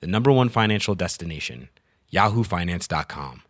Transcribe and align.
the 0.00 0.06
number 0.06 0.30
one 0.32 0.48
financial 0.48 0.94
destination, 0.94 1.68
yahoofinance.com. 2.12 3.42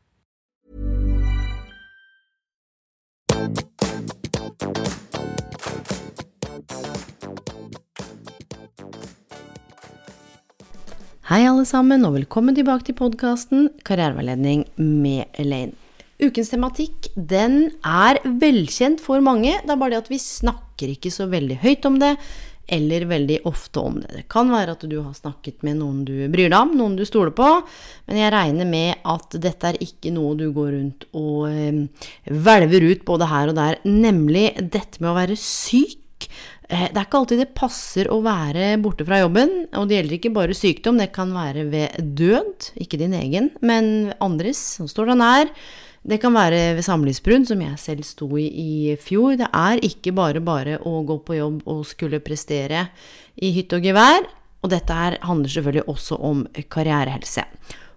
Hei, 11.24 11.46
alle 11.48 11.64
sammen, 11.64 12.04
og 12.04 12.18
velkommen 12.18 12.54
tilbake 12.56 12.84
til 12.90 12.96
podkasten 12.98 13.70
Karriereveiledning 13.88 14.66
med 14.76 15.24
Elaine. 15.40 15.72
Ukens 16.22 16.52
tematikk 16.52 17.08
den 17.16 17.72
er 17.80 18.20
velkjent 18.22 19.00
for 19.02 19.24
mange. 19.24 19.56
Det 19.64 19.72
er 19.72 19.80
bare 19.80 19.96
det 19.96 20.02
at 20.04 20.10
vi 20.12 20.20
snakker 20.20 20.92
ikke 20.92 21.10
så 21.10 21.26
veldig 21.32 21.56
høyt 21.64 21.88
om 21.88 21.96
det, 22.02 22.12
eller 22.66 23.04
veldig 23.10 23.40
ofte 23.48 23.80
om 23.80 23.98
det. 24.00 24.10
Det 24.14 24.24
kan 24.32 24.50
være 24.52 24.76
at 24.76 24.84
du 24.88 24.96
har 25.00 25.12
snakket 25.16 25.64
med 25.66 25.78
noen 25.80 26.04
du 26.08 26.14
bryr 26.32 26.48
deg 26.48 26.58
om, 26.58 26.72
noen 26.78 26.96
du 26.98 27.04
stoler 27.08 27.34
på, 27.36 27.48
men 28.08 28.20
jeg 28.20 28.32
regner 28.34 28.68
med 28.68 29.04
at 29.10 29.36
dette 29.42 29.72
er 29.72 29.80
ikke 29.84 30.12
noe 30.14 30.36
du 30.38 30.48
går 30.54 30.72
rundt 30.76 31.06
og 31.12 31.50
eh, 31.50 32.08
hvelver 32.30 32.88
ut 32.90 33.04
både 33.08 33.30
her 33.30 33.52
og 33.52 33.60
der, 33.60 33.78
nemlig 33.84 34.50
dette 34.60 35.02
med 35.02 35.12
å 35.12 35.18
være 35.18 35.38
syk. 35.40 36.28
Eh, 36.70 36.88
det 36.88 36.96
er 36.96 37.04
ikke 37.04 37.20
alltid 37.20 37.42
det 37.44 37.50
passer 37.56 38.08
å 38.12 38.22
være 38.24 38.74
borte 38.82 39.06
fra 39.06 39.20
jobben, 39.20 39.56
og 39.76 39.88
det 39.88 40.00
gjelder 40.00 40.18
ikke 40.18 40.34
bare 40.36 40.56
sykdom, 40.56 41.00
det 41.00 41.12
kan 41.14 41.34
være 41.36 41.68
ved 41.72 42.12
død, 42.16 42.70
ikke 42.80 43.00
din 43.00 43.16
egen, 43.18 43.52
men 43.60 44.14
andres, 44.24 44.62
som 44.78 44.88
står 44.90 45.12
deg 45.12 45.20
nær. 45.20 45.56
Det 46.04 46.18
kan 46.20 46.34
være 46.36 46.74
ved 46.76 46.84
samlivsbrudd, 46.84 47.46
som 47.48 47.62
jeg 47.64 47.80
selv 47.80 48.04
sto 48.04 48.26
i 48.36 48.44
i 48.44 48.96
fjor. 49.00 49.38
Det 49.40 49.48
er 49.48 49.80
ikke 49.86 50.12
bare 50.12 50.42
bare 50.44 50.76
å 50.84 50.98
gå 51.08 51.16
på 51.24 51.38
jobb 51.38 51.62
og 51.64 51.86
skulle 51.88 52.20
prestere 52.20 52.90
i 53.40 53.54
hytte 53.56 53.80
og 53.80 53.88
gevær. 53.88 54.26
Og 54.64 54.72
dette 54.72 54.96
her 54.96 55.16
handler 55.24 55.48
selvfølgelig 55.48 55.88
også 55.88 56.18
om 56.20 56.44
karrierehelse. 56.72 57.44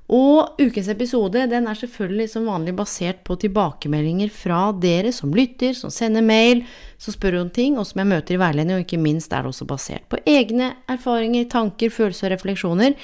Og 0.08 0.62
ukens 0.62 0.88
episode 0.88 1.42
den 1.52 1.66
er 1.68 1.76
selvfølgelig 1.76 2.30
som 2.32 2.46
vanlig 2.48 2.72
basert 2.78 3.26
på 3.28 3.36
tilbakemeldinger 3.42 4.32
fra 4.32 4.70
dere 4.72 5.12
som 5.12 5.34
lytter, 5.36 5.74
som 5.76 5.92
sender 5.92 6.24
mail, 6.24 6.64
som 6.96 7.12
spør 7.12 7.42
om 7.42 7.50
ting, 7.52 7.76
og 7.76 7.90
som 7.90 8.00
jeg 8.00 8.10
møter 8.14 8.38
i 8.38 8.40
veiledning. 8.40 8.80
Og 8.80 8.86
ikke 8.86 9.02
minst 9.04 9.36
er 9.36 9.44
det 9.44 9.52
også 9.52 9.68
basert 9.68 10.08
på 10.08 10.22
egne 10.24 10.72
erfaringer, 10.88 11.50
tanker, 11.52 11.92
følelser 11.92 12.30
og 12.30 12.38
refleksjoner 12.38 12.96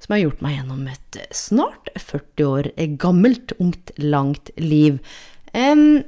som 0.00 0.14
har 0.14 0.22
gjort 0.26 0.44
meg 0.44 0.58
gjennom 0.58 0.86
et 0.92 1.20
snart 1.36 1.90
40 1.96 2.46
år 2.50 2.70
gammelt, 3.00 3.56
ungt, 3.60 3.92
langt 3.96 4.52
liv. 4.60 5.00
Um, 5.56 6.02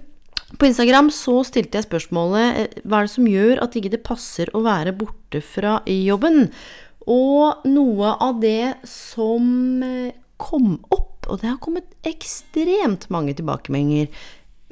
på 0.61 0.69
Instagram 0.69 1.09
så 1.15 1.39
stilte 1.49 1.81
jeg 1.81 1.89
spørsmålet 1.89 2.81
hva 2.85 3.01
er 3.01 3.09
det 3.09 3.15
som 3.15 3.29
gjør 3.29 3.65
at 3.65 3.77
ikke 3.79 3.95
det 3.95 4.05
passer 4.05 4.53
å 4.53 4.65
være 4.67 4.93
borte 4.97 5.41
fra 5.45 5.79
jobben? 5.89 6.51
Og 7.09 7.65
noe 7.67 8.13
av 8.23 8.37
det 8.45 8.75
som 8.87 9.73
kom 10.43 10.77
opp, 10.91 11.29
og 11.31 11.41
det 11.41 11.53
har 11.53 11.61
kommet 11.63 11.95
ekstremt 12.09 13.09
mange 13.15 13.35
tilbakemeldinger. 13.39 14.11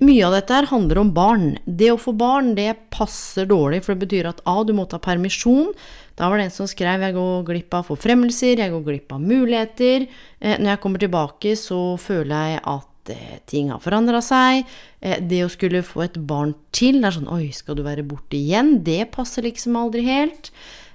Mye 0.01 0.25
av 0.25 0.33
dette 0.33 0.57
her 0.57 0.69
handler 0.71 1.03
om 1.03 1.11
barn. 1.13 1.51
Det 1.69 1.91
å 1.93 1.99
få 2.01 2.15
barn, 2.17 2.55
det 2.57 2.73
passer 2.95 3.45
dårlig, 3.49 3.83
for 3.85 3.93
det 3.93 4.07
betyr 4.07 4.31
at 4.31 4.41
A, 4.49 4.63
du 4.65 4.73
må 4.77 4.87
ta 4.89 4.97
permisjon. 5.03 5.75
Da 6.17 6.31
var 6.31 6.41
det 6.41 6.49
en 6.49 6.55
som 6.55 6.69
skrev 6.69 7.05
jeg 7.05 7.17
går 7.17 7.45
glipp 7.49 7.77
av 7.77 7.91
forfremmelser, 7.91 8.63
jeg 8.63 8.73
går 8.73 8.87
glipp 8.87 9.13
av 9.13 9.21
muligheter. 9.21 10.07
Eh, 10.41 10.57
når 10.57 10.75
jeg 10.75 10.83
kommer 10.87 11.05
tilbake, 11.05 11.53
så 11.61 11.81
føler 12.01 12.55
jeg 12.55 12.63
at 12.73 13.13
eh, 13.13 13.37
ting 13.53 13.69
har 13.75 13.85
forandra 13.85 14.23
seg. 14.25 14.65
Eh, 15.05 15.21
det 15.21 15.43
å 15.45 15.53
skulle 15.53 15.85
få 15.85 16.07
et 16.07 16.17
barn 16.17 16.57
til, 16.73 17.03
det 17.03 17.11
er 17.11 17.19
sånn 17.21 17.33
Oi, 17.37 17.51
skal 17.57 17.77
du 17.77 17.85
være 17.85 18.07
borte 18.09 18.41
igjen? 18.41 18.79
Det 18.87 19.03
passer 19.13 19.45
liksom 19.45 19.77
aldri 19.81 20.09
helt. 20.09 20.49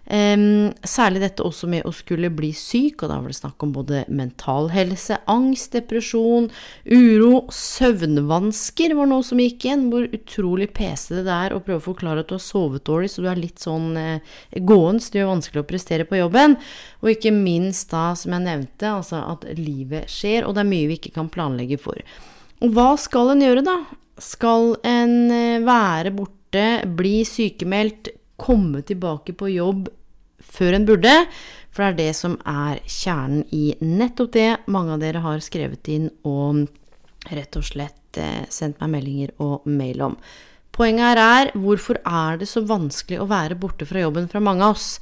Særlig 0.06 1.22
dette 1.24 1.42
også 1.42 1.66
med 1.70 1.88
å 1.88 1.92
skulle 1.96 2.30
bli 2.30 2.52
syk, 2.54 3.02
og 3.02 3.10
da 3.10 3.18
var 3.18 3.32
det 3.32 3.38
snakk 3.40 3.64
om 3.66 3.72
både 3.74 4.04
mental 4.14 4.70
helse, 4.70 5.18
angst, 5.32 5.74
depresjon, 5.74 6.52
uro, 6.86 7.46
søvnvansker 7.50 8.94
var 8.98 9.10
noe 9.10 9.26
som 9.26 9.42
gikk 9.42 9.66
igjen. 9.66 9.88
Hvor 9.90 10.06
utrolig 10.06 10.70
pesete 10.78 11.24
det 11.26 11.34
er 11.34 11.56
å 11.56 11.62
prøve 11.66 11.82
å 11.82 11.88
forklare 11.88 12.22
at 12.22 12.30
du 12.30 12.36
har 12.38 12.44
sovet 12.46 12.86
dårlig, 12.86 13.10
så 13.16 13.26
du 13.26 13.30
er 13.32 13.42
litt 13.42 13.64
sånn 13.64 13.96
eh, 13.98 14.36
gåens, 14.62 15.10
det 15.10 15.24
gjør 15.24 15.34
vanskelig 15.34 15.64
å 15.64 15.70
prestere 15.72 16.08
på 16.10 16.22
jobben. 16.22 16.58
Og 17.02 17.14
ikke 17.16 17.34
minst 17.34 17.90
da, 17.94 18.12
som 18.20 18.36
jeg 18.36 18.46
nevnte, 18.46 18.92
altså 18.92 19.24
at 19.26 19.48
livet 19.58 20.12
skjer, 20.12 20.46
og 20.46 20.56
det 20.56 20.66
er 20.66 20.74
mye 20.76 20.90
vi 20.92 21.00
ikke 21.00 21.16
kan 21.18 21.32
planlegge 21.34 21.82
for. 21.82 21.98
Og 22.62 22.78
hva 22.78 22.94
skal 23.02 23.34
en 23.34 23.42
gjøre, 23.44 23.66
da? 23.66 23.80
Skal 24.22 24.76
en 24.88 25.18
eh, 25.34 25.66
være 25.66 26.14
borte, 26.16 26.68
bli 26.96 27.18
sykemeldt, 27.28 28.14
komme 28.42 28.82
tilbake 28.86 29.36
på 29.38 29.52
jobb 29.54 29.90
før 30.46 30.78
en 30.78 30.88
burde. 30.88 31.14
For 31.76 31.84
det 31.84 31.92
er 31.92 32.00
det 32.00 32.16
som 32.16 32.38
er 32.48 32.80
kjernen 32.88 33.44
i 33.56 33.76
nettopp 33.84 34.34
det 34.36 34.50
mange 34.72 34.96
av 34.96 35.04
dere 35.04 35.24
har 35.26 35.44
skrevet 35.44 35.92
inn 35.92 36.10
og 36.24 36.66
rett 37.36 37.58
og 37.58 37.66
slett 37.66 38.20
eh, 38.22 38.46
sendt 38.54 38.80
meg 38.80 38.94
meldinger 38.96 39.34
og 39.44 39.66
mail 39.68 40.04
om. 40.12 40.20
Poenget 40.76 41.16
her 41.16 41.22
er 41.22 41.54
hvorfor 41.56 42.02
er 42.04 42.42
det 42.42 42.50
så 42.52 42.64
vanskelig 42.68 43.22
å 43.24 43.30
være 43.30 43.56
borte 43.60 43.88
fra 43.88 44.02
jobben 44.04 44.28
fra 44.32 44.42
mange 44.44 44.66
av 44.66 44.76
oss? 44.76 44.98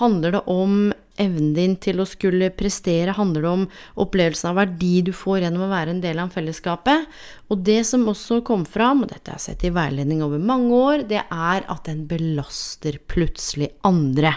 Handler 0.00 0.38
det 0.38 0.42
om 0.48 0.88
evnen 1.20 1.50
din 1.56 1.74
til 1.80 2.00
å 2.00 2.06
skulle 2.08 2.48
prestere? 2.56 3.16
Handler 3.16 3.44
det 3.44 3.50
om 3.50 3.66
opplevelsen 4.04 4.50
av 4.52 4.60
verdi 4.62 4.94
du 5.04 5.12
får 5.12 5.42
gjennom 5.42 5.66
å 5.66 5.72
være 5.72 5.92
en 5.92 6.00
del 6.04 6.22
av 6.22 6.32
fellesskapet? 6.32 7.04
Og 7.48 7.62
det 7.64 7.80
som 7.88 8.04
også 8.10 8.42
kom 8.44 8.66
fram, 8.68 9.04
og 9.04 9.12
dette 9.12 9.32
har 9.32 9.40
jeg 9.40 9.54
sett 9.54 9.62
i 9.64 9.72
veiledning 9.72 10.20
over 10.24 10.40
mange 10.40 10.68
år, 10.76 11.04
det 11.08 11.22
er 11.22 11.64
at 11.64 11.86
den 11.88 12.02
belaster 12.10 12.98
plutselig 13.08 13.70
andre. 13.88 14.34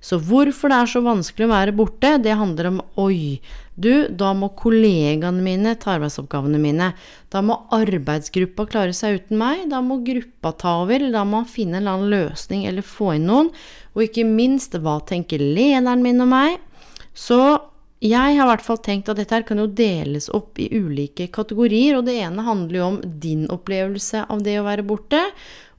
Så 0.00 0.16
hvorfor 0.16 0.72
det 0.72 0.78
er 0.78 0.90
så 0.94 1.02
vanskelig 1.04 1.48
å 1.48 1.52
være 1.52 1.76
borte, 1.76 2.14
det 2.24 2.38
handler 2.40 2.70
om 2.70 2.80
oi, 3.04 3.36
du, 3.74 4.06
da 4.08 4.30
må 4.38 4.52
kollegaene 4.54 5.42
mine 5.42 5.74
ta 5.82 5.96
arbeidsoppgavene 5.96 6.60
mine. 6.62 6.92
Da 7.34 7.42
må 7.42 7.58
arbeidsgruppa 7.74 8.68
klare 8.70 8.94
seg 8.94 9.18
uten 9.18 9.40
meg. 9.40 9.64
Da 9.72 9.80
må 9.82 9.98
gruppa 10.06 10.52
ta 10.60 10.76
over. 10.84 11.02
Da 11.10 11.24
må 11.26 11.40
man 11.42 11.50
finne 11.50 11.80
en 11.80 11.82
eller 11.82 11.98
annen 11.98 12.12
løsning 12.12 12.68
eller 12.70 12.86
få 12.86 13.16
inn 13.16 13.26
noen. 13.26 13.50
Og 13.96 14.06
ikke 14.06 14.26
minst, 14.28 14.78
hva 14.78 15.00
tenker 15.08 15.42
lederen 15.42 16.06
min 16.06 16.22
om 16.22 16.30
meg? 16.30 16.62
Så 17.18 17.40
jeg 18.04 18.36
har 18.36 18.44
i 18.44 18.48
hvert 18.50 18.64
fall 18.64 18.80
tenkt 18.84 19.08
at 19.08 19.16
dette 19.16 19.32
her 19.32 19.46
kan 19.48 19.60
jo 19.62 19.64
deles 19.72 20.26
opp 20.36 20.58
i 20.60 20.68
ulike 20.76 21.30
kategorier, 21.32 21.96
og 21.96 22.04
det 22.04 22.18
ene 22.20 22.44
handler 22.44 22.76
jo 22.76 22.88
om 22.90 22.98
din 23.22 23.46
opplevelse 23.48 24.26
av 24.28 24.42
det 24.44 24.58
å 24.60 24.66
være 24.66 24.84
borte. 24.84 25.22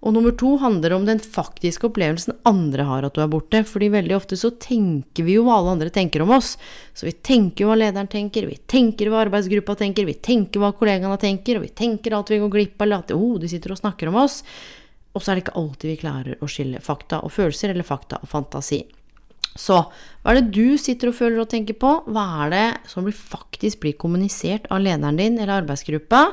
Og 0.06 0.14
nummer 0.14 0.34
to 0.38 0.56
handler 0.62 0.94
om 0.94 1.06
den 1.06 1.22
faktiske 1.22 1.86
opplevelsen 1.88 2.36
andre 2.50 2.86
har 2.86 3.06
at 3.06 3.14
du 3.14 3.22
er 3.22 3.30
borte. 3.30 3.64
fordi 3.66 3.90
veldig 3.94 4.16
ofte 4.18 4.38
så 4.38 4.52
tenker 4.52 5.26
vi 5.26 5.38
jo 5.38 5.46
hva 5.46 5.60
alle 5.60 5.78
andre 5.78 5.90
tenker 5.94 6.22
om 6.22 6.34
oss. 6.34 6.58
Så 6.94 7.06
vi 7.06 7.14
tenker 7.14 7.66
hva 7.66 7.78
lederen 7.78 8.10
tenker, 8.10 8.46
vi 8.50 8.58
tenker 8.58 9.10
hva 9.10 9.24
arbeidsgruppa 9.26 9.76
tenker, 9.76 10.06
vi 10.06 10.14
tenker 10.14 10.62
hva 10.62 10.74
kollegaene 10.74 11.18
tenker, 11.18 11.58
og 11.58 11.66
vi 11.66 11.74
tenker 11.74 12.14
alt 12.14 12.34
vi 12.34 12.42
går 12.42 12.54
glipp 12.58 12.82
av, 12.82 12.86
eller 12.86 13.06
at 13.06 13.16
oh, 13.18 13.40
de 13.42 13.50
sitter 13.50 13.74
og 13.74 13.82
snakker 13.82 14.10
om 14.10 14.22
oss. 14.22 14.44
Og 15.14 15.24
så 15.24 15.32
er 15.32 15.38
det 15.38 15.46
ikke 15.46 15.60
alltid 15.62 15.92
vi 15.94 16.02
klarer 16.02 16.38
å 16.42 16.50
skille 16.50 16.82
fakta 16.82 17.22
og 17.22 17.34
følelser, 17.34 17.74
eller 17.74 17.86
fakta 17.88 18.22
og 18.22 18.30
fantasi. 18.30 18.84
Så 19.56 19.80
hva 19.88 20.34
er 20.34 20.42
det 20.42 20.56
du 20.56 20.76
sitter 20.82 21.12
og 21.12 21.18
føler 21.20 21.44
og 21.44 21.50
tenker 21.52 21.78
på? 21.80 21.92
Hva 22.12 22.26
er 22.46 22.54
det 22.54 22.66
som 22.92 23.08
faktisk 23.08 23.84
blir 23.84 23.96
kommunisert 24.00 24.68
av 24.74 24.84
lederen 24.84 25.20
din 25.20 25.40
eller 25.40 25.62
arbeidsgruppa? 25.62 26.28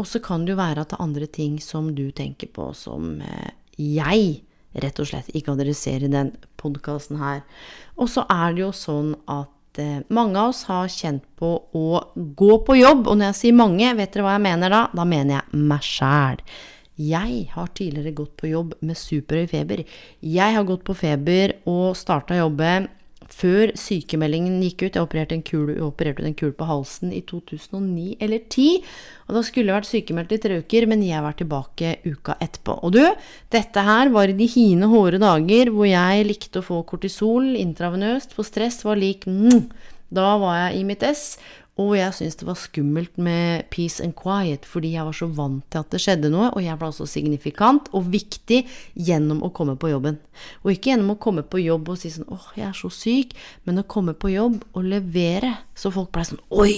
Og 0.00 0.08
så 0.10 0.20
kan 0.22 0.46
det 0.46 0.54
jo 0.54 0.60
være 0.62 0.82
at 0.82 0.90
det 0.90 0.98
er 0.98 1.04
andre 1.04 1.28
ting 1.30 1.58
som 1.62 1.92
du 1.94 2.08
tenker 2.16 2.50
på, 2.50 2.72
som 2.74 3.20
eh, 3.22 3.52
jeg 3.78 4.40
rett 4.82 4.98
og 4.98 5.06
slett 5.06 5.30
ikke 5.36 5.54
adresserer 5.54 6.08
i 6.08 6.12
den 6.12 6.32
podkasten 6.58 7.20
her. 7.20 7.44
Og 7.98 8.10
så 8.10 8.24
er 8.32 8.54
det 8.54 8.64
jo 8.64 8.72
sånn 8.74 9.12
at 9.30 9.82
eh, 9.82 10.00
mange 10.14 10.40
av 10.40 10.50
oss 10.50 10.64
har 10.70 10.90
kjent 10.90 11.26
på 11.38 11.52
å 11.74 11.86
gå 12.14 12.52
på 12.66 12.78
jobb. 12.80 13.06
Og 13.06 13.20
når 13.20 13.30
jeg 13.30 13.40
sier 13.42 13.58
mange, 13.60 13.92
vet 13.94 14.14
dere 14.14 14.26
hva 14.26 14.36
jeg 14.38 14.46
mener 14.48 14.74
da? 14.74 14.86
Da 14.94 15.06
mener 15.06 15.38
jeg 15.38 15.62
meg 15.70 15.86
sjæl. 15.86 16.42
Jeg 16.94 17.48
har 17.50 17.70
tidligere 17.74 18.14
gått 18.14 18.36
på 18.38 18.52
jobb 18.52 18.74
med 18.84 18.98
superhøy 18.98 19.48
feber. 19.50 19.82
Jeg 20.22 20.54
har 20.54 20.66
gått 20.68 20.84
på 20.86 20.94
feber 20.94 21.56
og 21.66 21.96
starta 21.98 22.38
jobbe 22.38 22.84
før 23.34 23.72
sykemeldingen 23.78 24.60
gikk 24.62 24.84
ut. 24.84 24.96
Jeg 24.96 25.02
opererte 25.02 25.38
kul, 25.46 25.72
opererte 25.82 26.26
en 26.28 26.36
kul 26.38 26.52
på 26.56 26.68
halsen 26.68 27.12
i 27.14 27.22
2009 27.26 28.16
eller 28.22 28.44
2010. 28.46 28.84
Og 29.24 29.38
da 29.38 29.42
skulle 29.46 29.72
jeg 29.72 29.78
vært 29.78 29.90
sykemeldt 29.90 30.36
i 30.36 30.40
tre 30.44 30.60
uker, 30.60 30.86
men 30.90 31.02
jeg 31.06 31.24
var 31.24 31.36
tilbake 31.38 31.96
uka 32.04 32.36
etterpå. 32.44 32.78
Og 32.84 32.94
du, 32.94 33.02
dette 33.54 33.86
her 33.88 34.12
var 34.14 34.30
i 34.30 34.38
de 34.38 34.48
hine 34.50 34.90
hårde 34.92 35.22
dager 35.22 35.72
hvor 35.74 35.88
jeg 35.88 36.28
likte 36.28 36.60
å 36.60 36.66
få 36.66 36.82
kortisol 36.88 37.54
intravenøst, 37.58 38.36
for 38.36 38.46
stress 38.46 38.84
var 38.86 39.00
lik 39.00 39.26
mm, 39.26 39.66
Da 40.14 40.34
var 40.38 40.58
jeg 40.60 40.78
i 40.78 40.86
mitt 40.86 41.02
ess, 41.02 41.38
og 41.74 41.96
jeg 41.98 42.14
syntes 42.14 42.36
det 42.38 42.46
var 42.46 42.58
skummelt 42.60 43.16
med 43.18 43.64
peace 43.74 44.02
and 44.04 44.14
quiet, 44.14 44.62
fordi 44.68 44.92
jeg 44.94 45.08
var 45.08 45.16
så 45.18 45.26
vant 45.34 45.64
til 45.72 45.82
at 45.82 45.90
det 45.90 45.98
skjedde 46.04 46.30
noe, 46.30 46.52
og 46.54 46.62
jeg 46.62 46.78
ble 46.78 46.90
også 46.92 47.06
signifikant 47.10 47.88
og 47.90 48.06
viktig 48.12 48.60
gjennom 48.94 49.42
å 49.42 49.50
komme 49.56 49.74
på 49.80 49.90
jobben. 49.90 50.20
Og 50.62 50.70
ikke 50.70 50.92
gjennom 50.92 51.16
å 51.16 51.18
komme 51.18 51.42
på 51.42 51.64
jobb 51.64 51.90
og 51.90 51.98
si 51.98 52.12
sånn 52.14 52.30
åh, 52.30 52.46
jeg 52.54 52.68
er 52.68 52.78
så 52.78 52.92
syk, 52.94 53.34
men 53.66 53.82
å 53.82 53.86
komme 53.90 54.14
på 54.14 54.30
jobb 54.30 54.62
og 54.70 54.86
levere. 54.86 55.56
Så 55.74 55.90
folk 55.94 56.14
blei 56.14 56.28
sånn 56.30 56.42
oi, 56.54 56.76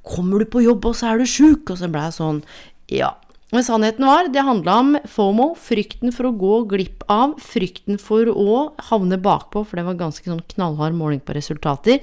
kommer 0.00 0.40
du 0.40 0.48
på 0.48 0.64
jobb 0.64 0.88
og 0.88 0.96
så 0.96 1.12
er 1.12 1.20
du 1.20 1.28
sjuk? 1.28 1.68
Og 1.68 1.76
så 1.82 1.92
blei 1.92 2.08
jeg 2.08 2.16
sånn 2.22 2.40
ja. 2.88 3.12
Men 3.52 3.64
sannheten 3.64 4.04
var, 4.04 4.32
det 4.32 4.44
handla 4.44 4.80
om 4.80 4.96
FOMO, 5.08 5.52
frykten 5.60 6.12
for 6.12 6.28
å 6.28 6.34
gå 6.36 6.56
glipp 6.72 7.04
av, 7.12 7.36
frykten 7.40 8.00
for 8.00 8.28
å 8.28 8.58
havne 8.90 9.16
bakpå, 9.24 9.62
for 9.64 9.80
det 9.80 9.86
var 9.86 9.96
ganske 10.00 10.28
sånn 10.28 10.44
knallhard 10.52 10.96
måling 10.96 11.22
på 11.24 11.36
resultater. 11.36 12.02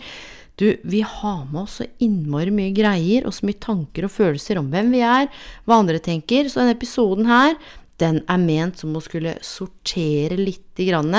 Du, 0.55 0.69
vi 0.83 1.01
har 1.03 1.45
med 1.51 1.65
oss 1.65 1.79
så 1.81 1.87
innmari 2.03 2.53
mye 2.55 2.73
greier 2.75 3.25
og 3.27 3.35
så 3.35 3.47
mye 3.47 3.59
tanker 3.59 4.07
og 4.07 4.13
følelser 4.13 4.59
om 4.61 4.69
hvem 4.71 4.93
vi 4.95 5.01
er, 5.03 5.27
hva 5.67 5.81
andre 5.81 5.99
tenker, 6.03 6.47
så 6.47 6.61
denne 6.61 6.77
episoden 6.77 7.27
her, 7.27 7.57
den 7.99 8.21
er 8.31 8.39
ment 8.39 8.79
som 8.79 8.95
å 8.95 9.03
skulle 9.03 9.37
sortere 9.43 10.37
lite 10.39 10.87
grann 10.87 11.11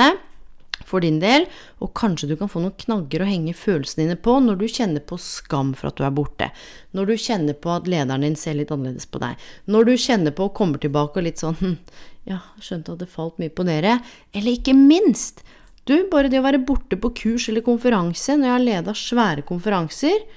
for 0.85 1.01
din 1.01 1.19
del, 1.21 1.47
og 1.81 1.93
kanskje 1.97 2.29
du 2.31 2.35
kan 2.39 2.49
få 2.51 2.61
noen 2.63 2.75
knagger 2.79 3.23
å 3.23 3.29
henge 3.29 3.55
følelsene 3.57 4.05
dine 4.05 4.17
på 4.21 4.37
når 4.43 4.59
du 4.61 4.67
kjenner 4.69 5.03
på 5.03 5.17
skam 5.21 5.73
for 5.77 5.89
at 5.89 5.97
du 5.97 6.05
er 6.07 6.13
borte, 6.15 6.49
når 6.97 7.11
du 7.11 7.15
kjenner 7.21 7.57
på 7.57 7.73
at 7.73 7.89
lederen 7.89 8.25
din 8.25 8.37
ser 8.39 8.57
litt 8.59 8.73
annerledes 8.73 9.09
på 9.09 9.21
deg, 9.23 9.37
når 9.65 9.89
du 9.89 9.93
kjenner 10.01 10.35
på 10.37 10.47
og 10.47 10.55
kommer 10.57 10.81
tilbake 10.81 11.19
og 11.19 11.27
litt 11.27 11.43
sånn 11.43 11.77
ja, 12.31 12.41
skjønte 12.61 12.95
at 12.95 13.03
det 13.03 13.11
falt 13.11 13.41
mye 13.41 13.53
på 13.53 13.65
dere, 13.67 13.99
eller 14.33 14.57
ikke 14.57 14.77
minst 14.77 15.43
du, 15.87 15.95
bare 16.11 16.29
det 16.31 16.41
å 16.41 16.45
være 16.45 16.63
borte 16.67 16.99
på 16.99 17.13
kurs 17.17 17.47
eller 17.51 17.65
konferanse, 17.65 18.35
når 18.35 18.47
jeg 18.47 18.55
har 18.55 18.65
leda 18.65 18.95
svære 18.97 19.45
konferanser, 19.47 20.27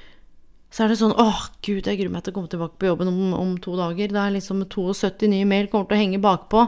så 0.70 0.84
er 0.84 0.92
det 0.92 1.00
sånn 1.00 1.16
åh, 1.18 1.42
gud, 1.66 1.86
jeg 1.86 1.98
gruer 1.98 2.12
meg 2.14 2.22
til 2.24 2.32
å 2.32 2.36
komme 2.36 2.50
tilbake 2.50 2.78
på 2.78 2.90
jobben 2.92 3.10
om, 3.10 3.34
om 3.34 3.54
to 3.62 3.74
dager. 3.78 4.12
Det 4.12 4.22
er 4.22 4.34
liksom 4.36 4.62
72 4.70 5.30
nye 5.32 5.48
mail 5.50 5.66
kommer 5.70 5.90
til 5.90 5.98
å 5.98 6.02
henge 6.04 6.22
bakpå. 6.22 6.66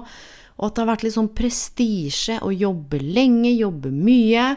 Og 0.58 0.67
at 0.67 0.75
det 0.75 0.82
har 0.82 0.90
vært 0.90 1.05
litt 1.06 1.14
sånn 1.14 1.31
prestisje 1.38 2.40
å 2.43 2.50
jobbe 2.50 2.99
lenge, 3.02 3.52
jobbe 3.55 3.93
mye, 3.94 4.49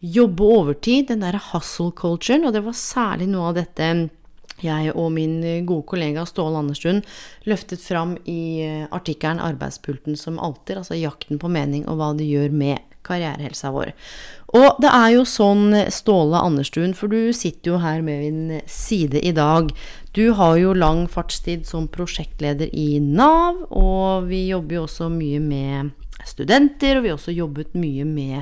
jobbe 0.00 0.48
overtid. 0.56 1.10
Den 1.12 1.24
derre 1.24 1.42
hustle 1.50 1.92
culturen. 1.96 2.48
Og 2.48 2.56
det 2.56 2.64
var 2.64 2.80
særlig 2.80 3.28
noe 3.28 3.52
av 3.52 3.58
dette 3.60 3.90
jeg 4.64 4.94
og 4.94 5.10
min 5.12 5.40
gode 5.66 5.84
kollega 5.90 6.22
Ståle 6.28 6.60
Anderstuen 6.62 7.00
løftet 7.50 7.82
fram 7.82 8.14
i 8.30 8.62
eh, 8.62 8.84
artikkelen 8.94 9.42
'Arbeidspulten 9.42 10.16
som 10.16 10.38
alltid', 10.38 10.78
altså 10.78 10.94
jakten 10.94 11.40
på 11.42 11.50
mening 11.50 11.88
og 11.90 11.98
hva 11.98 12.12
det 12.16 12.28
gjør 12.30 12.54
med 12.54 12.93
karrierehelsa 13.06 13.72
vår. 13.74 13.92
Og 14.54 14.78
det 14.82 14.90
er 14.92 15.08
jo 15.16 15.24
sånn, 15.26 15.74
Ståle 15.90 16.38
Anderstuen, 16.38 16.94
for 16.94 17.10
du 17.10 17.32
sitter 17.34 17.72
jo 17.72 17.80
her 17.82 18.04
med 18.06 18.22
min 18.22 18.60
side 18.70 19.18
i 19.18 19.32
dag. 19.34 19.72
Du 20.14 20.28
har 20.38 20.54
jo 20.60 20.76
lang 20.78 21.08
fartstid 21.10 21.66
som 21.66 21.88
prosjektleder 21.90 22.70
i 22.70 23.00
Nav, 23.02 23.64
og 23.74 24.28
vi 24.30 24.44
jobber 24.52 24.78
jo 24.78 24.86
også 24.86 25.10
mye 25.10 25.42
med 25.42 25.90
studenter, 26.24 26.98
og 26.98 27.04
vi 27.04 27.10
har 27.10 27.18
også 27.18 27.34
jobbet 27.34 27.74
mye 27.74 28.06
med 28.06 28.36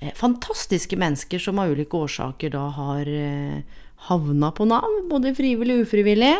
eh, 0.00 0.10
fantastiske 0.18 0.98
mennesker 0.98 1.42
som 1.42 1.62
av 1.62 1.70
ulike 1.70 1.94
årsaker 1.94 2.52
da 2.56 2.66
har 2.74 3.06
eh, 3.06 3.62
havna 4.10 4.50
på 4.50 4.66
Nav, 4.66 4.88
både 5.10 5.34
frivillig 5.38 5.78
og 5.78 5.86
ufrivillig. 5.86 6.34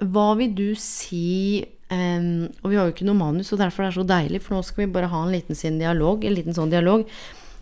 Hva 0.00 0.30
vil 0.38 0.54
du 0.54 0.68
si 0.78 1.66
Um, 1.90 2.46
og 2.62 2.70
vi 2.70 2.76
har 2.78 2.86
jo 2.86 2.94
ikke 2.94 3.06
noe 3.08 3.18
manus, 3.18 3.50
og 3.50 3.58
derfor 3.58 3.82
er 3.82 3.90
det 3.90 3.98
så 3.98 4.06
deilig, 4.06 4.40
for 4.44 4.54
nå 4.54 4.62
skal 4.62 4.84
vi 4.84 4.92
bare 4.94 5.10
ha 5.10 5.24
en 5.24 5.32
liten, 5.34 5.58
sin 5.58 5.80
dialog, 5.80 6.22
en 6.22 6.36
liten 6.36 6.54
sånn 6.54 6.70
dialog. 6.70 7.02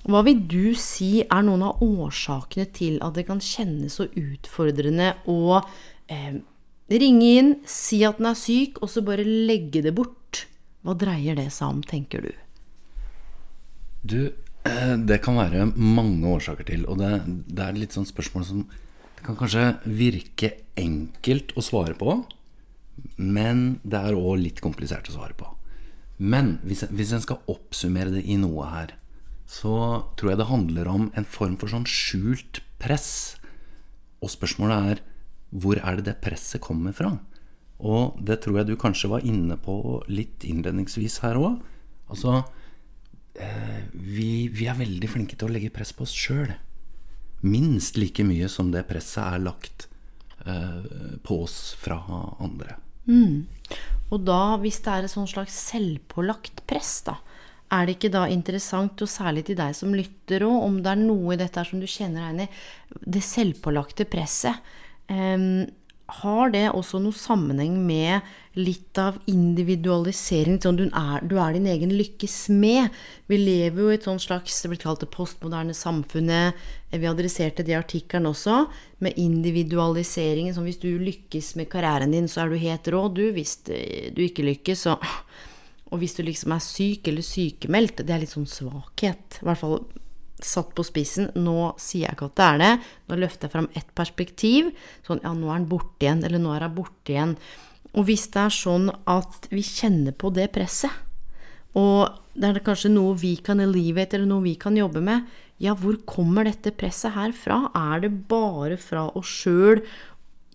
Hva 0.09 0.21
vil 0.27 0.43
du 0.49 0.75
si 0.79 1.23
er 1.25 1.47
noen 1.47 1.65
av 1.65 1.81
årsakene 1.85 2.69
til 2.77 3.01
at 3.05 3.17
det 3.17 3.25
kan 3.29 3.41
kjennes 3.43 3.97
så 3.99 4.07
utfordrende 4.07 5.15
å 5.29 5.59
eh, 6.13 6.39
ringe 6.93 7.33
inn, 7.41 7.55
si 7.69 8.03
at 8.07 8.21
den 8.21 8.31
er 8.31 8.39
syk, 8.39 8.83
og 8.85 8.93
så 8.93 9.05
bare 9.05 9.25
legge 9.25 9.83
det 9.85 9.95
bort? 9.97 10.45
Hva 10.85 10.95
dreier 10.97 11.39
det 11.39 11.49
seg 11.57 11.73
om, 11.73 11.81
tenker 11.85 12.29
du? 12.29 12.31
Du, 14.05 14.21
det 15.09 15.23
kan 15.25 15.41
være 15.41 15.71
mange 15.73 16.37
årsaker 16.37 16.69
til, 16.69 16.85
og 16.85 17.01
det, 17.01 17.15
det 17.49 17.65
er 17.65 17.81
litt 17.81 17.97
sånn 17.97 18.09
spørsmål 18.09 18.49
som 18.49 18.67
det 18.69 19.25
kan 19.27 19.41
kanskje 19.41 19.71
virke 19.99 20.53
enkelt 20.79 21.57
å 21.59 21.65
svare 21.65 21.97
på, 21.99 22.21
men 23.17 23.81
det 23.83 24.01
er 24.01 24.19
òg 24.19 24.39
litt 24.43 24.63
komplisert 24.65 25.09
å 25.11 25.17
svare 25.17 25.37
på. 25.39 25.49
Men 26.19 26.57
hvis, 26.67 26.85
hvis 26.91 27.15
en 27.15 27.23
skal 27.23 27.43
oppsummere 27.51 28.13
det 28.17 28.25
i 28.27 28.39
noe 28.41 28.67
her, 28.73 28.95
så 29.49 30.05
tror 30.19 30.33
jeg 30.33 30.41
det 30.43 30.51
handler 30.51 30.91
om 30.91 31.09
en 31.17 31.27
form 31.27 31.57
for 31.61 31.73
sånn 31.73 31.87
skjult 31.89 32.61
press. 32.83 33.39
Og 34.21 34.33
spørsmålet 34.35 34.93
er 34.93 35.05
hvor 35.49 35.81
er 35.81 35.99
det 35.99 36.11
det 36.11 36.21
presset 36.21 36.61
kommer 36.61 36.93
fra? 36.93 37.15
Og 37.79 38.19
det 38.21 38.41
tror 38.43 38.61
jeg 38.61 38.69
du 38.69 38.77
kanskje 38.77 39.11
var 39.13 39.25
inne 39.25 39.57
på 39.63 40.03
litt 40.11 40.45
innledningsvis 40.45 41.21
her 41.23 41.39
òg. 41.41 41.61
Altså 42.11 42.43
eh, 43.39 43.87
vi, 43.95 44.49
vi, 44.53 44.67
er 44.67 44.81
veldig 44.81 45.11
flinke 45.11 45.39
til 45.39 45.49
å 45.49 45.55
legge 45.55 45.73
press 45.73 45.95
på 45.95 46.05
oss 46.05 46.17
sjøl. 46.17 46.53
Minst 47.47 47.97
like 47.97 48.27
mye 48.27 48.51
som 48.51 48.73
det 48.75 48.85
presset 48.91 49.23
er 49.23 49.47
lagt 49.47 49.87
eh, 50.45 51.17
på 51.23 51.41
oss 51.47 51.77
fra 51.79 52.03
andre. 52.43 52.77
Mm. 53.09 53.47
Og 54.13 54.21
da, 54.25 54.57
hvis 54.63 54.81
det 54.85 54.93
er 54.93 55.07
et 55.07 55.13
sånn 55.13 55.29
slags 55.29 55.57
selvpålagt 55.69 56.63
press, 56.69 57.01
da, 57.09 57.19
er 57.75 57.85
det 57.85 57.99
ikke 57.99 58.13
da 58.15 58.25
interessant, 58.33 59.01
og 59.05 59.11
særlig 59.13 59.45
til 59.49 59.59
deg 59.59 59.75
som 59.77 59.93
lytter 59.97 60.47
òg, 60.47 60.57
om 60.65 60.79
det 60.85 60.93
er 60.95 61.03
noe 61.03 61.35
i 61.35 61.41
dette 61.41 61.65
som 61.69 61.81
du 61.81 61.89
kjenner 61.89 62.23
deg 62.23 62.29
igjen 62.29 62.47
i, 62.47 63.09
det 63.17 63.25
selvpålagte 63.25 64.09
presset. 64.09 64.71
Um, 65.09 65.67
har 66.09 66.53
det 66.55 66.71
også 66.73 66.99
noe 67.05 67.13
sammenheng 67.13 67.75
med 67.85 68.25
litt 68.57 68.97
av 69.01 69.19
individualisering? 69.29 70.57
Sånn 70.63 70.79
du, 70.81 70.87
er, 70.89 71.25
du 71.29 71.37
er 71.37 71.53
din 71.53 71.69
egen 71.69 71.93
lykkes 71.93 72.37
med. 72.49 72.95
Vi 73.29 73.37
lever 73.37 73.83
jo 73.83 73.91
i 73.93 73.99
et 73.99 74.09
sånt 74.09 74.25
slags 74.25 74.63
det 74.65 74.73
blir 74.73 74.81
kalt 74.81 75.05
det 75.05 75.11
postmoderne 75.13 75.77
samfunnet. 75.77 76.57
Vi 76.95 77.11
adresserte 77.11 77.67
det 77.67 77.75
i 77.75 77.79
artikkelen 77.79 78.31
også, 78.31 78.63
med 79.05 79.21
individualiseringen. 79.21 80.57
Sånn 80.57 80.69
hvis 80.71 80.81
du 80.81 80.91
lykkes 80.97 81.55
med 81.61 81.69
karrieren 81.73 82.17
din, 82.17 82.31
så 82.31 82.47
er 82.47 82.55
du 82.55 82.63
helt 82.63 82.89
rå. 82.89 83.05
Du, 83.13 83.27
hvis 83.37 83.59
du 83.69 84.25
ikke 84.25 84.49
lykkes, 84.49 84.89
så 84.89 84.99
Og 85.89 86.03
hvis 86.03 86.19
du 86.19 86.21
liksom 86.21 86.53
er 86.53 86.61
syk 86.61 87.09
eller 87.09 87.25
sykemeldt, 87.25 88.03
det 88.05 88.13
er 88.13 88.21
litt 88.21 88.35
sånn 88.35 88.45
svakhet. 88.45 89.39
I 89.41 89.47
hvert 89.49 89.61
fall 89.63 89.79
satt 90.45 90.75
på 90.77 90.85
spissen. 90.87 91.31
Nå 91.39 91.73
sier 91.81 92.07
jeg 92.07 92.17
ikke 92.17 92.31
at 92.31 92.39
det 92.39 92.47
er 92.47 92.63
det. 92.63 92.71
Nå 93.09 93.19
løfter 93.23 93.49
jeg 93.49 93.55
fram 93.57 93.71
ett 93.79 93.91
perspektiv. 93.99 94.71
Sånn 95.07 95.23
ja, 95.25 95.35
nå 95.35 95.51
er 95.51 95.57
han 95.57 95.69
borte 95.71 96.07
igjen, 96.07 96.23
eller 96.27 96.43
nå 96.43 96.55
er 96.55 96.69
hun 96.69 96.79
borte 96.79 97.15
igjen. 97.15 97.35
Og 97.97 98.07
hvis 98.09 98.29
det 98.35 98.45
er 98.45 98.55
sånn 98.55 98.89
at 99.09 99.49
vi 99.53 99.65
kjenner 99.65 100.15
på 100.17 100.31
det 100.37 100.51
presset, 100.55 100.93
og 101.79 102.19
det 102.39 102.49
er 102.49 102.65
kanskje 102.65 102.91
noe 102.93 103.17
vi 103.19 103.35
kan 103.45 103.61
elevate, 103.63 104.17
eller 104.17 104.31
noe 104.31 104.47
vi 104.47 104.55
kan 104.61 104.77
jobbe 104.79 105.03
med, 105.05 105.27
ja, 105.63 105.75
hvor 105.75 105.97
kommer 106.07 106.47
dette 106.47 106.71
presset 106.77 107.17
her 107.17 107.35
fra? 107.35 107.65
Er 107.75 108.05
det 108.05 108.13
bare 108.31 108.79
fra 108.81 109.09
oss 109.19 109.31
sjøl 109.41 109.83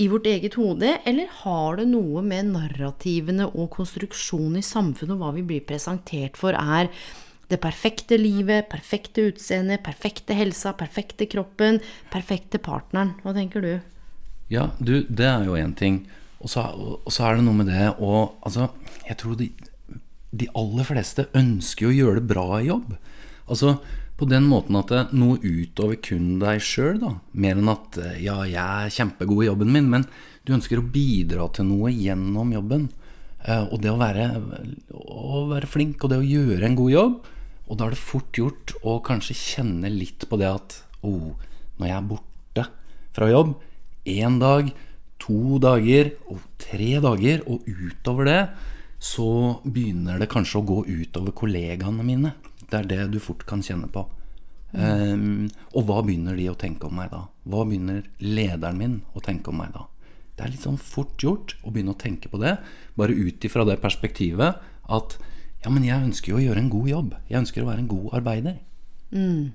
i 0.02 0.08
vårt 0.10 0.26
eget 0.30 0.56
hode, 0.58 0.96
eller 1.06 1.30
har 1.44 1.78
det 1.78 1.86
noe 1.92 2.24
med 2.26 2.54
narrativene 2.56 3.50
og 3.52 3.70
konstruksjonen 3.76 4.58
i 4.58 4.66
samfunnet 4.66 5.14
og 5.18 5.22
hva 5.22 5.34
vi 5.36 5.44
blir 5.52 5.66
presentert 5.68 6.40
for, 6.40 6.58
er 6.58 6.90
det 7.52 7.60
perfekte 7.62 8.18
livet, 8.18 8.70
perfekte 8.72 9.28
utseendet, 9.30 9.84
perfekte 9.86 10.36
helsa, 10.38 10.74
perfekte 10.78 11.28
kroppen, 11.30 11.82
perfekte 12.14 12.62
partneren. 12.64 13.16
Hva 13.24 13.34
tenker 13.36 13.64
du? 13.64 13.74
Ja, 14.52 14.70
du, 14.80 15.02
det 15.10 15.28
er 15.28 15.48
jo 15.48 15.58
én 15.60 15.76
ting. 15.78 16.04
Og 16.44 16.52
så, 16.52 16.66
og 16.74 17.12
så, 17.12 17.28
er 17.28 17.38
det 17.38 17.46
noe 17.46 17.56
med 17.56 17.70
det 17.72 17.94
og 18.04 18.36
altså, 18.44 18.68
Jeg 19.08 19.16
tror 19.22 19.38
de, 19.40 19.48
de, 20.36 20.50
aller 20.60 20.88
fleste 20.88 21.30
ønsker 21.40 21.88
å 21.88 21.96
gjøre 21.96 22.20
det 22.20 22.30
bra 22.32 22.48
i 22.60 22.68
jobb. 22.68 22.96
Altså 23.48 23.78
på 24.20 24.28
den 24.30 24.46
måten 24.48 24.78
at 24.78 24.92
det, 24.92 25.00
er 25.02 25.16
noe 25.18 25.40
utover 25.42 25.98
kun 26.04 26.38
deg 26.42 26.62
sjøl, 26.64 27.00
da. 27.02 27.16
Mer 27.34 27.58
enn 27.60 27.72
at 27.72 27.98
ja, 28.22 28.38
jeg 28.46 28.60
er 28.60 28.94
kjempegod 28.94 29.44
i 29.44 29.48
jobben 29.50 29.72
min, 29.74 29.90
men 29.90 30.06
du 30.46 30.54
ønsker 30.56 30.80
å 30.80 30.86
bidra 30.94 31.48
til 31.56 31.68
noe 31.72 31.92
gjennom 31.92 32.54
jobben. 32.54 32.90
Eh, 33.44 33.66
og 33.68 33.82
det 33.84 33.92
å 33.92 34.00
være, 34.00 34.30
å 34.96 35.46
være 35.52 35.70
flink, 35.70 36.04
og 36.04 36.14
det 36.14 36.22
å 36.22 36.28
gjøre 36.28 36.68
en 36.68 36.78
god 36.80 36.94
jobb, 36.94 37.18
og 37.68 37.80
da 37.80 37.88
er 37.88 37.96
det 37.96 38.04
fort 38.04 38.40
gjort 38.40 38.74
å 38.84 38.98
kanskje 39.04 39.36
kjenne 39.40 39.92
litt 39.92 40.26
på 40.30 40.40
det 40.40 40.50
at 40.52 40.78
oh, 41.04 41.34
når 41.80 41.90
jeg 41.90 41.98
er 41.98 42.10
borte 42.10 42.66
fra 43.16 43.30
jobb 43.32 43.54
én 44.10 44.40
dag, 44.42 44.72
to 45.24 45.60
dager 45.64 46.12
og 46.32 46.44
tre 46.60 46.98
dager, 47.04 47.44
og 47.48 47.68
utover 47.68 48.28
det, 48.28 48.42
så 49.04 49.28
begynner 49.64 50.20
det 50.20 50.32
kanskje 50.32 50.60
å 50.60 50.68
gå 50.68 50.82
utover 50.88 51.36
kollegaene 51.36 52.04
mine. 52.08 52.34
Det 52.64 52.80
er 52.80 52.90
det 52.90 53.08
du 53.14 53.20
fort 53.24 53.44
kan 53.48 53.64
kjenne 53.64 53.90
på. 53.92 54.06
Mm. 54.74 54.84
Um, 54.84 55.50
og 55.78 55.86
hva 55.88 56.00
begynner 56.06 56.38
de 56.40 56.48
å 56.50 56.58
tenke 56.60 56.88
om 56.88 56.96
meg 56.98 57.12
da? 57.12 57.26
Hva 57.46 57.66
begynner 57.68 58.08
lederen 58.24 58.80
min 58.80 58.96
å 59.14 59.22
tenke 59.24 59.52
om 59.52 59.60
meg 59.62 59.76
da? 59.76 59.86
Det 60.34 60.46
er 60.46 60.54
litt 60.54 60.66
sånn 60.66 60.80
fort 60.82 61.22
gjort 61.22 61.56
å 61.62 61.72
begynne 61.74 61.94
å 61.94 62.00
tenke 62.00 62.32
på 62.32 62.40
det, 62.42 62.58
bare 62.98 63.14
ut 63.14 63.46
ifra 63.46 63.66
det 63.70 63.78
perspektivet 63.84 64.62
at 64.84 65.18
ja, 65.64 65.72
men 65.72 65.86
jeg 65.88 66.10
ønsker 66.10 66.34
jo 66.34 66.40
å 66.40 66.44
gjøre 66.44 66.60
en 66.60 66.72
god 66.74 66.88
jobb. 66.90 67.12
Jeg 67.30 67.40
ønsker 67.40 67.64
å 67.64 67.70
være 67.70 67.84
en 67.86 67.92
god 67.92 68.16
arbeider. 68.20 68.58
Mm. 69.14 69.54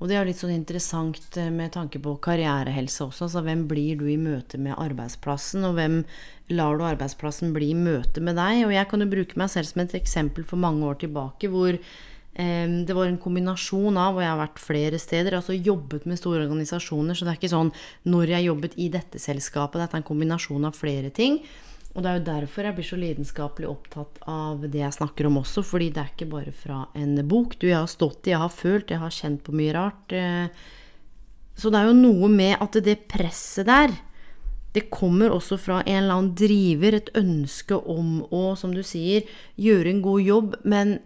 Og 0.00 0.08
det 0.08 0.16
er 0.16 0.28
litt 0.28 0.40
sånn 0.40 0.54
interessant 0.54 1.36
eh, 1.36 1.50
med 1.52 1.74
tanke 1.74 2.00
på 2.00 2.14
karrierehelse 2.24 3.02
også. 3.04 3.26
Altså 3.26 3.42
hvem 3.44 3.66
blir 3.68 3.98
du 4.00 4.06
i 4.08 4.20
møte 4.20 4.60
med 4.62 4.78
arbeidsplassen, 4.80 5.66
og 5.68 5.76
hvem 5.76 5.98
lar 6.54 6.78
du 6.78 6.86
arbeidsplassen 6.88 7.52
bli 7.56 7.72
i 7.74 7.78
møte 7.78 8.22
med 8.24 8.38
deg? 8.40 8.62
Og 8.68 8.72
jeg 8.76 8.88
kan 8.92 9.04
jo 9.04 9.10
bruke 9.12 9.40
meg 9.40 9.52
selv 9.52 9.68
som 9.68 9.82
et 9.84 9.98
eksempel 9.98 10.46
for 10.48 10.62
mange 10.62 10.86
år 10.88 11.02
tilbake 11.02 11.50
hvor 11.52 11.76
det 12.86 12.94
var 12.96 13.08
en 13.08 13.18
kombinasjon 13.20 13.96
av, 14.00 14.16
og 14.16 14.22
jeg 14.24 14.30
har 14.30 14.40
vært 14.40 14.62
flere 14.62 15.00
steder, 15.00 15.36
altså 15.38 15.56
jobbet 15.56 16.06
med 16.08 16.20
store 16.20 16.44
organisasjoner, 16.44 17.16
så 17.16 17.26
det 17.26 17.34
er 17.34 17.40
ikke 17.40 17.52
sånn 17.52 17.72
når 18.08 18.36
jeg 18.36 18.46
jobbet 18.48 18.78
i 18.80 18.86
dette 18.92 19.20
selskapet, 19.22 19.80
dette 19.82 19.98
er 19.98 20.02
en 20.02 20.10
kombinasjon 20.10 20.68
av 20.68 20.78
flere 20.78 21.12
ting. 21.14 21.40
Og 21.90 22.04
det 22.04 22.10
er 22.10 22.18
jo 22.20 22.26
derfor 22.28 22.66
jeg 22.66 22.76
blir 22.76 22.86
så 22.86 22.98
lidenskapelig 23.00 23.66
opptatt 23.66 24.20
av 24.30 24.62
det 24.62 24.78
jeg 24.78 24.94
snakker 24.94 25.26
om 25.26 25.40
også, 25.40 25.64
fordi 25.66 25.88
det 25.94 26.04
er 26.04 26.12
ikke 26.12 26.28
bare 26.30 26.52
fra 26.54 26.84
en 26.98 27.16
bok. 27.26 27.56
Du, 27.58 27.66
jeg 27.66 27.80
har 27.80 27.90
stått 27.90 28.28
i, 28.28 28.34
jeg 28.34 28.42
har 28.42 28.52
følt, 28.54 28.92
jeg 28.94 29.02
har 29.02 29.16
kjent 29.16 29.42
på 29.46 29.54
mye 29.58 29.74
rart. 29.74 30.14
Eh. 30.14 30.68
Så 31.58 31.72
det 31.72 31.80
er 31.80 31.90
jo 31.90 31.98
noe 31.98 32.30
med 32.30 32.62
at 32.62 32.78
det 32.86 33.02
presset 33.10 33.66
der, 33.66 33.96
det 34.70 34.86
kommer 34.94 35.32
også 35.34 35.58
fra 35.58 35.80
en 35.82 36.04
eller 36.04 36.14
annen 36.14 36.34
driver, 36.38 36.94
et 36.94 37.10
ønske 37.18 37.74
om 37.74 38.20
å, 38.30 38.52
som 38.54 38.70
du 38.70 38.84
sier, 38.86 39.26
gjøre 39.58 39.90
en 39.90 40.02
god 40.04 40.22
jobb, 40.22 40.54
men 40.62 41.00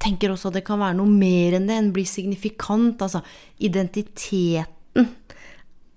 tenker 0.00 0.32
også 0.32 0.48
at 0.50 0.58
det 0.58 0.66
kan 0.66 0.80
være 0.80 0.96
noe 0.98 1.10
mer 1.12 1.58
enn 1.58 1.68
det, 1.68 1.76
enn 1.76 1.94
bli 1.94 2.06
signifikant. 2.08 3.02
Altså 3.04 3.22
identiteten 3.60 5.08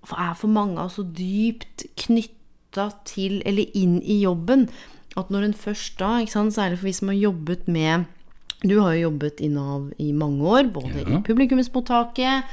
er 0.03 0.33
for 0.35 0.51
mange 0.51 0.81
altså 0.83 1.05
dypt 1.07 1.87
knyttet 2.03 2.39
knytta 2.73 2.91
til 3.05 3.41
eller 3.45 3.69
inn 3.77 4.01
i 4.01 4.21
jobben. 4.23 4.67
At 5.15 5.29
når 5.29 5.45
en 5.45 5.53
først 5.53 5.99
da, 5.99 6.25
sant, 6.25 6.55
særlig 6.55 6.79
for 6.79 6.89
vi 6.89 6.93
som 6.93 7.09
har 7.09 7.19
jobbet 7.19 7.67
med 7.67 8.05
du 8.63 8.77
har 8.79 8.93
jo 8.95 9.09
jobbet 9.09 9.41
i 9.43 9.49
Nav 9.51 9.91
i 9.99 10.13
mange 10.13 10.41
år, 10.47 10.69
både 10.71 11.01
ja. 11.01 11.17
i 11.17 11.17
publikumsmottaket, 11.19 12.45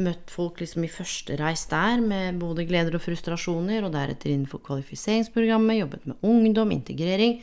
møtt 0.00 0.30
folk 0.32 0.62
liksom 0.62 0.86
i 0.86 0.88
første 0.88 1.36
reis 1.36 1.66
der 1.68 2.00
med 2.00 2.38
både 2.40 2.64
gleder 2.64 2.96
og 2.96 3.02
frustrasjoner, 3.04 3.84
og 3.84 3.92
deretter 3.92 4.32
innenfor 4.32 4.62
kvalifiseringsprogrammet, 4.64 5.82
jobbet 5.82 6.06
med 6.08 6.24
ungdom, 6.24 6.72
integrering. 6.72 7.42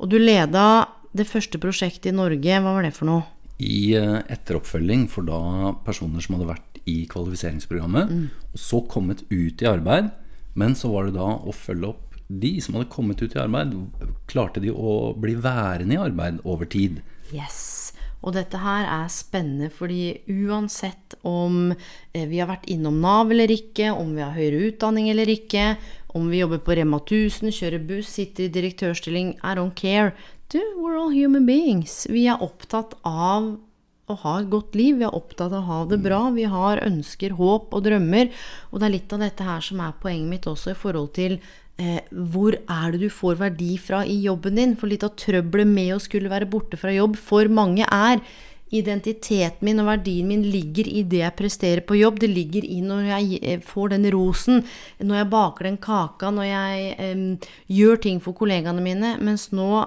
Og 0.00 0.08
du 0.08 0.16
leda 0.16 0.64
det 1.18 1.28
første 1.28 1.60
prosjektet 1.60 2.12
i 2.12 2.16
Norge, 2.16 2.62
hva 2.62 2.76
var 2.76 2.86
det 2.86 2.94
for 2.96 3.10
noe? 3.10 3.26
I 3.58 3.96
eh, 3.98 4.20
etteroppfølging 4.30 5.08
for 5.10 5.26
da 5.26 5.74
personer 5.84 6.22
som 6.22 6.36
hadde 6.36 6.52
vært 6.52 6.80
i 6.88 7.02
kvalifiseringsprogrammet, 7.10 8.14
mm. 8.14 8.48
og 8.54 8.62
så 8.62 8.80
kommet 8.88 9.26
ut 9.28 9.60
i 9.64 9.68
arbeid 9.68 10.12
men 10.58 10.74
så 10.74 10.90
var 10.92 11.08
det 11.08 11.18
da 11.18 11.28
å 11.38 11.54
følge 11.54 11.92
opp 11.92 12.16
de 12.28 12.58
som 12.60 12.76
hadde 12.76 12.90
kommet 12.92 13.22
ut 13.22 13.34
i 13.36 13.40
arbeid. 13.40 13.76
Klarte 14.28 14.60
de 14.60 14.72
å 14.72 15.14
bli 15.16 15.36
værende 15.38 15.96
i 15.96 16.02
arbeid 16.02 16.42
over 16.44 16.68
tid? 16.68 17.00
Yes. 17.30 17.92
Og 18.18 18.34
dette 18.34 18.58
her 18.58 18.88
er 18.90 19.12
spennende, 19.12 19.68
fordi 19.70 20.18
uansett 20.26 21.14
om 21.22 21.70
eh, 21.70 22.26
vi 22.26 22.40
har 22.42 22.50
vært 22.50 22.66
innom 22.72 22.98
Nav 23.04 23.30
eller 23.30 23.52
ikke, 23.54 23.92
om 23.94 24.10
vi 24.16 24.24
har 24.24 24.34
høyere 24.34 24.72
utdanning 24.72 25.06
eller 25.12 25.30
ikke, 25.30 25.76
om 26.18 26.26
vi 26.32 26.42
jobber 26.42 26.64
på 26.66 26.74
Rema 26.74 26.98
1000, 27.04 27.54
kjører 27.54 27.86
buss, 27.86 28.10
sitter 28.18 28.48
i 28.48 28.52
direktørstilling, 28.52 29.36
I 29.38 29.54
don't 29.54 29.76
care. 29.78 30.10
Du, 30.48 30.60
we're 30.78 30.96
all 30.96 31.10
human 31.12 31.44
beings. 31.44 32.06
Vi 32.08 32.22
er 32.24 32.40
opptatt 32.40 32.94
av 33.04 33.50
å 34.08 34.14
ha 34.22 34.30
et 34.40 34.46
godt 34.48 34.78
liv. 34.80 34.96
Vi 34.96 35.04
er 35.04 35.12
opptatt 35.12 35.52
av 35.52 35.58
å 35.60 35.66
ha 35.66 35.80
det 35.90 35.98
bra. 36.00 36.22
Vi 36.32 36.46
har 36.48 36.80
ønsker, 36.86 37.34
håp 37.36 37.74
og 37.76 37.82
drømmer. 37.84 38.30
Og 38.72 38.80
det 38.80 38.86
er 38.86 38.94
litt 38.94 39.12
av 39.12 39.20
dette 39.20 39.44
her 39.44 39.60
som 39.66 39.82
er 39.84 39.98
poenget 40.00 40.30
mitt 40.30 40.48
også 40.48 40.72
i 40.72 40.78
forhold 40.80 41.10
til 41.18 41.34
eh, 41.76 42.00
hvor 42.32 42.56
er 42.56 42.94
det 42.94 43.02
du 43.02 43.12
får 43.12 43.36
verdi 43.42 43.74
fra 43.76 44.00
i 44.08 44.16
jobben 44.22 44.56
din? 44.56 44.72
For 44.80 44.88
litt 44.88 45.04
av 45.04 45.18
trøbbelet 45.20 45.68
med 45.68 45.98
å 45.98 46.00
skulle 46.00 46.32
være 46.32 46.48
borte 46.48 46.80
fra 46.80 46.96
jobb 46.96 47.20
for 47.20 47.52
mange 47.52 47.84
er 47.84 48.24
identiteten 48.72 49.64
min 49.64 49.80
og 49.80 49.86
verdien 49.88 50.26
min 50.28 50.42
ligger 50.48 50.88
i 50.88 51.04
det 51.04 51.22
jeg 51.26 51.36
presterer 51.36 51.84
på 51.84 52.00
jobb. 52.00 52.24
Det 52.24 52.32
ligger 52.32 52.64
i 52.64 52.80
når 52.88 53.12
jeg 53.12 53.42
eh, 53.44 53.60
får 53.68 53.92
den 53.98 54.08
rosen, 54.16 54.64
når 54.96 55.20
jeg 55.20 55.30
baker 55.36 55.68
den 55.68 55.78
kaka, 55.90 56.32
når 56.32 56.50
jeg 56.54 56.90
eh, 56.96 57.54
gjør 57.82 58.04
ting 58.08 58.24
for 58.24 58.32
kollegaene 58.32 58.88
mine. 58.88 59.18
Mens 59.20 59.50
nå 59.52 59.84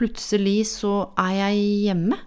plutselig 0.00 0.58
så 0.72 0.94
er 1.20 1.36
jeg 1.36 1.62
hjemme 1.84 2.18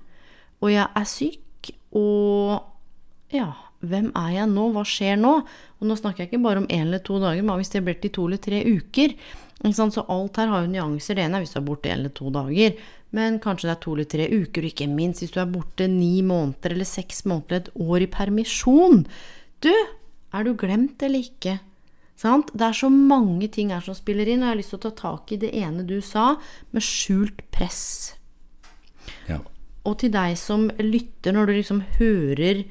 og 0.64 0.72
jeg 0.72 0.88
er 0.96 1.08
syk, 1.10 1.72
og 2.00 3.34
ja, 3.36 3.50
hvem 3.84 4.12
er 4.16 4.30
jeg 4.38 4.50
nå, 4.52 4.70
hva 4.72 4.84
skjer 4.88 5.18
nå? 5.20 5.34
Og 5.82 5.88
nå 5.90 5.98
snakker 6.00 6.24
jeg 6.24 6.32
ikke 6.32 6.44
bare 6.46 6.62
om 6.62 6.70
én 6.72 6.86
eller 6.88 7.04
to 7.04 7.20
dager, 7.20 7.44
men 7.44 7.60
hvis 7.60 7.74
det 7.74 7.84
blir 7.84 7.98
til 8.00 8.14
to 8.16 8.28
eller 8.30 8.40
tre 8.40 8.62
uker. 8.64 9.16
Så 9.64 10.06
alt 10.12 10.40
her 10.40 10.52
har 10.52 10.64
jo 10.64 10.72
nyanser. 10.72 11.18
Det 11.18 11.26
ene 11.26 11.40
er 11.40 11.44
hvis 11.44 11.54
du 11.56 11.60
er 11.60 11.68
borte 11.68 11.92
en 11.92 12.00
eller 12.00 12.16
to 12.16 12.32
dager, 12.34 12.80
men 13.16 13.38
kanskje 13.44 13.68
det 13.70 13.74
er 13.76 13.84
to 13.84 13.96
eller 13.96 14.10
tre 14.14 14.30
uker, 14.32 14.64
og 14.64 14.72
ikke 14.72 14.88
minst 14.92 15.24
hvis 15.24 15.36
du 15.36 15.42
er 15.44 15.52
borte 15.52 15.88
ni 15.92 16.24
måneder 16.26 16.76
eller 16.76 16.88
seks 16.88 17.24
måneder, 17.30 17.60
et 17.60 17.84
år 17.84 18.08
i 18.08 18.10
permisjon. 18.16 19.04
Du, 19.64 19.72
er 20.34 20.48
du 20.48 20.56
glemt 20.60 21.04
eller 21.04 21.28
ikke? 21.28 21.60
Sant? 22.24 22.54
Det 22.56 22.64
er 22.70 22.78
så 22.78 22.88
mange 22.94 23.50
ting 23.52 23.74
her 23.76 23.84
som 23.84 23.98
spiller 23.98 24.30
inn, 24.30 24.44
og 24.44 24.48
jeg 24.48 24.54
har 24.54 24.60
lyst 24.62 24.72
til 24.72 24.80
å 24.80 24.86
ta 24.86 24.94
tak 25.02 25.34
i 25.36 25.40
det 25.42 25.52
ene 25.60 25.84
du 25.88 25.98
sa, 26.06 26.38
med 26.72 26.86
skjult 26.86 27.44
press. 27.52 27.82
Ja. 29.28 29.42
Og 29.84 29.98
til 30.00 30.14
deg 30.14 30.38
som 30.40 30.70
lytter, 30.80 31.36
når 31.36 31.50
du 31.50 31.54
liksom 31.58 31.84
hører 31.98 32.64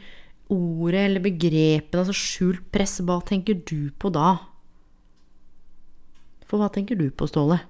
ordet 0.53 1.05
eller 1.05 1.25
begrepet, 1.25 1.99
altså 2.01 2.17
skjult 2.17 2.65
press, 2.73 2.99
hva 3.05 3.21
tenker 3.29 3.61
du 3.69 3.93
på 4.01 4.13
da? 4.15 4.39
For 6.49 6.61
hva 6.61 6.73
tenker 6.73 6.97
du 6.97 7.11
på, 7.13 7.29
Ståle? 7.29 7.61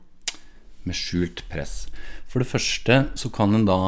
Med 0.87 0.99
skjult 0.99 1.45
press. 1.51 1.87
For 2.31 2.43
det 2.43 2.51
første 2.51 3.05
så 3.19 3.31
kan 3.35 3.59
en 3.59 3.67
da, 3.67 3.79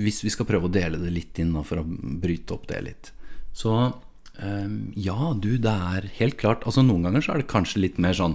hvis 0.00 0.20
vi 0.24 0.32
skal 0.32 0.48
prøve 0.48 0.68
å 0.68 0.72
dele 0.72 1.00
det 1.00 1.12
litt 1.12 1.40
inn 1.40 1.56
for 1.64 1.80
å 1.80 1.88
bryte 1.88 2.56
opp 2.56 2.68
det 2.68 2.84
litt, 2.84 3.14
så 3.56 3.92
ja, 4.34 5.30
du, 5.38 5.52
det 5.62 5.70
er 5.70 6.08
helt 6.18 6.34
klart 6.40 6.64
Altså 6.66 6.82
noen 6.82 7.04
ganger 7.06 7.22
så 7.22 7.34
er 7.34 7.38
det 7.38 7.52
kanskje 7.52 7.84
litt 7.84 8.00
mer 8.02 8.16
sånn 8.18 8.34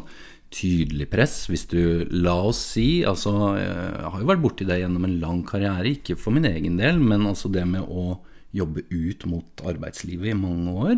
tydelig 0.53 1.09
press. 1.11 1.43
Hvis 1.49 1.67
du, 1.69 2.07
la 2.09 2.35
oss 2.49 2.61
si 2.73 3.03
altså, 3.07 3.33
Jeg 3.59 4.11
har 4.13 4.21
jo 4.21 4.29
vært 4.29 4.43
borti 4.43 4.67
det 4.67 4.81
gjennom 4.81 5.05
en 5.05 5.19
lang 5.21 5.43
karriere, 5.47 5.93
ikke 5.93 6.17
for 6.19 6.35
min 6.35 6.47
egen 6.49 6.79
del, 6.79 7.01
men 7.01 7.27
altså 7.29 7.51
det 7.53 7.65
med 7.69 7.85
å 7.85 8.19
jobbe 8.55 8.85
ut 8.89 9.25
mot 9.29 9.65
arbeidslivet 9.69 10.31
i 10.31 10.37
mange 10.37 10.73
år. 10.73 10.95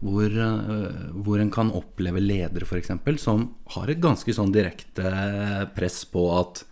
Hvor, 0.00 0.32
uh, 0.32 1.12
hvor 1.20 1.42
en 1.42 1.52
kan 1.52 1.70
oppleve 1.76 2.22
ledere 2.24 2.64
f.eks. 2.64 2.94
som 3.20 3.50
har 3.74 3.90
et 3.92 4.00
ganske 4.00 4.32
sånn 4.32 4.52
direkte 4.54 5.10
press 5.76 6.06
på 6.08 6.24
at 6.38 6.64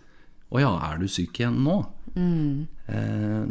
Å 0.49 0.57
ja, 0.57 0.71
er 0.87 0.97
du 0.97 1.05
syk 1.05 1.37
igjen 1.37 1.59
nå? 1.61 1.75
Mm. 2.15 2.67
Eh, 2.89 3.41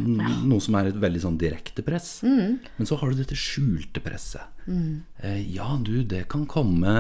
noe 0.49 0.61
som 0.62 0.77
er 0.79 0.91
et 0.91 0.99
veldig 1.00 1.23
sånn 1.23 1.38
direkte 1.41 1.85
press. 1.87 2.19
Mm. 2.27 2.59
Men 2.79 2.88
så 2.88 2.99
har 3.00 3.11
du 3.11 3.21
dette 3.21 3.38
skjulte 3.38 4.03
presset. 4.05 4.49
Mm. 4.67 5.05
Eh, 5.23 5.43
ja, 5.55 5.69
du, 5.83 6.03
det 6.09 6.27
kan 6.33 6.47
komme 6.50 6.95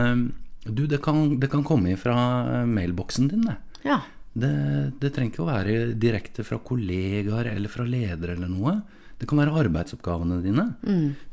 du, 0.68 0.86
det 0.90 1.00
kan, 1.04 1.38
det 1.40 1.50
kan 1.52 1.64
komme 1.64 1.96
fra 2.00 2.14
eh, 2.60 2.68
mailboksen 2.68 3.28
din, 3.32 3.46
det. 3.48 3.56
Ja. 3.86 4.02
Det, 4.38 4.52
det, 5.00 5.12
trenger 5.14 5.32
ikke 5.32 5.44
å 5.44 5.50
være 5.50 5.76
direkte 5.98 6.44
fra 6.46 6.60
kollegaer 6.62 7.50
eller 7.54 7.72
fra 7.72 7.86
ledere 7.88 8.36
eller 8.36 8.50
noe. 8.52 8.78
Det 9.18 9.26
kan 9.26 9.40
være 9.40 9.56
arbeidsoppgavene 9.64 10.42
dine. 10.44 10.68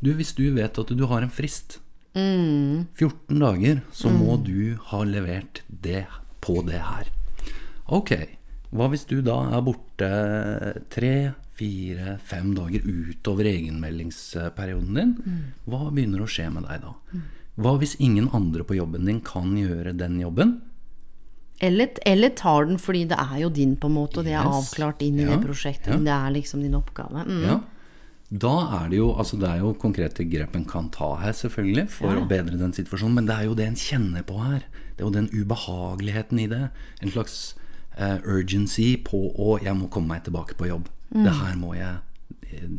Du, 0.02 0.14
hvis 0.18 0.34
du 0.38 0.48
vet 0.56 0.80
at 0.82 0.94
du 0.98 1.04
har 1.10 1.22
en 1.22 1.34
frist, 1.34 1.78
mm. 2.18 2.96
14 2.98 3.44
dager, 3.44 3.84
så 3.94 4.10
må 4.10 4.40
du 4.42 4.80
ha 4.90 5.04
levert 5.06 5.62
det 5.70 6.08
på 6.42 6.64
det 6.66 6.82
her. 6.82 7.12
Ok, 7.86 8.16
hva 8.76 8.90
hvis 8.92 9.08
du 9.10 9.18
da 9.26 9.38
er 9.56 9.64
borte 9.66 10.12
tre, 10.94 11.16
fire, 11.56 12.18
fem 12.24 12.52
dager 12.58 12.84
utover 12.84 13.48
egenmeldingsperioden 13.48 15.00
din? 15.00 15.16
Mm. 15.24 15.42
Hva 15.72 15.90
begynner 15.90 16.24
å 16.24 16.30
skje 16.30 16.50
med 16.54 16.68
deg 16.68 16.84
da? 16.84 16.96
Mm. 17.14 17.26
Hva 17.64 17.76
hvis 17.80 17.96
ingen 18.04 18.28
andre 18.36 18.66
på 18.68 18.76
jobben 18.76 19.08
din 19.08 19.22
kan 19.24 19.54
gjøre 19.56 19.96
den 19.96 20.20
jobben? 20.20 20.58
Eller, 21.64 21.94
eller 22.04 22.34
tar 22.36 22.68
den 22.68 22.80
fordi 22.82 23.06
det 23.08 23.20
er 23.22 23.38
jo 23.46 23.54
din, 23.54 23.78
på 23.80 23.88
en 23.88 23.96
måte, 23.96 24.20
og 24.20 24.28
det 24.28 24.36
er 24.36 24.44
avklart 24.44 25.06
inn 25.06 25.22
i 25.22 25.24
ja. 25.24 25.32
det 25.32 25.46
prosjektet. 25.46 25.94
Ja. 25.94 26.02
Det 26.04 26.18
er 26.18 26.36
liksom 26.36 26.66
din 26.66 26.76
oppgave. 26.76 27.24
Mm. 27.30 27.46
Ja. 27.48 27.62
Da 28.26 28.54
er 28.82 28.90
det 28.90 28.98
jo 28.98 29.12
altså 29.14 29.38
det 29.38 29.48
er 29.48 29.62
jo 29.62 29.76
konkrete 29.80 30.26
grep 30.28 30.56
en 30.58 30.66
kan 30.68 30.90
ta 30.92 31.14
her, 31.22 31.36
selvfølgelig, 31.38 31.86
for 31.94 32.12
ja. 32.12 32.20
å 32.20 32.28
bedre 32.28 32.60
den 32.60 32.76
situasjonen. 32.76 33.22
Men 33.22 33.30
det 33.30 33.38
er 33.38 33.48
jo 33.48 33.56
det 33.56 33.70
en 33.70 33.80
kjenner 33.80 34.26
på 34.28 34.42
her. 34.42 34.66
Det 34.96 35.04
er 35.04 35.08
jo 35.08 35.16
den 35.16 35.32
ubehageligheten 35.32 36.42
i 36.44 36.50
det. 36.52 36.66
En 37.00 37.14
slags 37.14 37.38
urgency 37.98 38.98
på 38.98 39.32
å 39.40 39.60
'jeg 39.64 39.76
må 39.76 39.90
komme 39.90 40.16
meg 40.16 40.24
tilbake 40.24 40.56
på 40.60 40.68
jobb'. 40.68 40.90
Mm. 41.16 41.24
Det 41.24 41.34
her 41.34 41.56
må 41.56 41.76
jeg 41.76 41.96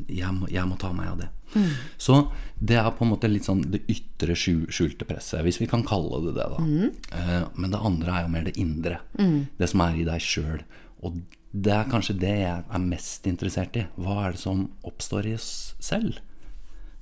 jeg 0.08 0.32
må, 0.34 0.48
jeg 0.50 0.68
må 0.68 0.76
ta 0.80 0.90
meg 0.94 1.10
av 1.10 1.20
det. 1.20 1.28
Mm. 1.54 1.70
Så 2.00 2.18
det 2.58 2.78
er 2.80 2.90
på 2.96 3.04
en 3.04 3.12
måte 3.12 3.30
litt 3.30 3.46
sånn 3.46 3.62
det 3.72 3.82
ytre 3.92 4.36
skjulte 4.38 5.08
presset, 5.08 5.42
hvis 5.46 5.60
vi 5.60 5.68
kan 5.70 5.84
kalle 5.86 6.22
det 6.26 6.36
det. 6.38 6.46
da 6.52 6.60
mm. 6.62 6.92
uh, 7.14 7.48
Men 7.56 7.72
det 7.74 7.82
andre 7.90 8.14
er 8.14 8.26
jo 8.26 8.32
mer 8.34 8.46
det 8.46 8.56
indre. 8.60 9.00
Mm. 9.18 9.38
Det 9.58 9.70
som 9.72 9.84
er 9.86 9.98
i 9.98 10.06
deg 10.08 10.22
sjøl. 10.24 10.62
Og 11.06 11.20
det 11.56 11.72
er 11.72 11.90
kanskje 11.90 12.18
det 12.20 12.34
jeg 12.42 12.64
er 12.64 12.86
mest 12.86 13.28
interessert 13.28 13.76
i. 13.78 13.86
Hva 14.00 14.22
er 14.24 14.36
det 14.36 14.42
som 14.42 14.66
oppstår 14.86 15.30
i 15.30 15.36
oss 15.38 15.50
selv? 15.82 16.20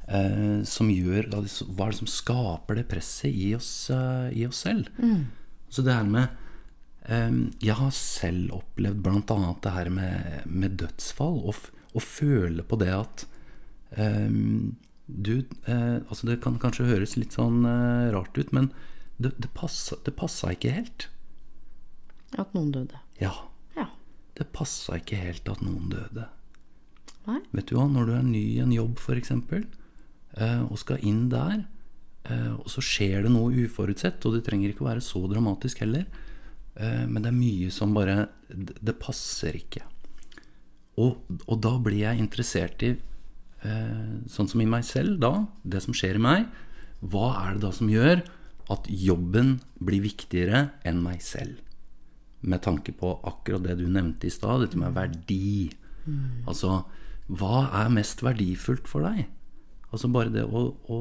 Uh, 0.04 0.60
som 0.68 0.90
gjør, 0.92 1.30
hva 1.32 1.86
er 1.88 1.94
det 1.94 2.00
som 2.02 2.10
skaper 2.10 2.80
det 2.80 2.88
presset 2.90 3.32
i 3.32 3.54
oss, 3.56 3.88
i 3.90 4.46
oss 4.48 4.64
selv? 4.66 4.90
Mm. 5.00 5.30
Så 5.72 5.82
det 5.82 5.94
her 5.96 6.06
med 6.06 6.40
Jeg 7.04 7.74
har 7.76 7.90
selv 7.92 8.54
opplevd 8.56 9.02
bl.a. 9.04 9.38
det 9.60 9.72
her 9.74 9.90
med, 9.92 10.46
med 10.48 10.78
dødsfall. 10.80 11.42
Og 11.44 11.58
og, 11.94 12.02
føle 12.02 12.64
på 12.66 12.78
det 12.80 12.90
at 12.90 13.24
um, 13.98 14.74
du, 15.06 15.44
eh, 15.68 16.00
altså 16.08 16.26
Det 16.26 16.38
kan 16.42 16.56
kanskje 16.58 16.86
høres 16.88 17.12
litt 17.20 17.34
sånn 17.36 17.66
eh, 17.68 18.08
rart 18.14 18.38
ut, 18.38 18.54
men 18.56 18.70
det, 19.20 19.34
det, 19.36 19.50
passa, 19.54 19.98
det 20.02 20.14
passa 20.16 20.54
ikke 20.54 20.72
helt. 20.72 21.08
At 22.40 22.54
noen 22.56 22.72
døde. 22.74 23.02
Ja, 23.20 23.34
Ja. 23.76 23.90
det 24.34 24.48
passa 24.56 24.96
ikke 24.98 25.20
helt 25.20 25.48
at 25.52 25.60
noen 25.62 25.92
døde. 25.92 26.24
Nei? 27.28 27.42
Vet 27.52 27.68
du 27.68 27.76
hva, 27.76 27.84
når 27.86 28.08
du 28.08 28.14
er 28.16 28.24
ny 28.26 28.42
i 28.56 28.62
en 28.64 28.72
jobb 28.72 28.96
f.eks., 28.98 29.30
eh, 29.30 30.62
og 30.64 30.80
skal 30.80 31.04
inn 31.04 31.28
der, 31.28 31.66
eh, 32.24 32.52
og 32.56 32.66
så 32.72 32.82
skjer 32.82 33.28
det 33.28 33.34
noe 33.36 33.52
uforutsett, 33.52 34.24
og 34.24 34.38
det 34.38 34.46
trenger 34.48 34.72
ikke 34.72 34.86
å 34.86 34.90
være 34.90 35.04
så 35.04 35.20
dramatisk 35.30 35.84
heller, 35.84 36.08
men 36.74 37.22
det 37.22 37.30
er 37.30 37.36
mye 37.36 37.70
som 37.70 37.92
bare 37.94 38.28
Det, 38.50 38.96
passer 38.98 39.54
ikke. 39.54 39.84
Og, 40.98 41.20
og 41.46 41.58
da 41.62 41.74
blir 41.82 42.00
jeg 42.00 42.22
interessert 42.22 42.82
i, 42.86 42.92
eh, 43.66 44.14
sånn 44.30 44.50
som 44.50 44.62
i 44.62 44.66
meg 44.70 44.84
selv, 44.86 45.18
da, 45.22 45.46
det 45.62 45.82
som 45.82 45.94
skjer 45.96 46.18
i 46.18 46.22
meg, 46.22 46.48
hva 47.02 47.28
er 47.44 47.56
det 47.56 47.64
da 47.66 47.72
som 47.74 47.90
gjør 47.90 48.22
at 48.72 48.86
jobben 48.88 49.58
blir 49.82 50.04
viktigere 50.04 50.68
enn 50.86 51.02
meg 51.04 51.22
selv? 51.24 51.58
Med 52.44 52.62
tanke 52.64 52.94
på 52.96 53.16
akkurat 53.26 53.64
det 53.66 53.78
du 53.80 53.86
nevnte 53.88 54.28
i 54.28 54.32
stad, 54.32 54.62
dette 54.62 54.78
med 54.78 54.94
verdi. 54.96 55.72
Altså, 56.46 56.84
hva 57.26 57.68
er 57.82 57.92
mest 57.92 58.22
verdifullt 58.22 58.88
for 58.88 59.06
deg? 59.06 59.24
Altså 59.90 60.10
bare 60.12 60.32
det 60.32 60.44
å, 60.44 60.66
å 60.90 60.98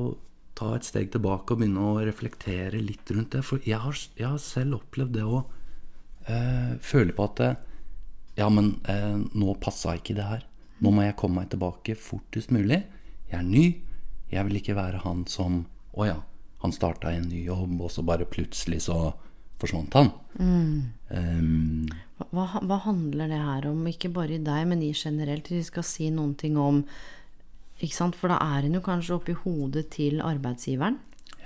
ta 0.58 0.76
et 0.78 0.88
steg 0.88 1.10
tilbake 1.14 1.54
og 1.54 1.60
begynne 1.60 1.84
å 1.84 2.02
reflektere 2.06 2.82
litt 2.82 3.10
rundt 3.12 3.36
det. 3.36 3.42
For 3.46 3.64
jeg 3.68 3.82
har, 3.84 3.98
jeg 4.20 4.30
har 4.30 4.42
selv 4.42 4.80
opplevd 4.80 5.18
det 5.18 5.26
å 5.26 5.44
eh, 6.28 6.74
føler 6.82 7.16
på 7.16 7.30
at 7.30 7.44
eh, 7.46 7.62
Ja, 8.36 8.50
men 8.50 8.80
eh, 8.90 9.20
nå 9.38 9.54
passa 9.62 9.94
ikke 9.98 10.16
det 10.18 10.26
her. 10.26 10.46
Nå 10.82 10.92
må 10.92 11.04
jeg 11.06 11.18
komme 11.20 11.44
meg 11.44 11.52
tilbake 11.52 11.96
fortest 12.00 12.52
mulig. 12.52 12.82
Jeg 13.30 13.40
er 13.40 13.46
ny. 13.46 13.66
Jeg 14.34 14.48
vil 14.48 14.58
ikke 14.58 14.78
være 14.78 15.04
han 15.04 15.28
som 15.30 15.66
Å 15.94 16.08
ja, 16.08 16.16
han 16.64 16.74
starta 16.74 17.12
i 17.14 17.20
en 17.20 17.30
ny 17.30 17.44
jobb, 17.46 17.76
og 17.86 17.92
så 17.94 18.02
bare 18.02 18.26
plutselig 18.26 18.80
så 18.88 19.12
forsvant 19.62 19.94
han. 19.94 20.10
Ehm, 21.14 21.84
Hva, 22.34 22.48
hva 22.66 22.78
handler 22.88 23.30
det 23.30 23.38
her 23.38 23.68
om, 23.70 23.84
ikke 23.86 24.10
bare 24.16 24.40
i 24.40 24.42
deg, 24.42 24.64
men 24.72 24.82
i 24.82 24.90
generelt? 24.98 25.52
Hvis 25.52 25.68
vi 25.68 25.70
skal 25.70 25.86
si 25.86 26.10
noen 26.10 26.34
ting 26.40 26.58
om 26.58 26.82
ikke 27.84 27.94
sant? 27.94 28.18
For 28.18 28.32
da 28.32 28.40
er 28.56 28.66
en 28.66 28.80
jo 28.80 28.82
kanskje 28.86 29.18
oppi 29.20 29.36
hodet 29.44 29.90
til 29.94 30.24
arbeidsgiveren. 30.24 30.98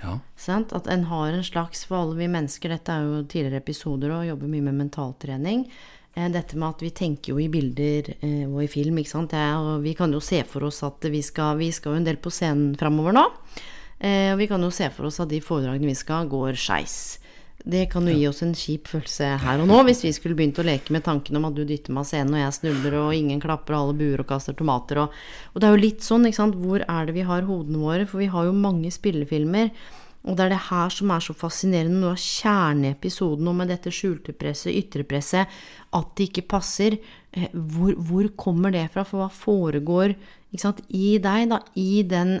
Ja. 0.02 0.18
At 0.54 0.86
en 0.86 1.04
har 1.10 1.32
en 1.32 1.44
slags 1.44 1.84
For 1.88 1.98
alle 1.98 2.18
vi 2.20 2.28
mennesker, 2.30 2.70
dette 2.70 2.94
er 2.94 3.06
jo 3.06 3.22
tidligere 3.24 3.62
episoder 3.62 4.14
og 4.14 4.26
jobber 4.28 4.50
mye 4.50 4.66
med 4.68 4.78
mentaltrening. 4.84 5.66
Eh, 6.14 6.28
dette 6.32 6.58
med 6.58 6.68
at 6.74 6.82
vi 6.82 6.90
tenker 6.94 7.34
jo 7.34 7.40
i 7.42 7.48
bilder 7.52 8.12
eh, 8.18 8.44
og 8.48 8.62
i 8.64 8.70
film, 8.70 8.98
ikke 8.98 9.14
sant. 9.14 9.34
Jeg, 9.36 9.58
og 9.58 9.82
vi 9.84 9.94
kan 9.98 10.12
jo 10.14 10.22
se 10.24 10.42
for 10.48 10.68
oss 10.68 10.82
at 10.86 11.08
vi 11.10 11.22
skal, 11.22 11.58
vi 11.60 11.70
skal 11.74 11.94
jo 11.94 12.02
en 12.02 12.08
del 12.08 12.20
på 12.22 12.32
scenen 12.34 12.72
framover 12.78 13.16
nå. 13.16 13.26
Eh, 13.98 14.32
og 14.32 14.38
vi 14.40 14.48
kan 14.50 14.62
jo 14.62 14.70
se 14.74 14.88
for 14.94 15.10
oss 15.10 15.20
at 15.22 15.30
de 15.30 15.42
foredragene 15.44 15.90
vi 15.90 15.98
skal, 15.98 16.30
går 16.30 16.58
skeis. 16.58 17.18
Det 17.68 17.82
kan 17.92 18.06
jo 18.08 18.14
gi 18.16 18.24
oss 18.30 18.40
en 18.40 18.54
kjip 18.56 18.88
følelse 18.88 19.26
her 19.42 19.60
og 19.60 19.68
nå, 19.68 19.82
hvis 19.84 20.00
vi 20.06 20.14
skulle 20.16 20.36
begynt 20.38 20.56
å 20.62 20.64
leke 20.64 20.94
med 20.94 21.04
tanken 21.04 21.36
om 21.36 21.44
at 21.50 21.56
du 21.58 21.66
dytter 21.68 21.92
meg 21.92 22.06
av 22.06 22.08
scenen, 22.08 22.32
og 22.38 22.40
jeg 22.40 22.56
snubler, 22.56 22.96
og 23.02 23.12
ingen 23.12 23.42
klapper, 23.42 23.76
og 23.76 23.82
alle 23.82 23.98
buer 23.98 24.22
og 24.24 24.28
kaster 24.30 24.56
tomater, 24.56 25.02
og, 25.02 25.18
og 25.52 25.60
det 25.60 25.68
er 25.68 25.76
jo 25.76 25.82
litt 25.82 26.06
sånn, 26.06 26.24
ikke 26.24 26.40
sant, 26.40 26.56
hvor 26.56 26.80
er 26.80 27.08
det 27.10 27.16
vi 27.18 27.26
har 27.28 27.44
hodene 27.44 27.82
våre? 27.82 28.08
For 28.08 28.22
vi 28.24 28.30
har 28.32 28.48
jo 28.48 28.56
mange 28.56 28.88
spillefilmer, 28.94 29.68
og 30.24 30.36
det 30.36 30.46
er 30.46 30.54
det 30.54 30.64
her 30.70 30.96
som 30.96 31.12
er 31.12 31.22
så 31.28 31.36
fascinerende, 31.36 32.00
noe 32.00 32.16
av 32.16 32.24
kjernen 32.24 32.88
i 32.88 32.94
episoden 32.96 33.52
og 33.52 33.60
med 33.60 33.70
dette 33.72 33.92
skjulte 33.94 34.32
presset, 34.36 34.72
ytre 34.72 35.04
presset, 35.08 35.60
at 35.94 36.12
det 36.16 36.30
ikke 36.30 36.48
passer. 36.56 36.96
Eh, 37.36 37.52
Hvor, 37.52 37.92
hvor 38.08 38.28
kommer 38.36 38.72
det 38.72 38.88
fra? 38.92 39.04
For 39.04 39.22
hva 39.22 39.28
foregår 39.32 40.16
sant, 40.56 40.80
i 40.88 41.18
deg, 41.20 41.50
da, 41.52 41.60
i 41.76 42.02
den 42.08 42.38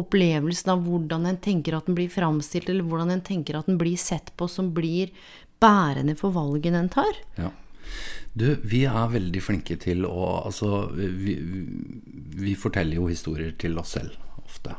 opplevelsen 0.00 0.72
av 0.74 0.84
hvordan 0.86 1.28
en 1.30 1.40
tenker 1.42 1.76
at 1.76 1.88
den 1.88 1.96
blir 1.98 2.12
framstilt, 2.12 2.70
eller 2.70 2.86
hvordan 2.86 3.12
en 3.14 3.24
tenker 3.24 3.58
at 3.58 3.68
den 3.70 3.78
blir 3.80 3.98
sett 4.00 4.32
på, 4.38 4.48
som 4.50 4.72
blir 4.76 5.12
bærende 5.62 6.16
for 6.18 6.34
valgene 6.34 6.84
en 6.84 6.90
tar. 6.92 7.20
Ja. 7.38 7.50
Du, 8.34 8.48
vi 8.66 8.82
er 8.90 9.12
veldig 9.12 9.40
flinke 9.44 9.76
til 9.78 10.06
å 10.08 10.24
Altså, 10.48 10.88
vi, 10.96 11.36
vi 12.34 12.54
forteller 12.58 12.98
jo 12.98 13.06
historier 13.06 13.52
til 13.60 13.78
oss 13.78 13.94
selv 13.94 14.16
ofte. 14.42 14.74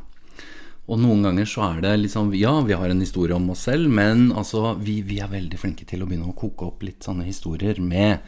Og 0.86 1.00
noen 1.02 1.24
ganger 1.26 1.48
så 1.50 1.64
er 1.70 1.80
det 1.86 1.94
liksom 2.04 2.34
Ja, 2.38 2.58
vi 2.66 2.76
har 2.78 2.92
en 2.92 3.02
historie 3.02 3.38
om 3.38 3.48
oss 3.54 3.66
selv, 3.70 3.90
men 3.90 4.32
altså, 4.36 4.76
vi, 4.82 5.00
vi 5.08 5.22
er 5.24 5.32
veldig 5.32 5.62
flinke 5.62 5.88
til 5.88 6.04
å 6.04 6.10
begynne 6.10 6.30
å 6.34 6.38
koke 6.38 6.68
opp 6.68 6.84
litt 6.86 7.06
sånne 7.06 7.26
historier 7.30 7.80
med 7.82 8.20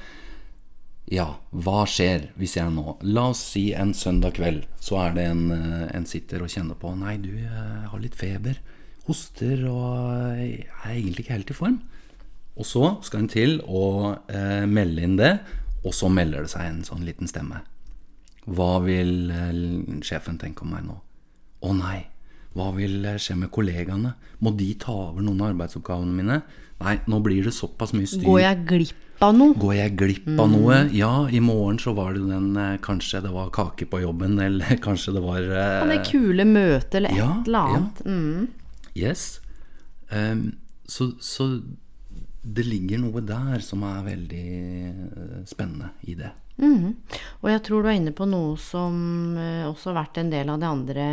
Ja, 1.07 1.27
hva 1.55 1.85
skjer 1.87 2.31
hvis 2.35 2.57
jeg 2.57 2.71
nå 2.75 2.97
La 3.07 3.29
oss 3.31 3.39
si 3.53 3.69
en 3.71 3.93
søndag 3.95 4.35
kveld, 4.35 4.65
så 4.83 4.99
er 5.05 5.13
det 5.15 5.27
en, 5.31 5.45
eh, 5.55 5.85
en 5.95 6.05
sitter 6.05 6.43
og 6.43 6.51
kjenner 6.51 6.75
på 6.75 6.91
Nei, 6.99 7.15
du 7.17 7.31
jeg 7.31 7.87
har 7.91 8.01
litt 8.03 8.17
feber. 8.17 8.59
Hoster 9.07 9.63
og 9.71 10.35
jeg 10.35 10.65
er 10.67 10.91
egentlig 10.91 11.23
ikke 11.23 11.37
helt 11.37 11.53
i 11.53 11.55
form. 11.55 11.79
Og 12.57 12.67
så 12.67 12.89
skal 13.05 13.23
en 13.23 13.31
til 13.31 13.61
å 13.63 14.17
eh, 14.27 14.65
melde 14.67 15.05
inn 15.05 15.15
det, 15.15 15.31
og 15.85 15.95
så 15.95 16.09
melder 16.11 16.43
det 16.43 16.51
seg 16.51 16.67
en 16.67 16.83
sånn 16.83 17.05
liten 17.07 17.29
stemme. 17.31 17.61
Hva 18.43 18.71
vil 18.83 19.31
eh, 19.31 19.63
sjefen 20.03 20.41
tenke 20.41 20.65
om 20.65 20.75
meg 20.75 20.83
nå? 20.89 20.97
Å 21.63 21.73
nei, 21.77 22.01
hva 22.57 22.71
vil 22.75 23.05
eh, 23.05 23.19
skje 23.21 23.37
med 23.39 23.51
kollegaene? 23.53 24.15
Må 24.43 24.53
de 24.57 24.71
ta 24.81 24.95
over 25.11 25.25
noen 25.25 25.43
av 25.43 25.53
arbeidsoppgavene 25.53 26.17
mine? 26.17 26.41
Nei, 26.77 26.99
nå 27.09 27.19
blir 27.25 27.47
det 27.47 27.55
såpass 27.57 27.93
mye 27.97 28.09
styr. 28.09 28.25
Går 28.27 28.41
jeg 28.43 28.65
glipp 28.69 29.23
av 29.25 29.33
noe? 29.33 29.55
Går 29.57 29.73
jeg 29.79 29.95
glipp 29.97 30.27
av 30.37 30.51
noe? 30.51 30.77
Ja, 30.93 31.11
i 31.33 31.41
morgen 31.41 31.79
så 31.81 31.93
var 31.97 32.13
det 32.13 32.27
den 32.27 32.51
eh, 32.61 32.77
Kanskje 32.83 33.23
det 33.25 33.33
var 33.33 33.49
kake 33.55 33.87
på 33.89 34.03
jobben, 34.03 34.37
eller 34.47 34.77
kanskje 34.83 35.15
det 35.17 35.25
var 35.25 35.41
eh, 35.41 35.89
det 35.89 36.03
kule 36.09 36.45
møtet, 36.45 36.99
eller 37.01 37.15
et 37.15 37.21
ja, 37.21 37.31
eller 37.47 37.73
annet. 37.73 38.05
Mm. 38.05 38.47
Yes. 38.97 39.25
Um, 40.09 40.47
så, 40.87 41.11
så 41.19 41.49
det 42.47 42.63
ligger 42.63 43.01
noe 43.01 43.21
der 43.25 43.63
som 43.65 43.81
er 43.85 44.05
veldig 44.05 44.45
eh, 44.91 45.41
spennende 45.49 45.91
i 46.07 46.15
det. 46.19 46.31
Mm. 46.61 46.93
Og 47.41 47.51
jeg 47.51 47.65
tror 47.65 47.83
du 47.83 47.89
er 47.89 47.99
inne 47.99 48.13
på 48.17 48.25
noe 48.25 48.55
som 48.61 49.35
også 49.37 49.91
har 49.91 49.99
vært 49.99 50.21
en 50.21 50.31
del 50.31 50.49
av 50.49 50.61
de 50.61 50.69
andre 50.69 51.09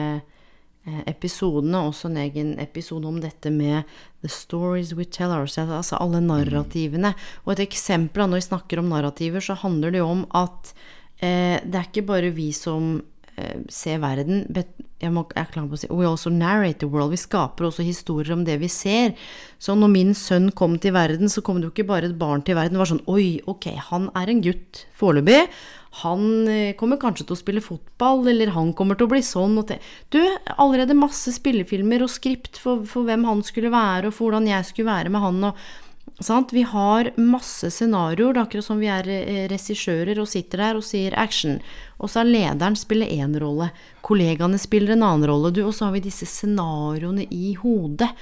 episodene. 1.06 1.84
Også 1.88 2.10
en 2.10 2.18
egen 2.24 2.54
episode 2.62 3.08
om 3.08 3.20
dette 3.22 3.52
med 3.52 3.82
the 4.24 4.30
stories 4.32 4.94
we 4.94 5.04
tell 5.04 5.32
ourselves. 5.32 5.72
Altså 5.72 6.00
alle 6.00 6.22
narrativene. 6.24 7.14
Og 7.44 7.54
et 7.54 7.64
eksempel 7.66 8.24
av 8.24 8.32
når 8.32 8.42
vi 8.42 8.48
snakker 8.50 8.82
om 8.82 8.92
narrativer, 8.92 9.44
så 9.44 9.56
handler 9.64 9.94
det 9.94 10.02
jo 10.02 10.10
om 10.12 10.24
at 10.36 10.74
eh, 11.20 11.60
det 11.64 11.80
er 11.80 11.88
ikke 11.88 12.08
bare 12.08 12.34
vi 12.36 12.50
som 12.56 12.96
eh, 13.36 13.60
ser 13.72 14.02
verden 14.04 14.44
but 14.52 14.72
jeg, 15.04 15.12
må, 15.12 15.24
jeg 15.34 15.42
er 15.42 15.52
klar 15.52 15.66
på 15.68 15.76
å 15.76 15.80
si 15.80 15.88
We 15.92 16.06
also 16.08 16.30
narrate 16.32 16.80
the 16.84 16.88
world. 16.90 17.12
Vi 17.12 17.20
skaper 17.20 17.68
også 17.68 17.84
historier 17.84 18.32
om 18.36 18.44
det 18.46 18.56
vi 18.62 18.70
ser. 18.72 19.14
Så 19.60 19.76
når 19.76 19.92
min 19.92 20.12
sønn 20.16 20.50
kom 20.56 20.78
til 20.80 20.94
verden, 20.96 21.28
så 21.28 21.42
kom 21.44 21.60
det 21.60 21.68
jo 21.68 21.74
ikke 21.74 21.88
bare 21.90 22.08
et 22.08 22.18
barn 22.20 22.44
til 22.46 22.56
verden. 22.58 22.76
Det 22.76 22.82
var 22.82 22.92
sånn 22.94 23.04
Oi, 23.10 23.42
ok, 23.50 23.68
han 23.90 24.08
er 24.16 24.32
en 24.32 24.44
gutt 24.44 24.84
foreløpig. 24.96 25.42
Han 26.02 26.48
eh, 26.50 26.74
kommer 26.78 26.98
kanskje 26.98 27.28
til 27.28 27.36
å 27.36 27.38
spille 27.38 27.62
fotball, 27.62 28.24
eller 28.32 28.54
han 28.56 28.72
kommer 28.74 28.98
til 28.98 29.06
å 29.06 29.12
bli 29.12 29.22
sånn 29.22 29.54
og 29.60 29.68
til. 29.70 29.94
Du, 30.10 30.20
allerede 30.56 30.96
masse 30.98 31.30
spillefilmer 31.36 32.02
og 32.02 32.10
skript 32.10 32.58
for, 32.58 32.82
for 32.88 33.06
hvem 33.06 33.26
han 33.28 33.44
skulle 33.46 33.70
være, 33.74 34.10
og 34.10 34.16
for 34.16 34.28
hvordan 34.28 34.50
jeg 34.50 34.70
skulle 34.70 34.90
være 34.90 35.12
med 35.14 35.22
han. 35.22 35.42
og 35.50 35.64
Sant? 36.22 36.52
Vi 36.54 36.62
har 36.62 37.08
masse 37.18 37.70
scenarioer, 37.74 38.36
er 38.36 38.44
akkurat 38.44 38.66
som 38.66 38.78
vi 38.78 38.86
er 38.92 39.08
eh, 39.10 39.46
regissører 39.50 40.20
og 40.22 40.28
sitter 40.30 40.62
der 40.62 40.78
og 40.78 40.86
sier 40.86 41.16
action. 41.18 41.56
Og 41.98 42.10
så 42.10 42.22
er 42.22 42.30
lederen 42.30 42.78
spiller 42.78 43.10
én 43.10 43.34
rolle, 43.42 43.72
kollegaene 44.06 44.60
spiller 44.62 44.94
en 44.94 45.06
annen 45.06 45.26
rolle, 45.30 45.50
du, 45.54 45.64
og 45.66 45.74
så 45.74 45.88
har 45.88 45.96
vi 45.96 46.04
disse 46.04 46.28
scenarioene 46.30 47.26
i 47.34 47.54
hodet. 47.58 48.12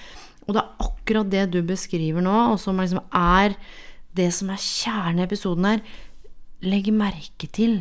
Og 0.46 0.54
det 0.54 0.62
er 0.62 0.86
akkurat 0.86 1.32
det 1.32 1.48
du 1.52 1.60
beskriver 1.66 2.24
nå, 2.24 2.36
og 2.54 2.60
som 2.60 2.80
liksom 2.80 3.04
er 3.12 3.58
det 4.16 4.30
som 4.36 4.50
er 4.52 4.60
kjernen 4.60 5.20
i 5.20 5.26
episoden 5.26 5.68
her. 5.68 5.84
Legg 6.62 6.92
merke 6.94 7.48
til 7.50 7.80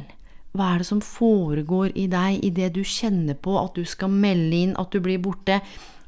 hva 0.57 0.73
er 0.73 0.81
det 0.81 0.89
som 0.89 0.99
foregår 1.05 1.93
i 1.95 2.09
deg 2.11 2.41
idet 2.43 2.73
du 2.75 2.81
kjenner 2.83 3.37
på 3.39 3.53
at 3.61 3.77
du 3.77 3.85
skal 3.87 4.11
melde 4.11 4.57
inn 4.57 4.73
at 4.79 4.91
du 4.91 4.99
blir 5.03 5.21
borte, 5.23 5.61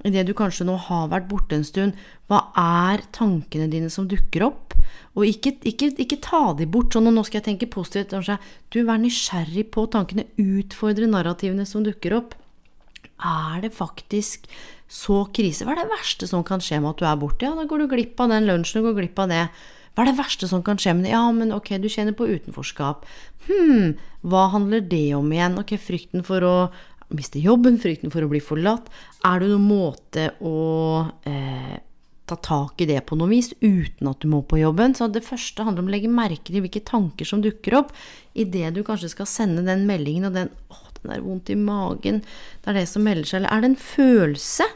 idet 0.04 0.26
du 0.28 0.34
kanskje 0.36 0.68
nå 0.68 0.76
har 0.90 1.08
vært 1.14 1.30
borte 1.30 1.56
en 1.56 1.64
stund. 1.64 1.96
Hva 2.28 2.42
er 2.60 3.06
tankene 3.16 3.70
dine 3.72 3.92
som 3.94 4.10
dukker 4.12 4.44
opp? 4.50 4.76
Og 5.16 5.24
ikke, 5.30 5.56
ikke, 5.70 5.94
ikke 6.02 6.20
ta 6.26 6.42
de 6.58 6.68
bort 6.68 6.96
sånn, 6.96 7.08
og 7.08 7.16
nå 7.16 7.24
skal 7.24 7.40
jeg 7.40 7.48
tenke 7.52 7.72
positivt. 7.72 8.12
kanskje. 8.12 8.40
Du, 8.74 8.82
vær 8.84 9.00
nysgjerrig 9.00 9.70
på 9.72 9.86
tankene, 9.94 10.28
utfordre 10.42 11.08
narrativene 11.08 11.68
som 11.70 11.86
dukker 11.86 12.18
opp. 12.18 12.36
Er 13.24 13.62
det 13.64 13.72
faktisk 13.78 14.50
så 14.92 15.24
krise? 15.32 15.64
Hva 15.64 15.78
er 15.78 15.86
det 15.86 15.94
verste 15.94 16.28
som 16.28 16.44
kan 16.44 16.60
skje 16.64 16.82
med 16.82 16.96
at 16.96 17.00
du 17.00 17.08
er 17.08 17.22
borte? 17.22 17.48
Ja, 17.48 17.56
da 17.56 17.64
går 17.70 17.86
du 17.86 17.94
glipp 17.94 18.20
av 18.20 18.34
den 18.34 18.50
lunsjen, 18.50 18.82
du 18.82 18.90
går 18.90 19.00
glipp 19.00 19.24
av 19.24 19.32
det. 19.32 19.46
Hva 19.94 20.04
er 20.04 20.10
det 20.10 20.18
verste 20.18 20.50
som 20.50 20.64
kan 20.66 20.80
skje 20.82 20.96
det? 21.04 21.12
Ja, 21.14 21.28
men 21.36 21.54
ok, 21.54 21.76
du 21.82 21.90
kjenner 21.92 22.16
på 22.18 22.26
utenforskap. 22.26 23.06
Hm, 23.46 23.94
hva 24.26 24.48
handler 24.54 24.82
det 24.82 25.14
om 25.18 25.30
igjen? 25.34 25.60
Ok, 25.62 25.76
frykten 25.78 26.26
for 26.26 26.46
å 26.48 26.56
miste 27.14 27.42
jobben, 27.42 27.78
frykten 27.82 28.14
for 28.14 28.26
å 28.26 28.30
bli 28.32 28.42
forlatt. 28.42 28.90
Er 29.28 29.44
det 29.44 29.52
noen 29.52 29.68
måte 29.68 30.32
å 30.42 30.56
eh, 31.30 31.76
ta 32.26 32.38
tak 32.42 32.82
i 32.82 32.88
det 32.90 33.04
på 33.06 33.18
noe 33.20 33.30
vis 33.30 33.52
uten 33.62 34.10
at 34.10 34.24
du 34.24 34.30
må 34.32 34.42
på 34.48 34.62
jobben? 34.64 34.96
Så 34.98 35.12
det 35.14 35.26
første 35.28 35.66
handler 35.68 35.86
om 35.86 35.92
å 35.92 35.94
legge 35.94 36.12
merke 36.12 36.50
til 36.50 36.64
hvilke 36.64 36.82
tanker 36.88 37.30
som 37.30 37.44
dukker 37.44 37.78
opp 37.84 37.94
idet 38.34 38.74
du 38.74 38.82
kanskje 38.88 39.12
skal 39.14 39.30
sende 39.30 39.66
den 39.68 39.86
meldingen 39.90 40.32
og 40.32 40.40
den 40.40 40.50
åh, 40.74 40.88
den 41.04 41.14
er 41.14 41.22
vondt 41.22 41.52
i 41.52 41.60
magen, 41.60 42.24
det 42.64 42.72
er 42.72 42.80
det 42.80 42.88
som 42.90 43.04
melder 43.06 43.28
seg, 43.28 43.42
eller 43.42 43.52
er 43.52 43.62
det 43.62 43.74
en 43.74 43.84
følelse? 43.84 44.68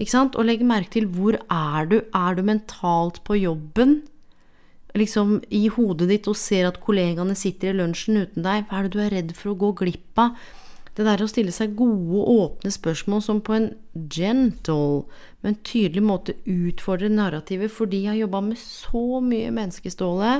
Ikke 0.00 0.14
sant? 0.14 0.38
Og 0.38 0.46
legge 0.48 0.66
merke 0.66 0.94
til 0.94 1.10
hvor 1.12 1.36
er 1.36 1.90
du? 1.90 1.98
Er 2.16 2.38
du 2.38 2.46
mentalt 2.46 3.20
på 3.26 3.36
jobben? 3.36 4.00
Liksom 4.98 5.38
i 5.48 5.66
hodet 5.72 6.10
ditt 6.10 6.26
og 6.28 6.36
ser 6.36 6.68
at 6.68 6.80
kollegaene 6.82 7.36
sitter 7.38 7.72
i 7.72 7.78
lunsjen 7.78 8.20
uten 8.24 8.44
deg. 8.44 8.66
Hva 8.68 8.80
er 8.80 8.88
det 8.88 8.92
du 8.92 9.00
er 9.00 9.14
redd 9.14 9.32
for 9.38 9.54
å 9.54 9.60
gå 9.62 9.72
glipp 9.84 10.20
av? 10.20 10.36
Det 10.92 11.06
der 11.06 11.22
å 11.24 11.28
stille 11.30 11.52
seg 11.56 11.72
gode, 11.72 12.20
åpne 12.28 12.68
spørsmål 12.72 13.22
som 13.24 13.38
på 13.40 13.54
en 13.56 13.70
gentle, 14.12 15.06
men 15.40 15.56
tydelig 15.64 16.02
måte 16.04 16.34
utfordrer 16.44 17.08
narrativet, 17.08 17.72
fordi 17.72 18.02
jeg 18.02 18.10
har 18.10 18.18
jobba 18.26 18.42
med 18.50 18.60
så 18.60 19.22
mye 19.24 19.54
menneskeståle 19.56 20.34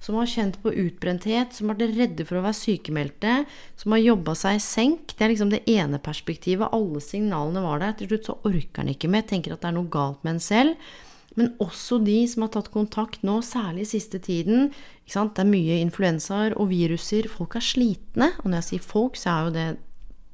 som 0.00 0.16
har 0.16 0.30
kjent 0.32 0.56
på 0.62 0.72
utbrenthet, 0.72 1.52
som 1.52 1.68
har 1.68 1.76
vært 1.76 1.98
redde 1.98 2.24
for 2.24 2.40
å 2.40 2.44
være 2.46 2.56
sykemeldte, 2.56 3.34
som 3.76 3.92
har 3.92 4.00
jobba 4.00 4.32
seg 4.38 4.56
i 4.56 4.64
senk. 4.64 5.12
Det 5.12 5.26
er 5.26 5.34
liksom 5.34 5.52
det 5.52 5.60
ene 5.68 6.00
perspektivet. 6.00 6.72
Alle 6.72 7.04
signalene 7.04 7.66
var 7.66 7.84
der. 7.84 7.98
Til 7.98 8.08
slutt 8.08 8.30
så 8.30 8.38
orker 8.48 8.80
han 8.80 8.94
ikke 8.94 9.12
mer, 9.12 9.28
tenker 9.28 9.52
at 9.52 9.60
det 9.66 9.72
er 9.74 9.76
noe 9.76 9.92
galt 9.92 10.24
med 10.24 10.38
en 10.38 10.44
selv. 10.48 10.90
Men 11.38 11.52
også 11.62 12.00
de 12.02 12.18
som 12.26 12.42
har 12.44 12.50
tatt 12.56 12.72
kontakt 12.74 13.22
nå, 13.26 13.38
særlig 13.46 13.86
siste 13.92 14.18
tiden. 14.22 14.72
Det 15.06 15.42
er 15.42 15.48
mye 15.48 15.78
influensaer 15.84 16.56
og 16.58 16.72
viruser. 16.72 17.28
Folk 17.30 17.54
er 17.56 17.64
slitne. 17.64 18.32
Og 18.42 18.50
når 18.50 18.58
jeg 18.58 18.68
sier 18.72 18.88
folk, 18.88 19.18
så 19.18 19.30
er 19.34 19.46
jo 19.46 19.54
det 19.58 19.68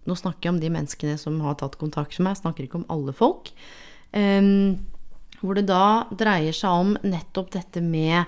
Nå 0.05 0.12
snakker 0.21 0.45
jeg 0.45 0.53
om 0.53 0.59
de 0.61 0.69
menneskene 0.69 1.14
som 1.17 1.38
har 1.40 1.55
tatt 1.57 1.79
kontakt 1.81 2.12
med 2.19 2.27
meg, 2.27 2.35
jeg 2.35 2.43
snakker 2.43 2.67
ikke 2.67 2.77
om 2.83 2.90
alle 2.93 3.14
folk. 3.17 3.47
Um, 4.12 4.83
hvor 5.40 5.57
det 5.57 5.62
da 5.71 6.05
dreier 6.12 6.53
seg 6.53 6.83
om 6.83 6.90
nettopp 7.01 7.55
dette 7.55 7.81
med 7.81 8.21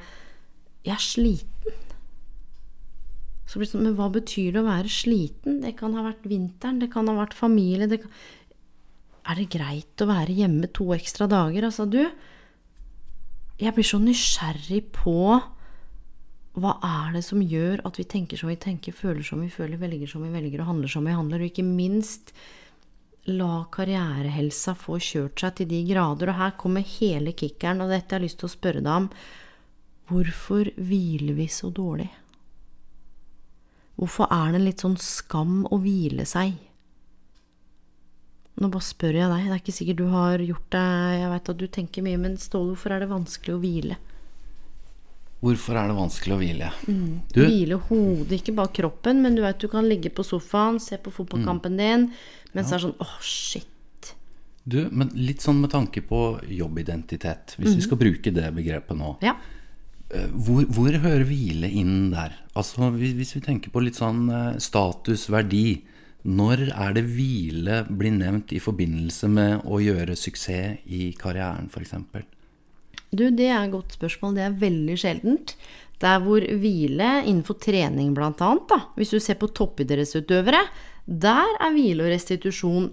Jeg 0.87 0.95
er 0.95 1.05
sliten. 1.05 1.77
Så 3.45 3.59
blir 3.59 3.69
det 3.69 3.75
sånn, 3.75 3.85
Men 3.87 3.99
hva 3.99 4.09
betyr 4.15 4.55
det 4.55 4.63
å 4.63 4.71
være 4.71 4.91
sliten? 4.91 5.61
Det 5.63 5.75
kan 5.79 5.95
ha 5.97 6.07
vært 6.07 6.25
vinteren, 6.27 6.81
det 6.81 6.89
kan 6.93 7.13
ha 7.13 7.15
vært 7.21 7.37
familie 7.37 7.91
det 7.91 8.01
kan, 8.03 8.15
Er 9.29 9.37
det 9.37 9.51
greit 9.53 10.01
å 10.03 10.09
være 10.09 10.33
hjemme 10.33 10.73
to 10.73 10.91
ekstra 10.97 11.29
dager? 11.31 11.69
Altså, 11.69 11.87
du 11.87 12.03
Jeg 13.57 13.73
blir 13.73 13.87
så 13.89 14.01
nysgjerrig 14.03 14.83
på 14.93 15.17
hva 16.57 16.73
er 16.85 17.17
det 17.17 17.23
som 17.25 17.41
gjør 17.41 17.83
at 17.89 17.99
vi 18.01 18.05
tenker 18.09 18.41
som 18.41 18.49
vi 18.49 18.57
tenker, 18.61 18.93
føler 18.97 19.25
som 19.25 19.41
vi 19.45 19.49
føler, 19.53 19.81
velger 19.81 20.09
som 20.09 20.25
vi 20.25 20.33
velger 20.33 20.63
og 20.63 20.71
handler 20.71 20.93
som 20.93 21.05
vi 21.09 21.17
handler, 21.17 21.43
og 21.43 21.51
ikke 21.51 21.65
minst 21.65 22.33
la 23.29 23.67
karrierehelsa 23.73 24.77
få 24.79 25.01
kjørt 25.03 25.43
seg 25.43 25.57
til 25.59 25.69
de 25.73 25.81
grader. 25.89 26.33
Og 26.33 26.41
her 26.41 26.55
kommer 26.61 26.85
hele 26.97 27.35
kickeren, 27.37 27.83
og 27.85 27.93
dette 27.93 28.15
jeg 28.15 28.21
har 28.21 28.25
lyst 28.25 28.41
til 28.41 28.49
å 28.49 28.55
spørre 28.55 28.85
deg 28.85 28.93
om. 28.93 29.11
Hvorfor 30.07 30.71
hviler 30.77 31.37
vi 31.37 31.49
så 31.51 31.73
dårlig? 31.75 32.09
Hvorfor 33.97 34.29
er 34.33 34.53
det 34.55 34.63
litt 34.63 34.85
sånn 34.85 34.99
skam 35.01 35.65
å 35.73 35.81
hvile 35.83 36.29
seg? 36.29 36.55
Nå 38.57 38.71
bare 38.73 38.87
spør 38.87 39.19
jeg 39.19 39.29
deg, 39.29 39.47
det 39.47 39.53
er 39.53 39.61
ikke 39.61 39.77
sikkert 39.77 39.99
du 40.01 40.07
har 40.15 40.41
gjort 40.41 40.69
det, 40.73 40.85
jeg 41.21 41.33
veit 41.33 41.51
at 41.53 41.59
du 41.61 41.67
tenker 41.69 42.05
mye, 42.07 42.21
men 42.21 42.37
Ståle, 42.41 42.73
hvorfor 42.73 42.95
er 42.95 43.05
det 43.05 43.11
vanskelig 43.11 43.53
å 43.53 43.61
hvile? 43.61 43.99
Hvorfor 45.45 45.77
er 45.77 45.91
det 45.91 45.97
vanskelig 45.99 46.33
å 46.35 46.41
hvile? 46.41 46.71
Mm. 46.89 47.11
Du, 47.35 47.41
hvile 47.45 47.79
hodet, 47.91 48.39
ikke 48.39 48.55
bare 48.57 48.73
kroppen, 48.79 49.21
men 49.25 49.37
du 49.37 49.43
vet 49.45 49.61
du 49.61 49.69
kan 49.71 49.85
ligge 49.85 50.11
på 50.15 50.25
sofaen, 50.25 50.81
se 50.81 50.97
på 50.97 51.13
fotballkampen 51.13 51.77
mm. 51.77 51.83
din, 51.83 52.07
mens 52.57 52.71
ja. 52.71 52.71
det 52.71 52.79
er 52.79 52.85
sånn 52.87 52.97
åh, 52.97 53.11
oh, 53.13 53.19
shit. 53.21 54.13
Du, 54.67 54.81
men 54.91 55.13
litt 55.15 55.45
sånn 55.45 55.61
med 55.61 55.71
tanke 55.71 56.01
på 56.03 56.23
jobbidentitet, 56.51 57.59
hvis 57.61 57.75
mm. 57.75 57.77
vi 57.77 57.85
skal 57.85 58.01
bruke 58.01 58.33
det 58.35 58.49
begrepet 58.57 58.99
nå. 58.99 59.13
Ja. 59.23 59.37
Eh, 60.11 60.27
hvor, 60.33 60.65
hvor, 60.71 60.97
hører 61.05 61.27
hvile 61.29 61.69
inn 61.71 62.11
der? 62.13 62.35
Altså 62.57 62.89
Hvis 62.95 63.35
vi 63.37 63.43
tenker 63.43 63.73
på 63.75 63.83
litt 63.83 63.99
sånn 63.99 64.27
eh, 64.31 64.57
status, 64.63 65.29
verdi. 65.31 65.83
Når 66.27 66.65
er 66.75 66.95
det 66.97 67.05
hvile 67.07 67.83
blir 67.87 68.15
nevnt 68.17 68.51
i 68.57 68.63
forbindelse 68.63 69.29
med 69.31 69.67
å 69.71 69.79
gjøre 69.79 70.17
suksess 70.19 70.83
i 70.91 71.13
karrieren, 71.19 71.71
f.eks.? 71.71 71.95
Du, 73.15 73.29
det 73.31 73.47
er 73.47 73.61
et 73.61 73.75
godt 73.75 73.95
spørsmål. 73.95 74.35
Det 74.35 74.45
er 74.45 74.59
veldig 74.61 74.97
sjeldent. 74.99 75.55
Der 76.03 76.19
hvor 76.21 76.43
hvile 76.43 77.23
innenfor 77.23 77.57
trening 77.63 78.11
annet, 78.19 78.67
da, 78.69 78.81
hvis 78.99 79.15
du 79.15 79.21
ser 79.23 79.39
på 79.41 79.49
toppidrettsutøvere, 79.49 80.67
der 81.07 81.57
er 81.63 81.73
hvile 81.73 82.05
og 82.05 82.13
restitusjon 82.13 82.91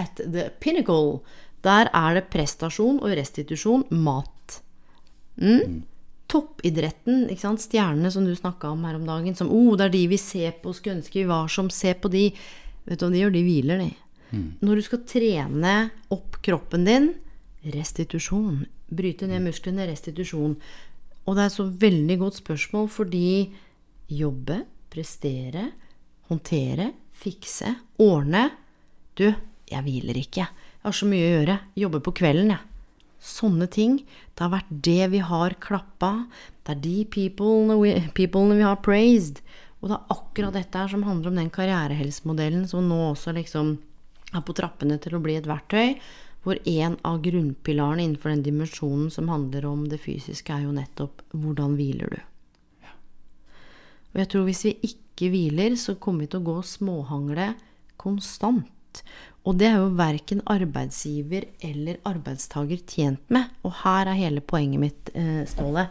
at 0.00 0.16
the 0.24 0.48
pinnacle. 0.60 1.20
Der 1.62 1.90
er 1.94 2.16
det 2.16 2.30
prestasjon 2.32 2.98
og 3.02 3.12
restitusjon 3.14 3.84
mat. 3.90 4.62
Mm? 5.36 5.84
Mm. 6.32 6.38
Toppidretten, 6.38 7.24
ikke 7.28 7.44
sant? 7.44 7.60
stjernene 7.60 8.10
som 8.12 8.24
du 8.24 8.32
snakka 8.36 8.70
om 8.72 8.84
her 8.88 8.96
om 8.96 9.04
dagen, 9.08 9.34
som 9.36 9.50
oh, 9.52 9.74
det 9.76 9.90
er 9.90 9.96
de 9.96 10.04
vi 10.14 10.18
ser 10.20 10.54
på, 10.62 10.72
skulle 10.72 10.98
ønske 11.00 11.20
vi 11.20 11.28
var 11.28 11.50
som, 11.52 11.68
ser 11.70 11.98
på 12.00 12.08
de. 12.12 12.30
Vet 12.86 12.98
du 12.98 13.06
hva 13.06 13.12
de 13.12 13.20
gjør? 13.20 13.34
De 13.34 13.42
hviler, 13.44 13.82
de. 13.82 13.90
Mm. 14.32 14.46
Når 14.64 14.78
du 14.78 14.86
skal 14.86 15.02
trene 15.08 15.74
opp 16.14 16.40
kroppen 16.42 16.88
din, 16.88 17.12
restitusjon, 17.74 18.64
Bryte 18.92 19.24
ned 19.24 19.40
musklene, 19.40 19.86
restitusjon. 19.88 20.56
Og 21.24 21.36
det 21.36 21.44
er 21.44 21.48
et 21.48 21.54
så 21.54 21.64
veldig 21.64 22.16
godt 22.20 22.40
spørsmål 22.42 22.90
fordi 22.92 23.28
jobbe, 24.12 24.58
prestere, 24.92 25.70
håndtere, 26.28 26.90
fikse, 27.16 27.70
ordne 28.02 28.50
Du, 29.16 29.26
jeg 29.68 29.84
hviler 29.84 30.16
ikke. 30.16 30.44
Jeg 30.44 30.84
har 30.88 30.94
så 30.96 31.06
mye 31.08 31.24
å 31.24 31.32
gjøre. 31.36 31.56
Jobber 31.76 32.00
på 32.04 32.14
kvelden, 32.16 32.52
jeg. 32.54 32.71
Sånne 33.22 33.68
ting. 33.70 34.00
Det 34.34 34.42
har 34.42 34.52
vært 34.56 34.72
det 34.84 35.10
vi 35.12 35.20
har 35.22 35.54
klappa. 35.62 36.26
Det 36.66 36.74
er 36.74 36.82
de 36.82 36.96
peoplene 37.12 37.78
we, 37.78 37.94
peoplene 38.16 38.58
vi 38.58 38.66
har 38.66 38.82
praised. 38.82 39.40
Og 39.80 39.90
det 39.90 39.98
er 39.98 40.16
akkurat 40.16 40.58
dette 40.58 40.78
her 40.78 40.90
som 40.90 41.06
handler 41.06 41.30
om 41.30 41.38
den 41.38 41.52
karrierehelsemodellen 41.54 42.66
som 42.70 42.86
nå 42.90 42.98
også 43.12 43.34
liksom 43.38 43.76
er 44.32 44.44
på 44.46 44.54
trappene 44.56 44.98
til 45.02 45.16
å 45.16 45.22
bli 45.22 45.36
et 45.38 45.48
verktøy 45.48 45.96
hvor 46.42 46.58
en 46.66 46.96
av 47.06 47.20
grunnpilarene 47.22 48.02
innenfor 48.02 48.32
den 48.32 48.42
dimensjonen 48.42 49.10
som 49.14 49.30
handler 49.30 49.66
om 49.68 49.84
det 49.90 50.00
fysiske, 50.02 50.50
er 50.50 50.66
jo 50.66 50.74
nettopp 50.74 51.22
hvordan 51.30 51.76
hviler 51.78 52.16
du? 52.16 52.20
Og 54.12 54.20
jeg 54.20 54.28
tror 54.32 54.48
hvis 54.48 54.64
vi 54.66 54.72
ikke 54.90 55.30
hviler, 55.32 55.76
så 55.78 55.94
kommer 55.96 56.26
vi 56.26 56.32
til 56.32 56.42
å 56.42 56.46
gå 56.50 56.56
og 56.60 56.68
småhangle 56.68 57.52
konstant. 58.00 58.66
Og 59.42 59.58
det 59.58 59.68
er 59.72 59.80
jo 59.80 59.94
verken 59.98 60.42
arbeidsgiver 60.50 61.48
eller 61.66 61.98
arbeidstaker 62.06 62.82
tjent 62.86 63.22
med. 63.32 63.50
Og 63.66 63.74
her 63.82 64.10
er 64.10 64.20
hele 64.20 64.42
poenget 64.44 64.82
mitt, 64.82 65.10
eh, 65.14 65.42
Ståle. 65.50 65.88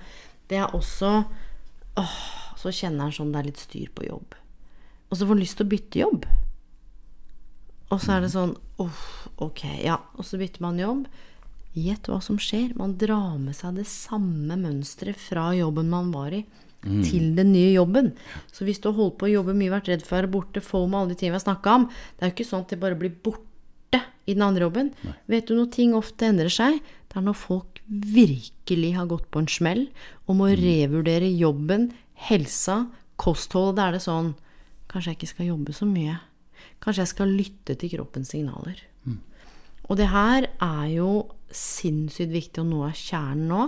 Det 0.48 0.58
er 0.58 0.76
også 0.76 1.26
åh, 1.98 2.20
Så 2.62 2.70
kjenner 2.70 3.08
han 3.08 3.12
sånn 3.12 3.32
det 3.34 3.40
er 3.40 3.48
litt 3.50 3.58
styr 3.58 3.90
på 3.90 4.06
jobb. 4.06 4.36
Og 5.10 5.18
så 5.18 5.26
får 5.26 5.34
han 5.34 5.40
lyst 5.42 5.58
til 5.58 5.66
å 5.66 5.72
bytte 5.72 6.00
jobb. 6.00 6.26
Og 7.92 8.00
så 8.00 8.16
er 8.16 8.22
det 8.22 8.32
sånn 8.32 8.56
Uff, 8.82 9.28
ok, 9.38 9.66
ja. 9.84 9.98
Og 10.18 10.26
så 10.26 10.38
bytter 10.38 10.62
man 10.62 10.80
jobb. 10.80 11.08
Gjett 11.74 12.08
hva 12.10 12.22
som 12.22 12.38
skjer. 12.42 12.76
Man 12.78 12.98
drar 12.98 13.38
med 13.40 13.56
seg 13.56 13.76
det 13.80 13.88
samme 13.88 14.58
mønsteret 14.60 15.20
fra 15.20 15.52
jobben 15.56 15.90
man 15.90 16.12
var 16.12 16.34
i, 16.36 16.46
mm. 16.86 17.04
til 17.08 17.32
den 17.38 17.52
nye 17.54 17.72
jobben. 17.74 18.12
Så 18.52 18.66
hvis 18.68 18.82
du 18.82 18.90
har 18.90 18.98
holdt 18.98 19.20
på 19.22 19.30
å 19.30 19.34
jobbe 19.36 19.56
mye, 19.58 19.74
vært 19.74 19.92
redd 19.92 20.06
for 20.06 20.16
å 20.16 20.22
være 20.22 20.34
borte, 20.34 20.64
få 20.66 20.84
med 20.88 21.00
alle 21.00 21.14
de 21.14 21.20
tingene 21.20 21.38
vi 21.38 21.42
har 21.42 21.48
snakka 21.48 21.78
om 21.80 21.88
Det 21.90 22.24
er 22.24 22.32
jo 22.32 22.36
ikke 22.38 22.50
sånn 22.52 22.66
at 22.66 22.74
det 22.74 22.82
bare 22.82 23.00
blir 23.00 23.14
borte 23.24 24.02
i 24.30 24.36
den 24.36 24.46
andre 24.46 24.68
jobben. 24.68 24.92
Nei. 25.06 25.16
Vet 25.34 25.50
du 25.50 25.56
når 25.58 25.72
ting 25.74 25.96
ofte 25.98 26.30
endrer 26.30 26.54
seg? 26.54 26.80
Det 27.12 27.20
er 27.20 27.26
når 27.26 27.38
folk 27.38 27.82
virkelig 27.92 28.94
har 28.96 29.10
gått 29.12 29.28
på 29.34 29.42
en 29.42 29.52
smell 29.52 29.88
og 30.28 30.38
må 30.38 30.52
mm. 30.52 30.58
revurdere 30.62 31.32
jobben, 31.34 31.90
helsa, 32.30 32.86
kostholdet. 33.20 33.80
Da 33.80 33.90
er 33.90 33.98
det 33.98 34.06
sånn 34.08 34.34
Kanskje 34.92 35.14
jeg 35.14 35.18
ikke 35.22 35.28
skal 35.30 35.46
jobbe 35.48 35.72
så 35.72 35.86
mye. 35.88 36.18
Kanskje 36.84 37.06
jeg 37.06 37.10
skal 37.14 37.30
lytte 37.32 37.76
til 37.80 37.94
kroppens 37.94 38.34
signaler. 38.34 38.82
Mm. 39.08 39.22
Og 39.88 39.96
det 39.96 40.10
her 40.12 40.50
er 40.52 40.88
jo 40.92 41.12
sinnssykt 41.48 42.34
viktig, 42.34 42.64
og 42.64 42.68
nå 42.68 42.82
av 42.90 42.98
kjernen 43.00 43.46
nå. 43.48 43.62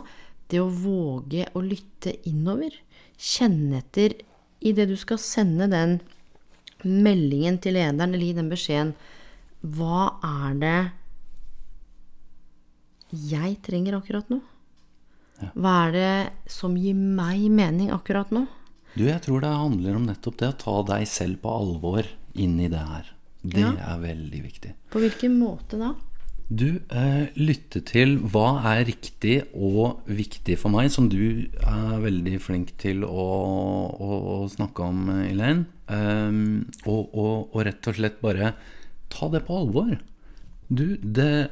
Det 0.54 0.62
å 0.62 0.70
våge 0.70 1.48
å 1.58 1.64
lytte 1.66 2.14
innover. 2.30 2.76
Kjenne 3.18 3.82
etter 3.82 4.14
i 4.64 4.74
det 4.78 4.86
du 4.92 4.96
skal 5.00 5.20
sende 5.22 5.68
den 5.72 5.98
meldingen 6.84 7.58
til 7.64 7.78
lederen, 7.78 8.14
eller 8.14 8.28
gi 8.28 8.36
den 8.38 8.52
beskjeden 8.52 8.92
Hva 9.64 10.20
er 10.28 10.58
det 10.60 10.80
jeg 13.14 13.60
trenger 13.66 14.00
akkurat 14.00 14.30
nå? 14.34 14.42
Hva 15.54 15.74
er 15.88 15.94
det 15.94 16.52
som 16.52 16.76
gir 16.80 16.96
meg 16.98 17.46
mening 17.52 17.92
akkurat 17.94 18.32
nå? 18.34 18.46
Du, 18.94 19.06
jeg 19.08 19.22
tror 19.26 19.42
det 19.42 19.50
handler 19.50 19.98
om 19.98 20.08
nettopp 20.08 20.38
det 20.40 20.50
å 20.52 20.60
ta 20.64 20.76
deg 20.94 21.08
selv 21.10 21.42
på 21.44 21.54
alvor 21.54 22.08
inn 22.38 22.60
i 22.62 22.70
det 22.72 22.82
her. 22.82 23.10
Det 23.44 23.64
ja. 23.64 23.74
er 23.90 24.02
veldig 24.02 24.42
viktig. 24.44 24.74
På 24.94 25.02
hvilken 25.04 25.36
måte 25.40 25.80
da? 25.82 25.94
Du 26.52 26.68
eh, 26.92 27.30
lytte 27.40 27.80
til 27.88 28.18
hva 28.34 28.60
er 28.74 28.84
riktig 28.90 29.38
og 29.56 30.04
viktig 30.12 30.58
for 30.60 30.74
meg, 30.74 30.90
som 30.92 31.08
du 31.10 31.48
er 31.64 32.02
veldig 32.04 32.36
flink 32.44 32.74
til 32.82 33.06
å, 33.08 33.28
å, 33.90 34.18
å 34.36 34.38
snakke 34.52 34.86
om, 34.86 35.06
Elaine. 35.24 35.66
Um, 35.88 36.66
og, 36.88 37.12
og, 37.12 37.36
og, 37.54 37.60
rett 37.68 37.90
og 37.90 37.98
slett 37.98 38.20
bare 38.24 38.54
ta 39.14 39.30
det 39.32 39.44
på 39.48 39.62
alvor. 39.64 39.96
Du, 40.68 40.98
det, 41.00 41.50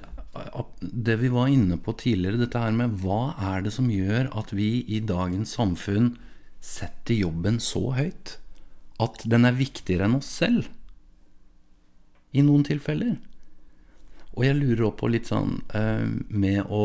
det 0.82 1.18
vi 1.22 1.32
var 1.32 1.52
inne 1.52 1.80
på 1.82 1.96
tidligere, 2.00 2.44
dette 2.44 2.62
her 2.62 2.76
med 2.76 3.00
hva 3.04 3.38
er 3.54 3.66
det 3.66 3.74
som 3.76 3.90
gjør 3.92 4.32
at 4.44 4.54
vi 4.56 4.84
i 4.88 5.02
dagens 5.04 5.56
samfunn 5.58 6.14
setter 6.62 7.18
jobben 7.18 7.58
så 7.64 7.88
høyt 7.98 8.38
at 9.02 9.24
den 9.26 9.48
er 9.48 9.58
viktigere 9.58 10.06
enn 10.08 10.20
oss 10.20 10.30
selv? 10.30 10.70
i 12.32 12.44
noen 12.46 12.64
tilfeller. 12.68 13.18
Og 14.38 14.46
jeg 14.46 14.58
lurer 14.58 14.86
også 14.88 15.00
på 15.02 15.12
litt 15.12 15.30
sånn 15.30 15.58
eh, 15.76 16.08
med 16.30 16.68
å 16.72 16.84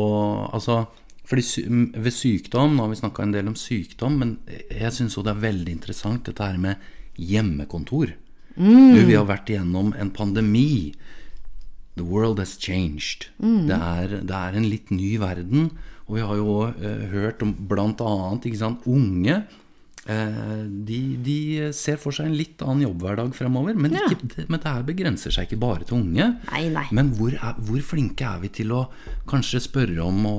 Altså, 0.51 0.85
fordi 1.27 1.65
ved 1.95 2.13
sykdom 2.13 2.75
Nå 2.75 2.85
har 2.85 2.91
vi 2.91 2.99
snakka 2.99 3.23
en 3.23 3.35
del 3.35 3.49
om 3.51 3.57
sykdom, 3.59 4.17
men 4.21 4.37
jeg 4.71 4.93
syns 4.95 5.17
jo 5.17 5.23
det 5.25 5.33
er 5.35 5.45
veldig 5.47 5.75
interessant 5.75 6.27
dette 6.27 6.43
her 6.43 6.59
med 6.61 6.83
hjemmekontor. 7.17 8.13
Du, 8.57 8.99
vi 9.05 9.15
har 9.15 9.25
vært 9.29 9.49
igjennom 9.51 9.91
en 9.97 10.11
pandemi. 10.13 10.93
The 11.97 12.05
world 12.05 12.39
has 12.41 12.55
changed. 12.61 13.29
Det, 13.69 13.77
er, 13.77 14.19
det 14.25 14.37
er 14.37 14.57
en 14.57 14.67
litt 14.69 14.91
ny 14.93 15.15
verden. 15.21 15.71
Og 16.07 16.17
vi 16.17 16.25
har 16.25 16.39
jo 16.39 16.57
eh, 16.71 17.07
hørt 17.11 17.43
om 17.45 17.53
blant 17.69 18.01
sant, 18.01 18.85
unge 18.85 19.41
de, 20.07 20.99
de 21.23 21.37
ser 21.75 21.97
for 21.99 22.15
seg 22.15 22.29
en 22.29 22.35
litt 22.37 22.61
annen 22.63 22.85
jobbhverdag 22.87 23.33
fremover. 23.35 23.75
Men, 23.75 23.91
Ja. 23.97 24.05
ikke, 24.09 24.45
men 24.47 24.59
det 24.63 24.71
her 24.71 24.83
begrenser 24.87 25.31
seg 25.35 25.47
ikke 25.49 25.59
bare 25.59 25.83
til 25.87 25.97
unge. 25.99 26.27
Nei, 26.51 26.63
nei. 26.73 26.85
Men 26.95 27.11
hvor, 27.17 27.33
er, 27.35 27.57
hvor 27.67 27.81
flinke 27.83 28.23
er 28.27 28.39
vi 28.43 28.51
til 28.61 28.71
å 28.71 28.85
kanskje 29.27 29.59
spørre 29.65 30.05
om 30.05 30.23
å, 30.29 30.35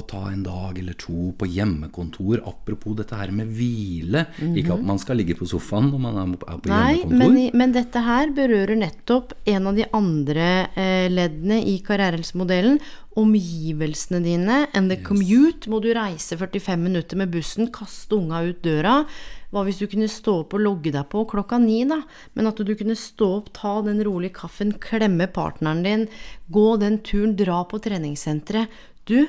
å 0.00 0.04
ta 0.08 0.22
en 0.32 0.42
dag 0.46 0.78
eller 0.80 0.96
to 1.00 1.32
på 1.38 1.48
hjemmekontor? 1.52 2.40
Apropos 2.48 2.96
dette 2.96 3.18
her 3.20 3.30
med 3.36 3.52
hvile. 3.52 4.26
Ikke 4.56 4.74
at 4.78 4.82
man 4.88 4.98
skal 5.02 5.20
ligge 5.20 5.36
på 5.38 5.48
sofaen 5.50 5.90
når 5.92 6.00
man 6.06 6.16
er, 6.22 6.36
på 6.40 6.46
Mhm. 6.50 6.70
Nei, 6.70 6.96
hjemmekontor. 7.00 7.34
men, 7.36 7.50
men 7.60 7.72
dette 7.76 8.00
her 8.06 8.30
berører 8.36 8.76
nettopp 8.80 9.32
en 9.46 9.66
av 9.66 9.76
de 9.76 9.84
andre 9.92 10.48
eh, 10.74 11.08
leddene 11.12 11.60
i 11.66 11.78
karrierehelsemodellen. 11.84 12.80
Omgivelsene 13.20 14.22
dine. 14.24 14.62
And 14.72 14.92
the 14.92 14.98
commute. 15.04 15.68
Må 15.70 15.82
du 15.84 15.90
reise 15.96 16.38
45 16.40 16.80
minutter 16.80 17.20
med 17.20 17.32
bussen, 17.34 17.68
kaste 17.74 18.16
unga 18.16 18.42
ut 18.48 18.62
døra. 18.64 19.02
Hva 19.50 19.64
hvis 19.66 19.80
du 19.82 19.88
kunne 19.90 20.08
stå 20.10 20.40
opp 20.44 20.54
og 20.54 20.62
logge 20.62 20.92
deg 20.94 21.08
på 21.10 21.24
klokka 21.28 21.58
ni, 21.62 21.82
da? 21.90 22.00
Men 22.38 22.50
at 22.50 22.60
du 22.62 22.70
kunne 22.78 22.96
stå 22.98 23.32
opp, 23.40 23.50
ta 23.56 23.80
den 23.86 24.00
rolige 24.06 24.36
kaffen, 24.38 24.72
klemme 24.82 25.26
partneren 25.30 25.82
din, 25.86 26.06
gå 26.54 26.68
den 26.80 27.00
turen, 27.06 27.34
dra 27.38 27.64
på 27.66 27.82
treningssenteret. 27.82 28.70
Du, 29.10 29.26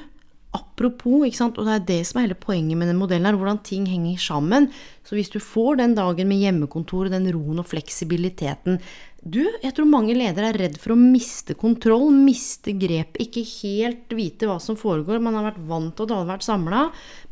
Apropos, 0.52 1.24
ikke 1.24 1.38
sant? 1.38 1.60
og 1.62 1.68
det 1.68 1.76
er 1.78 1.84
det 1.88 2.00
som 2.10 2.18
er 2.20 2.26
hele 2.26 2.36
poenget 2.36 2.76
med 2.76 2.90
den 2.92 2.98
modellen, 3.00 3.24
her, 3.24 3.38
hvordan 3.40 3.62
ting 3.64 3.86
henger 3.88 4.20
sammen. 4.20 4.68
Så 5.08 5.16
hvis 5.16 5.32
du 5.32 5.40
får 5.40 5.80
den 5.80 5.94
dagen 5.96 6.28
med 6.28 6.44
hjemmekontor, 6.44 7.08
den 7.08 7.30
roen 7.32 7.62
og 7.64 7.70
fleksibiliteten 7.72 8.82
Du, 9.22 9.44
jeg 9.62 9.76
tror 9.78 9.86
mange 9.86 10.16
ledere 10.18 10.48
er 10.50 10.58
redd 10.58 10.78
for 10.82 10.96
å 10.96 10.98
miste 10.98 11.54
kontroll, 11.54 12.08
miste 12.10 12.74
grepet, 12.74 13.20
ikke 13.22 13.44
helt 13.62 14.16
vite 14.18 14.48
hva 14.50 14.56
som 14.58 14.78
foregår. 14.80 15.22
Man 15.22 15.38
har 15.38 15.52
vært 15.52 15.60
vant 15.70 15.94
til 15.94 16.08
at 16.08 16.14
alle 16.16 16.26
har 16.26 16.32
vært 16.32 16.48
samla. 16.48 16.80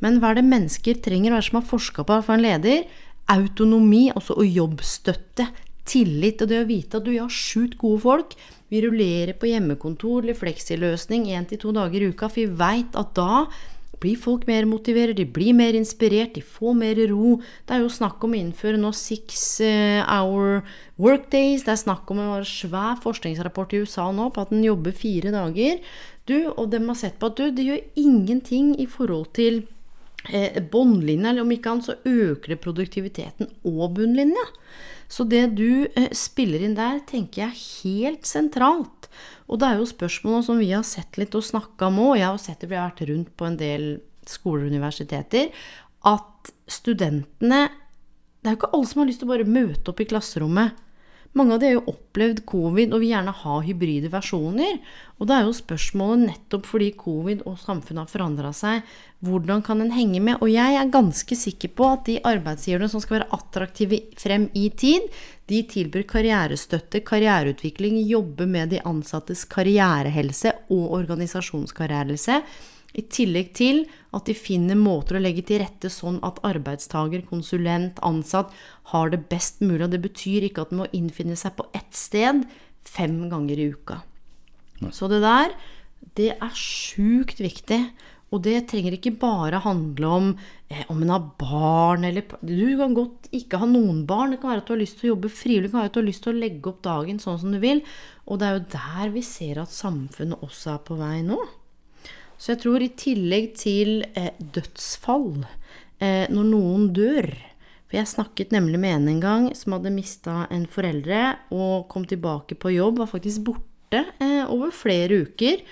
Men 0.05 0.19
hva 0.21 0.29
er 0.29 0.37
det 0.37 0.51
mennesker 0.51 0.99
trenger, 1.01 1.33
hva 1.33 1.39
er 1.39 1.41
det 1.41 1.49
som 1.49 1.57
har 1.57 1.65
forska 1.71 2.05
på 2.05 2.19
for 2.27 2.35
en 2.35 2.45
leder? 2.45 2.85
Autonomi, 3.33 4.03
altså 4.13 4.37
og 4.37 4.45
jobbstøtte. 4.59 5.49
Tillit 5.89 6.45
og 6.45 6.51
det 6.51 6.61
å 6.61 6.69
vite 6.69 7.01
at 7.01 7.07
du 7.07 7.15
har 7.15 7.33
sjukt 7.33 7.79
gode 7.81 8.03
folk. 8.05 8.37
Vi 8.69 8.83
rullerer 8.85 9.33
på 9.33 9.49
hjemmekontor 9.49 10.21
eller 10.21 10.37
fleksiløsning 10.37 11.25
én 11.33 11.49
til 11.49 11.57
to 11.63 11.73
dager 11.73 12.05
i 12.05 12.11
uka, 12.13 12.29
for 12.29 12.43
vi 12.43 12.59
veit 12.59 12.93
at 13.01 13.15
da 13.17 13.47
blir 13.99 14.19
folk 14.19 14.45
mer 14.47 14.67
motivert, 14.69 15.17
de 15.17 15.25
blir 15.27 15.55
mer 15.57 15.75
inspirert, 15.77 16.35
de 16.35 16.43
får 16.43 16.75
mer 16.77 16.99
ro. 17.11 17.37
Det 17.67 17.75
er 17.75 17.83
jo 17.83 17.91
snakk 17.93 18.23
om 18.23 18.35
å 18.35 18.39
innføre 18.39 18.79
nå 18.79 18.91
six 18.95 19.59
eh, 19.65 19.99
hour 20.03 20.61
workdays. 21.01 21.65
Det 21.65 21.73
er 21.73 21.81
snakk 21.83 22.09
om 22.11 22.21
en 22.23 22.47
svær 22.47 22.99
forskningsrapport 23.03 23.75
i 23.75 23.83
USA 23.83 24.09
nå 24.15 24.29
på 24.35 24.45
at 24.45 24.53
den 24.53 24.63
jobber 24.65 24.95
fire 24.95 25.33
dager. 25.35 25.81
Du, 26.29 26.37
og 26.51 26.69
dem 26.73 26.87
har 26.91 26.99
sett 26.99 27.19
på 27.19 27.31
at 27.31 27.39
du, 27.39 27.49
det 27.51 27.65
gjør 27.65 27.83
ingenting 27.99 28.75
i 28.79 28.87
forhold 28.89 29.31
til 29.37 29.63
eh, 30.31 30.61
båndlinja, 30.71 31.31
eller 31.31 31.45
om 31.45 31.55
ikke 31.55 31.73
annet 31.73 31.89
så 31.89 31.97
øker 32.05 32.55
det 32.55 32.61
produktiviteten 32.63 33.51
og 33.67 33.97
bunnlinja. 33.97 34.47
Så 35.09 35.25
det 35.25 35.47
du 35.57 35.87
eh, 35.89 36.11
spiller 36.13 36.61
inn 36.63 36.77
der, 36.77 37.01
tenker 37.09 37.41
jeg 37.41 37.49
er 37.49 37.63
helt 37.83 38.29
sentralt. 38.29 39.09
Og 39.49 39.57
det 39.59 39.67
er 39.67 39.79
jo 39.81 39.89
spørsmål 39.89 40.43
som 40.45 40.61
vi 40.61 40.69
har 40.71 40.85
sett 40.85 41.17
litt 41.17 41.35
og 41.37 41.45
snakka 41.45 41.89
om 41.89 42.01
òg, 42.05 42.19
jeg 42.19 42.29
har 42.29 42.41
sett 42.41 42.61
det, 42.61 42.69
vi 42.69 42.77
har 42.77 42.91
vært 42.91 43.07
rundt 43.09 43.31
på 43.33 43.47
en 43.47 43.57
del 43.57 43.87
skoler 44.29 44.67
og 44.67 44.75
universiteter, 44.75 45.49
at 46.05 46.51
studentene 46.69 47.67
Det 48.39 48.47
er 48.47 48.53
jo 48.53 48.57
ikke 48.61 48.69
alle 48.71 48.87
som 48.87 49.01
har 49.01 49.07
lyst 49.09 49.19
til 49.19 49.27
å 49.27 49.31
bare 49.33 49.51
møte 49.51 49.91
opp 49.91 49.99
i 49.99 50.05
klasserommet. 50.07 50.77
Mange 51.35 51.53
av 51.53 51.59
de 51.59 51.67
har 51.67 51.73
jo 51.75 51.91
opplevd 51.91 52.39
covid 52.47 52.93
og 52.95 53.03
vil 53.03 53.11
gjerne 53.11 53.33
ha 53.41 53.57
hybride 53.65 54.09
versjoner. 54.13 54.79
Og 55.19 55.27
det 55.27 55.35
er 55.35 55.43
jo 55.43 55.57
spørsmålet 55.57 56.23
nettopp 56.23 56.69
fordi 56.69 56.87
covid 56.97 57.43
og 57.43 57.59
samfunnet 57.59 58.05
har 58.05 58.13
forandra 58.13 58.53
seg, 58.55 58.87
hvordan 59.25 59.61
kan 59.65 59.81
en 59.83 59.91
henge 59.91 60.21
med? 60.23 60.39
Og 60.39 60.51
jeg 60.51 60.77
er 60.79 60.91
ganske 60.93 61.35
sikker 61.35 61.73
på 61.75 61.87
at 61.91 62.05
de 62.07 62.19
arbeidsgiverne 62.23 62.87
som 62.91 63.01
skal 63.03 63.19
være 63.19 63.31
attraktive 63.35 63.99
frem 64.19 64.47
i 64.55 64.69
tid, 64.71 65.09
de 65.51 65.63
tilbyr 65.67 66.05
karrierestøtte, 66.07 67.01
karriereutvikling, 67.03 67.99
jobber 68.07 68.47
med 68.47 68.71
de 68.71 68.83
ansattes 68.87 69.43
karrierehelse 69.49 70.53
og 70.71 70.93
organisasjonskarrierehelse. 71.01 72.41
I 72.97 73.03
tillegg 73.11 73.51
til 73.57 73.83
at 74.15 74.25
de 74.25 74.33
finner 74.33 74.77
måter 74.79 75.19
å 75.19 75.21
legge 75.21 75.43
til 75.45 75.59
rette 75.61 75.91
sånn 75.93 76.17
at 76.25 76.39
arbeidstaker, 76.47 77.25
konsulent, 77.27 77.99
ansatt 78.05 78.53
har 78.93 79.11
det 79.11 79.25
best 79.29 79.59
mulig. 79.61 79.83
Og 79.85 79.91
det 79.93 80.01
betyr 80.05 80.47
ikke 80.47 80.63
at 80.63 80.71
den 80.71 80.81
må 80.81 80.87
innfinne 80.95 81.37
seg 81.37 81.57
på 81.59 81.67
ett 81.77 81.91
sted 81.97 82.45
fem 82.87 83.19
ganger 83.29 83.59
i 83.59 83.67
uka. 83.75 83.99
Så 84.95 85.09
det 85.11 85.19
der, 85.21 85.53
det 86.15 86.31
er 86.39 86.55
sjukt 86.55 87.43
viktig. 87.43 87.81
Og 88.29 88.43
det 88.45 88.67
trenger 88.69 88.93
ikke 88.93 89.15
bare 89.17 89.61
handle 89.63 90.09
om 90.13 90.27
eh, 90.69 90.83
om 90.93 90.99
en 91.01 91.13
har 91.15 91.29
barn 91.39 92.05
eller 92.05 92.27
Du 92.45 92.77
kan 92.77 92.93
godt 92.93 93.29
ikke 93.33 93.57
ha 93.61 93.69
noen 93.69 94.03
barn. 94.09 94.35
Det 94.35 94.41
kan 94.41 94.53
være 94.53 94.63
at 94.63 94.69
du 94.69 94.75
har 94.75 94.83
lyst 94.83 94.99
til 94.99 95.09
å 95.09 95.13
jobbe 95.15 95.31
frivillig. 95.33 95.69
Det 95.69 95.73
kan 95.73 95.81
være 95.81 95.91
at 95.91 95.97
du 95.97 96.01
har 96.03 96.09
lyst 96.11 96.25
til 96.25 96.35
å 96.35 96.41
legge 96.43 96.69
opp 96.69 96.83
dagen 96.85 97.21
sånn 97.23 97.39
som 97.41 97.55
du 97.55 97.59
vil. 97.63 97.81
Og 98.29 98.39
det 98.39 98.47
er 98.49 98.59
jo 98.59 98.67
der 98.75 99.15
vi 99.15 99.25
ser 99.25 99.63
at 99.63 99.73
samfunnet 99.73 100.45
også 100.45 100.75
er 100.75 100.83
på 100.85 100.99
vei 100.99 101.17
nå. 101.25 101.39
Så 102.39 102.53
jeg 102.53 102.61
tror 102.63 102.83
i 102.83 102.93
tillegg 102.95 103.51
til 103.59 104.03
eh, 104.15 104.31
dødsfall, 104.39 105.43
eh, 105.99 106.25
når 106.31 106.51
noen 106.53 106.89
dør 106.95 107.27
For 107.89 107.97
jeg 107.97 108.11
snakket 108.11 108.53
nemlig 108.53 108.79
med 108.79 108.95
en 108.95 109.07
en 109.15 109.21
gang 109.23 109.45
som 109.57 109.73
hadde 109.73 109.91
mista 109.91 110.43
en 110.53 110.67
foreldre 110.69 111.23
og 111.49 111.87
kom 111.89 112.05
tilbake 112.05 112.53
på 112.55 112.75
jobb, 112.75 113.01
var 113.01 113.09
faktisk 113.09 113.47
borte 113.47 114.03
eh, 114.21 114.43
over 114.45 114.69
flere 114.69 115.23
uker, 115.25 115.63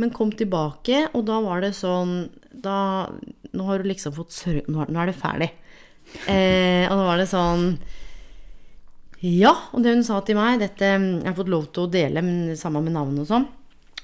men 0.00 0.10
kom 0.16 0.30
tilbake, 0.32 1.04
og 1.14 1.26
da 1.28 1.36
var 1.44 1.60
det 1.64 1.74
sånn 1.76 2.14
da, 2.52 3.06
Nå 3.52 3.64
har 3.66 3.78
du 3.82 3.88
liksom 3.90 4.14
fått 4.16 4.32
sørge 4.34 4.64
Nå, 4.70 4.80
er- 4.84 4.90
nå 4.94 5.00
er 5.02 5.10
det 5.10 5.16
ferdig. 5.20 5.50
Eh, 6.26 6.86
og 6.90 6.96
da 6.98 7.04
var 7.06 7.20
det 7.20 7.28
sånn 7.30 7.74
ja, 9.20 9.50
og 9.76 9.82
det 9.84 9.92
hun 9.92 10.04
sa 10.06 10.22
til 10.24 10.38
meg 10.38 10.62
dette, 10.62 10.86
Jeg 10.96 11.26
har 11.26 11.34
fått 11.36 11.50
lov 11.52 11.66
til 11.76 11.84
å 11.84 11.90
dele 11.92 12.22
men 12.24 12.56
sammen 12.56 12.86
med 12.86 12.94
navn 12.96 13.18
og 13.20 13.26
sånn. 13.28 13.44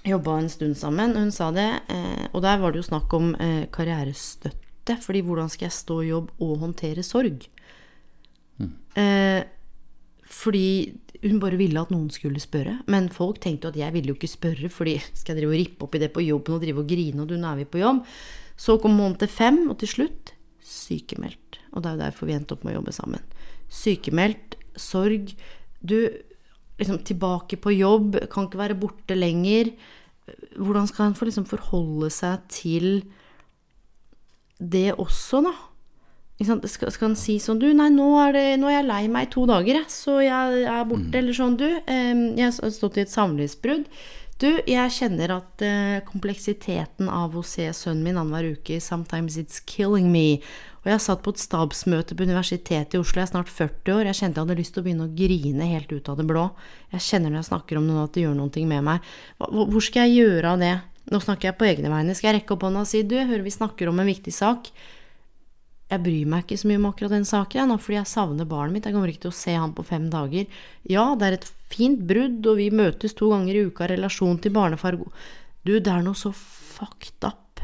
Jobba 0.04 0.34
en 0.42 0.50
stund 0.52 0.76
sammen, 0.76 1.14
og 1.16 1.22
hun 1.24 1.32
sa 1.32 1.48
det. 1.56 1.64
Eh, 1.88 2.26
og 2.34 2.42
der 2.44 2.58
var 2.60 2.70
det 2.74 2.82
jo 2.82 2.90
snakk 2.90 3.14
om 3.16 3.30
eh, 3.40 3.64
karrierestøtte. 3.72 4.98
Fordi 5.02 5.22
hvordan 5.24 5.48
skal 5.50 5.66
jeg 5.70 5.72
stå 5.78 5.96
i 6.04 6.10
jobb 6.12 6.28
og 6.38 6.58
håndtere 6.60 7.02
sorg? 7.02 7.48
Eh, 8.96 9.40
fordi 10.26 10.68
hun 11.22 11.38
bare 11.40 11.58
ville 11.58 11.80
at 11.80 11.92
noen 11.94 12.08
skulle 12.12 12.42
spørre. 12.42 12.80
Men 12.90 13.08
folk 13.14 13.38
tenkte 13.42 13.68
jo 13.68 13.74
at 13.74 13.80
jeg 13.80 13.94
ville 13.94 14.12
jo 14.12 14.18
ikke 14.18 14.30
spørre, 14.30 14.70
fordi 14.72 14.96
skal 15.12 15.34
jeg 15.34 15.42
drive 15.42 15.54
og 15.54 15.60
rippe 15.60 15.86
opp 15.86 15.96
i 15.96 16.02
det 16.02 16.12
på 16.14 16.24
jobben 16.26 16.56
og 16.56 16.64
drive 16.64 16.82
og 16.82 16.90
grine, 16.90 17.22
og 17.22 17.30
du, 17.30 17.36
nå 17.40 17.50
er 17.50 17.60
vi 17.62 17.68
på 17.70 17.82
jobb. 17.82 18.02
Så 18.56 18.78
kom 18.82 18.96
måned 18.98 19.20
til 19.22 19.30
fem, 19.30 19.62
og 19.70 19.78
til 19.80 19.92
slutt 19.92 20.32
sykemeldt. 20.66 21.60
Og 21.72 21.82
det 21.82 21.90
er 21.90 21.96
jo 21.96 22.04
derfor 22.04 22.28
vi 22.28 22.36
endte 22.36 22.56
opp 22.56 22.64
med 22.66 22.74
å 22.74 22.80
jobbe 22.80 22.94
sammen. 22.96 23.22
Sykemeldt, 23.70 24.56
sorg. 24.80 25.30
Du 25.80 25.98
liksom 26.80 27.00
tilbake 27.06 27.58
på 27.60 27.74
jobb, 27.76 28.18
kan 28.32 28.48
ikke 28.48 28.60
være 28.60 28.78
borte 28.80 29.16
lenger. 29.16 29.70
Hvordan 30.58 30.88
skal 30.90 31.08
han 31.08 31.16
for, 31.16 31.28
liksom 31.28 31.46
forholde 31.48 32.10
seg 32.12 32.44
til 32.52 32.90
det 34.58 34.90
også, 34.96 35.44
da? 35.46 35.54
Skal, 36.36 36.90
skal 36.92 37.06
han 37.06 37.16
si 37.16 37.38
sånn 37.40 37.62
Du, 37.62 37.70
nei, 37.72 37.88
nå 37.94 38.10
er, 38.20 38.34
det, 38.36 38.44
nå 38.60 38.68
er 38.68 38.82
jeg 38.82 38.88
lei 38.90 39.02
meg 39.08 39.28
i 39.28 39.32
to 39.32 39.46
dager, 39.48 39.78
jeg, 39.78 39.88
så 39.88 40.18
jeg 40.20 40.66
er 40.68 40.84
borte. 40.88 41.16
Eller 41.16 41.36
sånn, 41.36 41.56
du. 41.56 41.66
jeg 41.66 42.44
har 42.44 42.76
stått 42.76 43.00
i 43.00 43.06
et 43.06 43.12
samlivsbrudd. 43.12 43.88
Du, 44.36 44.50
jeg 44.68 44.92
kjenner 44.92 45.32
at 45.32 45.62
eh, 45.64 46.02
kompleksiteten 46.04 47.08
av 47.08 47.38
å 47.38 47.44
se 47.46 47.70
sønnen 47.72 48.04
min 48.04 48.18
annenhver 48.20 48.58
uke 48.58 48.76
Sometimes 48.84 49.38
it's 49.40 49.62
killing 49.64 50.10
me. 50.12 50.42
Og 50.84 50.90
jeg 50.92 51.02
satt 51.06 51.22
på 51.24 51.32
et 51.32 51.40
stabsmøte 51.40 52.14
på 52.14 52.26
Universitetet 52.28 52.98
i 52.98 53.00
Oslo, 53.00 53.22
jeg 53.22 53.30
er 53.30 53.30
snart 53.30 53.48
40 53.48 53.94
år. 53.94 54.10
Jeg 54.10 54.18
kjente 54.20 54.36
jeg 54.36 54.44
hadde 54.44 54.58
lyst 54.58 54.74
til 54.76 54.84
å 54.84 54.86
begynne 54.86 55.06
å 55.08 55.14
grine 55.16 55.70
helt 55.72 55.94
ut 55.94 56.10
av 56.12 56.20
det 56.20 56.28
blå. 56.28 56.44
Jeg 56.92 57.06
kjenner 57.06 57.32
når 57.32 57.40
jeg 57.40 57.48
snakker 57.48 57.80
om 57.80 57.88
det 57.88 57.96
nå 57.96 58.04
at 58.04 58.12
det 58.12 58.26
gjør 58.26 58.36
noe 58.36 58.66
med 58.74 58.86
meg. 58.90 59.08
Hvor 59.40 59.86
skal 59.88 60.04
jeg 60.04 60.20
gjøre 60.20 60.52
av 60.52 60.66
det? 60.66 60.74
Nå 61.14 61.22
snakker 61.24 61.48
jeg 61.48 61.56
på 61.56 61.70
egne 61.70 61.94
vegne. 61.94 62.18
Skal 62.18 62.30
jeg 62.30 62.42
rekke 62.42 62.54
opp 62.58 62.68
hånda 62.68 62.84
og 62.84 62.92
si 62.92 63.00
du, 63.08 63.16
jeg 63.16 63.30
hører 63.32 63.46
vi 63.46 63.56
snakker 63.56 63.88
om 63.88 64.04
en 64.04 64.12
viktig 64.12 64.36
sak. 64.36 64.68
Jeg 65.86 66.02
bryr 66.02 66.26
meg 66.26 66.42
ikke 66.42 66.58
så 66.58 66.66
mye 66.66 66.80
om 66.80 66.88
akkurat 66.88 67.12
den 67.14 67.26
saken, 67.28 67.68
nå, 67.70 67.76
fordi 67.78 68.00
jeg 68.00 68.10
savner 68.10 68.48
barnet 68.50 68.74
mitt. 68.74 68.86
Jeg 68.88 68.96
kommer 68.96 69.10
ikke 69.12 69.28
til 69.28 69.30
å 69.34 69.38
se 69.38 69.54
han 69.54 69.74
på 69.76 69.84
fem 69.86 70.08
dager. 70.10 70.48
Ja, 70.90 71.04
det 71.14 71.26
er 71.28 71.36
et 71.36 71.50
fint 71.70 72.02
brudd, 72.08 72.40
og 72.42 72.58
vi 72.58 72.72
møtes 72.74 73.14
to 73.14 73.30
ganger 73.30 73.54
i 73.54 73.66
uka, 73.68 73.86
i 73.86 73.92
relasjon 73.94 74.40
til 74.42 74.54
barnefar 74.56 74.98
Du, 74.98 75.78
det 75.78 75.92
er 75.92 76.02
noe 76.02 76.18
så 76.18 76.32
fucked 76.34 77.22
up 77.22 77.62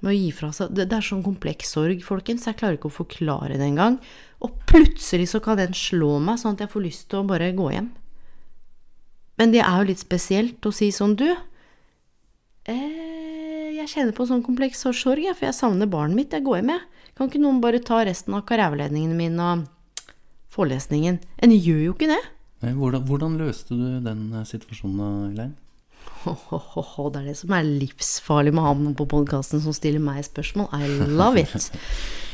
med 0.00 0.12
å 0.14 0.16
gi 0.16 0.30
fra 0.32 0.48
seg 0.54 0.72
Det, 0.72 0.86
det 0.88 0.96
er 0.96 1.04
sånn 1.04 1.22
kompleks 1.22 1.74
sorg, 1.76 2.02
folkens. 2.02 2.46
Jeg 2.48 2.58
klarer 2.58 2.78
ikke 2.78 2.90
å 2.90 2.98
forklare 3.00 3.58
det 3.60 3.68
engang. 3.68 4.00
Og 4.42 4.56
plutselig 4.70 5.28
så 5.30 5.40
kan 5.44 5.60
den 5.60 5.76
slå 5.76 6.16
meg, 6.18 6.40
sånn 6.40 6.56
at 6.56 6.64
jeg 6.64 6.72
får 6.72 6.86
lyst 6.86 7.08
til 7.12 7.20
å 7.20 7.28
bare 7.28 7.52
gå 7.56 7.70
hjem. 7.74 7.90
Men 9.40 9.54
det 9.54 9.62
er 9.62 9.76
jo 9.78 9.90
litt 9.92 10.02
spesielt 10.02 10.66
å 10.66 10.72
si 10.74 10.90
sånn, 10.92 11.14
du 11.16 11.28
eh, 12.68 13.70
Jeg 13.78 13.88
kjenner 13.92 14.16
på 14.16 14.26
sånn 14.28 14.42
kompleks 14.44 14.82
sorg, 14.82 15.04
for 15.06 15.46
jeg 15.46 15.56
savner 15.56 15.88
barnet 15.88 16.18
mitt. 16.18 16.34
Jeg 16.34 16.44
går 16.48 16.60
hjem, 16.60 16.74
jeg. 16.74 16.99
Kan 17.20 17.28
ikke 17.28 17.42
noen 17.42 17.58
bare 17.60 17.82
ta 17.84 17.98
resten 18.00 18.32
av 18.32 18.46
karriereledningen 18.48 19.10
min 19.12 19.34
og 19.44 19.66
forelesningen? 20.54 21.18
En 21.44 21.50
gjør 21.52 21.80
jo 21.84 21.92
ikke 21.92 22.06
det. 22.08 22.22
Nei, 22.64 22.70
hvordan, 22.78 23.02
hvordan 23.04 23.34
løste 23.36 23.76
du 23.76 23.98
den 24.00 24.22
eh, 24.32 24.46
situasjonen, 24.48 25.50
ho, 26.24 27.04
det 27.12 27.20
er 27.20 27.26
det 27.28 27.34
som 27.36 27.52
er 27.52 27.68
livsfarlig 27.68 28.54
med 28.56 28.64
ham 28.64 28.88
på 28.96 29.04
podkasten 29.12 29.60
som 29.60 29.76
stiller 29.76 30.00
meg 30.00 30.22
spørsmål. 30.24 30.72
I 30.72 30.88
love 31.12 31.44
it. 31.44 31.68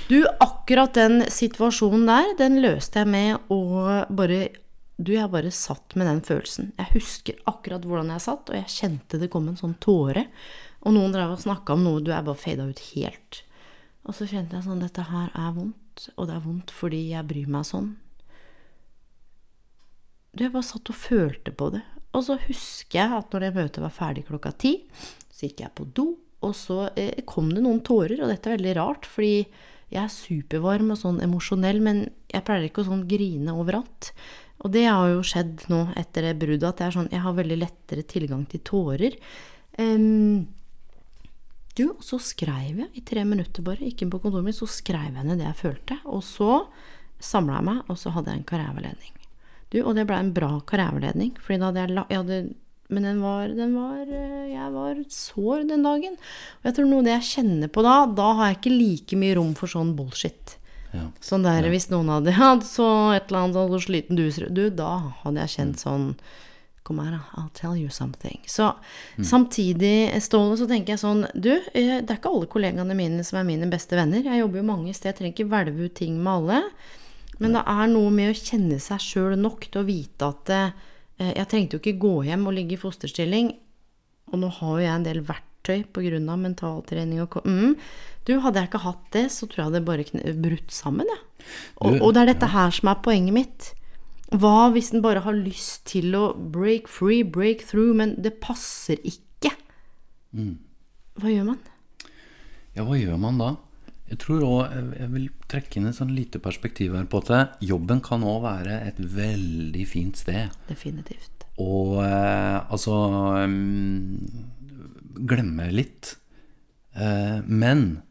Du, 0.07 0.21
akkurat 0.39 0.95
den 0.95 1.25
situasjonen 1.35 2.05
der, 2.07 2.29
den 2.39 2.61
løste 2.63 3.03
jeg 3.03 3.11
med 3.11 3.49
å 3.51 3.59
bare 4.07 4.53
Du, 4.95 5.11
jeg 5.17 5.27
bare 5.33 5.51
satt 5.51 5.97
med 5.99 6.07
den 6.07 6.21
følelsen. 6.23 6.71
Jeg 6.79 6.93
husker 6.93 7.41
akkurat 7.51 7.83
hvordan 7.83 8.15
jeg 8.15 8.23
satt, 8.23 8.53
og 8.53 8.55
jeg 8.55 8.71
kjente 8.71 9.19
det 9.19 9.33
kom 9.35 9.51
en 9.51 9.59
sånn 9.59 9.75
tåre. 9.83 10.29
Og 10.87 10.95
noen 10.95 11.11
drev 11.11 11.35
og 11.35 11.43
snakka 11.43 11.75
om 11.75 11.83
noe, 11.83 12.05
du 12.07 12.13
er 12.15 12.23
bare 12.23 12.39
fada 12.39 12.71
ut 12.71 12.85
helt. 12.95 13.43
Og 14.07 14.15
så 14.15 14.29
kjente 14.31 14.59
jeg 14.59 14.67
sånn 14.67 14.83
Dette 14.83 15.07
her 15.09 15.31
er 15.35 15.55
vondt, 15.57 16.09
og 16.15 16.29
det 16.29 16.37
er 16.37 16.45
vondt 16.45 16.73
fordi 16.75 17.03
jeg 17.11 17.27
bryr 17.27 17.51
meg 17.51 17.67
sånn. 17.67 17.95
Du, 20.37 20.45
jeg 20.45 20.53
bare 20.53 20.69
satt 20.69 20.93
og 20.93 20.99
følte 21.01 21.55
på 21.57 21.71
det. 21.75 21.83
Og 22.17 22.25
så 22.27 22.37
husker 22.47 23.01
jeg 23.01 23.17
at 23.19 23.33
når 23.33 23.47
det 23.47 23.55
møtet 23.57 23.83
var 23.85 23.95
ferdig 23.95 24.27
klokka 24.29 24.53
ti, 24.61 24.75
så 25.33 25.49
gikk 25.49 25.63
jeg 25.65 25.75
på 25.77 25.87
do, 25.97 26.11
og 26.45 26.53
så 26.57 26.87
eh, 26.97 27.25
kom 27.29 27.49
det 27.53 27.65
noen 27.65 27.83
tårer. 27.85 28.21
Og 28.23 28.31
dette 28.31 28.51
er 28.51 28.59
veldig 28.59 28.75
rart, 28.79 29.09
fordi 29.09 29.47
jeg 29.93 30.03
er 30.03 30.13
supervarm 30.13 30.93
og 30.93 31.01
sånn 31.01 31.23
emosjonell, 31.25 31.81
men 31.85 32.05
jeg 32.33 32.45
pleier 32.47 32.69
ikke 32.69 32.85
å 32.85 32.91
sånn 32.91 33.07
grine 33.09 33.55
overalt. 33.57 34.13
Og 34.65 34.73
det 34.73 34.87
har 34.89 35.11
jo 35.13 35.25
skjedd 35.27 35.67
nå 35.73 35.83
etter 35.99 36.29
det 36.29 36.37
bruddet, 36.41 36.69
at 36.69 36.85
jeg, 36.85 36.97
sånn, 36.97 37.11
jeg 37.13 37.25
har 37.25 37.37
veldig 37.37 37.59
lettere 37.61 38.07
tilgang 38.09 38.47
til 38.51 38.63
tårer. 38.67 39.19
Um, 39.79 40.47
du, 41.77 41.85
og 41.93 42.05
så 42.05 42.19
skrev 42.23 42.81
jeg 42.81 42.89
i 42.97 43.03
tre 43.05 43.25
minutter 43.29 43.65
bare, 43.65 43.85
ikke 43.85 44.09
på 44.13 44.21
kontoret 44.23 44.47
mitt, 44.47 44.59
så 44.59 44.69
skrev 44.71 45.11
jeg 45.13 45.27
ned 45.27 45.41
det 45.41 45.49
jeg 45.51 45.61
følte. 45.61 45.99
Og 46.09 46.23
så 46.25 46.63
samla 47.23 47.59
jeg 47.59 47.69
meg, 47.69 47.83
og 47.93 47.99
så 48.01 48.13
hadde 48.15 48.33
jeg 48.33 48.41
en 48.41 48.49
karriereveiledning. 48.49 49.13
Du, 49.73 49.81
og 49.83 49.97
det 49.99 50.07
ble 50.09 50.21
en 50.23 50.33
bra 50.37 50.53
karriereveiledning, 50.69 51.35
fordi 51.43 51.61
da 51.61 51.71
hadde 51.71 51.83
jeg, 51.83 51.97
la, 51.99 52.07
jeg 52.13 52.23
hadde, 52.23 52.45
Men 52.89 53.03
den 53.03 53.19
var, 53.19 53.49
den 53.51 53.73
var 53.75 54.07
Jeg 54.07 54.69
var 54.71 54.99
sår 55.11 55.65
den 55.67 55.83
dagen. 55.83 56.15
Og 56.61 56.69
jeg 56.69 56.77
tror 56.77 56.87
noe 56.87 57.03
av 57.03 57.09
det 57.09 57.15
jeg 57.17 57.31
kjenner 57.33 57.69
på 57.75 57.83
da, 57.83 57.95
da 58.07 58.29
har 58.39 58.53
jeg 58.53 58.59
ikke 58.61 58.77
like 58.77 59.19
mye 59.19 59.35
rom 59.35 59.55
for 59.59 59.67
sånn 59.67 59.97
bullshit. 59.99 60.55
Ja. 60.95 61.09
Sånn 61.21 61.43
der, 61.43 61.67
Hvis 61.73 61.91
noen 61.91 62.13
hadde 62.15 62.37
hatt 62.41 62.65
så 62.69 62.89
et 63.17 63.27
eller 63.27 63.49
annet 63.49 63.75
så 63.75 63.83
sliten 63.89 64.17
du, 64.17 64.29
du, 64.31 64.69
da 64.71 64.93
hadde 65.25 65.43
jeg 65.45 65.57
kjent 65.59 65.83
sånn 65.83 66.13
Kom 66.87 67.01
her. 67.03 67.19
I'll 67.35 67.51
tell 67.51 67.75
you 67.75 67.91
something. 67.91 68.39
Så 68.47 68.75
samtidig, 69.25 70.23
Ståle, 70.23 70.55
så 70.55 70.69
tenker 70.71 70.95
jeg 70.95 71.03
sånn 71.03 71.25
Du, 71.35 71.51
eh, 71.75 71.97
det 71.99 72.13
er 72.13 72.21
ikke 72.21 72.31
alle 72.31 72.47
kollegaene 72.53 72.95
mine 72.95 73.25
som 73.27 73.41
er 73.41 73.49
mine 73.49 73.67
beste 73.73 73.99
venner. 73.99 74.23
Jeg 74.23 74.39
jobber 74.39 74.61
jo 74.61 74.69
mange 74.69 74.95
steder, 74.95 75.11
jeg 75.11 75.19
trenger 75.19 75.35
ikke 75.35 75.49
hvelve 75.51 75.89
ut 75.89 75.97
ting 75.99 76.21
med 76.21 76.33
alle. 76.33 76.61
Men 77.43 77.57
det 77.59 77.65
er 77.69 77.91
noe 77.91 78.13
med 78.15 78.31
å 78.31 78.39
kjenne 78.39 78.79
seg 78.81 79.03
sjøl 79.03 79.35
nok 79.41 79.67
til 79.67 79.83
å 79.83 79.89
vite 79.89 80.31
at 80.31 80.53
eh, 80.55 80.77
Jeg 81.33 81.49
trengte 81.51 81.77
jo 81.77 81.83
ikke 81.83 81.99
gå 82.07 82.15
hjem 82.29 82.47
og 82.47 82.55
ligge 82.55 82.77
i 82.77 82.81
fosterstilling. 82.81 83.51
Og 84.31 84.41
nå 84.43 84.53
har 84.61 84.77
jo 84.77 84.85
jeg 84.85 84.95
en 84.95 85.07
del 85.09 85.23
verktøy 85.27 85.83
pga. 85.91 86.37
mentaltrening 86.37 87.25
og 87.25 87.41
mm. 87.43 87.75
Du, 88.27 88.37
hadde 88.43 88.59
jeg 88.59 88.71
ikke 88.71 88.83
hatt 88.83 89.11
det, 89.15 89.27
så 89.31 89.47
tror 89.47 89.65
jeg 89.65 89.75
det 89.75 89.87
bare 89.87 90.35
brutt 90.43 90.73
sammen, 90.75 91.07
jeg. 91.07 91.51
Og, 91.79 92.01
og 92.03 92.15
det 92.15 92.23
er 92.23 92.31
dette 92.33 92.49
her 92.51 92.73
som 92.75 92.91
er 92.91 93.03
poenget 93.03 93.35
mitt. 93.35 93.69
Hva 94.35 94.71
hvis 94.75 94.91
en 94.95 95.05
bare 95.05 95.23
har 95.23 95.37
lyst 95.39 95.85
til 95.93 96.17
å 96.19 96.33
break 96.35 96.89
free, 96.91 97.23
break 97.23 97.63
through, 97.69 97.95
men 97.95 98.17
det 98.23 98.39
passer 98.43 98.99
ikke? 99.07 99.53
Hva 101.17 101.31
gjør 101.31 101.47
man? 101.53 101.61
Ja, 102.77 102.85
hva 102.85 102.99
gjør 102.99 103.21
man 103.23 103.39
da? 103.41 103.53
Jeg 104.07 104.21
tror 104.23 104.43
også, 104.47 104.83
jeg 105.01 105.11
vil 105.15 105.31
trekke 105.51 105.79
inn 105.81 105.89
et 105.89 105.97
sånn 105.97 106.13
lite 106.15 106.39
perspektiv 106.43 106.95
her 106.95 107.09
på 107.11 107.23
at 107.25 107.57
jobben 107.65 108.03
kan 108.05 108.23
òg 108.27 108.45
være 108.45 108.77
et 108.87 109.01
veldig 109.01 109.87
fint 109.89 110.19
sted. 110.19 110.53
Definitivt. 110.69 111.47
Og 111.63 111.97
eh, 112.05 112.59
altså 112.69 112.95
mm, 113.49 114.53
Glemme 115.27 115.71
litt. 115.73 116.13
Eh, 116.93 117.41
men 117.49 118.03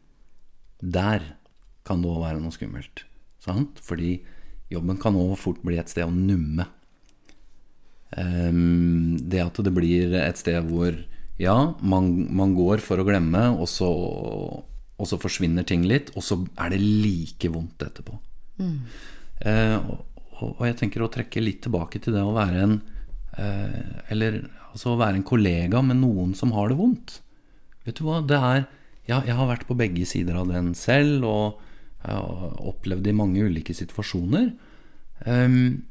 der 0.82 1.22
kan 1.86 2.02
det 2.02 2.10
òg 2.10 2.24
være 2.24 2.42
noe 2.42 2.54
skummelt. 2.54 3.04
Sant? 3.40 3.78
Fordi 3.80 4.18
jobben 4.72 4.98
kan 5.02 5.16
òg 5.18 5.36
fort 5.38 5.62
bli 5.64 5.78
et 5.80 5.90
sted 5.92 6.06
å 6.06 6.14
numme. 6.14 6.66
Ehm, 8.16 9.16
det 9.18 9.42
at 9.44 9.60
det 9.62 9.74
blir 9.74 10.14
et 10.18 10.40
sted 10.40 10.70
hvor 10.70 10.94
ja, 11.42 11.56
man, 11.84 12.10
man 12.32 12.54
går 12.56 12.80
for 12.84 13.00
å 13.00 13.06
glemme, 13.06 13.48
og 13.58 13.68
så, 13.68 13.90
og 14.96 15.08
så 15.08 15.18
forsvinner 15.20 15.66
ting 15.68 15.84
litt, 15.88 16.12
og 16.16 16.24
så 16.24 16.40
er 16.62 16.72
det 16.72 16.80
like 16.80 17.50
vondt 17.52 17.84
etterpå. 17.84 18.16
Eh, 19.44 19.76
og, 19.76 20.04
og, 20.40 20.62
jeg 20.64 20.78
tenker 20.80 21.04
å 21.04 21.12
trekke 21.12 21.42
litt 21.44 21.60
tilbake 21.66 22.00
til 22.00 22.16
det 22.16 22.22
å 22.24 22.32
være 22.32 22.62
en 22.64 22.78
eh, 23.36 24.06
Eller 24.08 24.38
altså 24.70 24.94
å 24.94 24.96
være 24.96 25.18
en 25.18 25.26
kollega 25.28 25.82
med 25.84 26.00
noen 26.00 26.32
som 26.36 26.54
har 26.56 26.72
det 26.72 26.78
vondt. 26.78 27.18
Vet 27.84 28.00
du 28.00 28.06
hva, 28.06 28.22
det 28.24 28.38
er 28.40 28.62
ja, 29.06 29.20
Jeg 29.28 29.36
har 29.36 29.50
vært 29.50 29.66
på 29.68 29.76
begge 29.76 30.08
sider 30.08 30.40
av 30.40 30.48
den 30.48 30.72
selv, 30.78 31.28
og 31.28 31.65
opplevd 32.06 33.06
i 33.10 33.14
mange 33.16 33.44
ulike 33.48 33.74
situasjoner. 33.74 34.50
Ehm, 35.26 35.86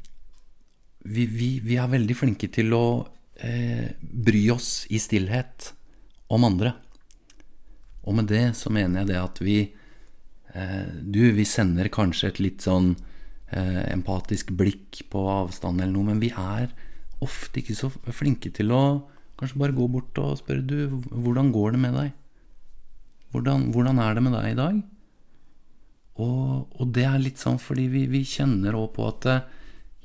vi, 1.06 1.26
vi, 1.30 1.50
vi 1.64 1.78
er 1.78 1.92
veldig 1.92 2.18
flinke 2.18 2.50
til 2.54 2.74
å 2.74 2.86
eh, 3.42 3.92
bry 4.00 4.44
oss 4.54 4.86
i 4.90 5.00
stillhet 5.02 5.72
om 6.34 6.48
andre. 6.48 6.74
Og 8.06 8.18
med 8.18 8.30
det 8.30 8.48
så 8.58 8.72
mener 8.74 9.02
jeg 9.02 9.12
det 9.14 9.20
at 9.22 9.42
vi 9.42 9.58
eh, 10.54 10.88
Du, 11.02 11.22
vi 11.34 11.46
sender 11.46 11.90
kanskje 11.94 12.32
et 12.32 12.42
litt 12.42 12.66
sånn 12.66 12.94
eh, 13.52 13.84
empatisk 13.92 14.54
blikk 14.58 15.04
på 15.12 15.26
avstand 15.30 15.82
eller 15.82 15.94
noe, 15.94 16.14
men 16.14 16.22
vi 16.24 16.32
er 16.32 16.72
ofte 17.26 17.62
ikke 17.62 17.78
så 17.78 17.90
flinke 18.14 18.52
til 18.54 18.74
å 18.76 18.84
kanskje 19.40 19.60
bare 19.60 19.76
gå 19.76 19.88
bort 19.92 20.18
og 20.22 20.38
spørre 20.40 20.66
Du, 20.66 21.02
hvordan 21.12 21.52
går 21.56 21.76
det 21.76 21.82
med 21.86 21.98
deg? 21.98 22.12
Hvordan, 23.34 23.70
hvordan 23.76 24.00
er 24.00 24.16
det 24.16 24.24
med 24.24 24.38
deg 24.38 24.52
i 24.54 24.60
dag? 24.60 24.84
Og, 26.24 26.68
og 26.80 26.92
det 26.96 27.04
er 27.10 27.20
litt 27.20 27.42
sånn 27.42 27.58
fordi 27.60 27.90
vi, 27.92 28.06
vi 28.08 28.24
kjenner 28.28 28.78
òg 28.80 28.94
på 28.96 29.08
at 29.10 29.28
eh, 29.32 29.42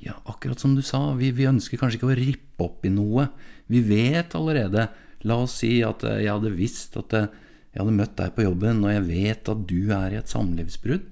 ja, 0.01 0.17
akkurat 0.33 0.61
som 0.61 0.75
du 0.75 0.83
sa, 0.83 1.13
vi, 1.19 1.31
vi 1.37 1.47
ønsker 1.51 1.79
kanskje 1.79 2.01
ikke 2.01 2.11
å 2.11 2.19
rippe 2.19 2.67
opp 2.67 2.89
i 2.89 2.93
noe. 2.93 3.29
Vi 3.71 3.83
vet 3.85 4.35
allerede. 4.35 4.89
La 5.29 5.37
oss 5.45 5.61
si 5.61 5.79
at 5.85 6.05
eh, 6.09 6.23
jeg 6.25 6.33
hadde 6.33 6.57
visst 6.57 6.97
at 6.99 7.15
eh, 7.17 7.31
jeg 7.71 7.85
hadde 7.85 7.95
møtt 7.95 8.17
deg 8.19 8.35
på 8.35 8.47
jobben, 8.49 8.83
og 8.83 8.91
jeg 8.91 9.07
vet 9.07 9.51
at 9.53 9.65
du 9.71 9.93
er 9.95 10.15
i 10.15 10.19
et 10.19 10.33
samlivsbrudd. 10.33 11.07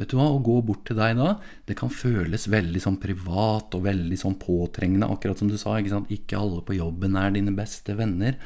Vet 0.00 0.10
du 0.10 0.16
hva, 0.16 0.26
Å 0.32 0.40
gå 0.42 0.56
bort 0.66 0.86
til 0.88 0.96
deg 0.98 1.18
da, 1.18 1.34
det 1.68 1.76
kan 1.78 1.92
føles 1.92 2.48
veldig 2.50 2.80
sånn 2.82 2.98
privat 2.98 3.76
og 3.76 3.84
veldig 3.84 4.18
sånn 4.18 4.38
påtrengende. 4.40 5.10
Akkurat 5.12 5.38
som 5.38 5.52
du 5.52 5.58
sa, 5.60 5.76
ikke 5.78 5.92
sant. 5.92 6.10
Ikke 6.10 6.40
alle 6.40 6.64
på 6.66 6.78
jobben 6.78 7.18
er 7.20 7.34
dine 7.36 7.54
beste 7.54 7.94
venner. 7.98 8.40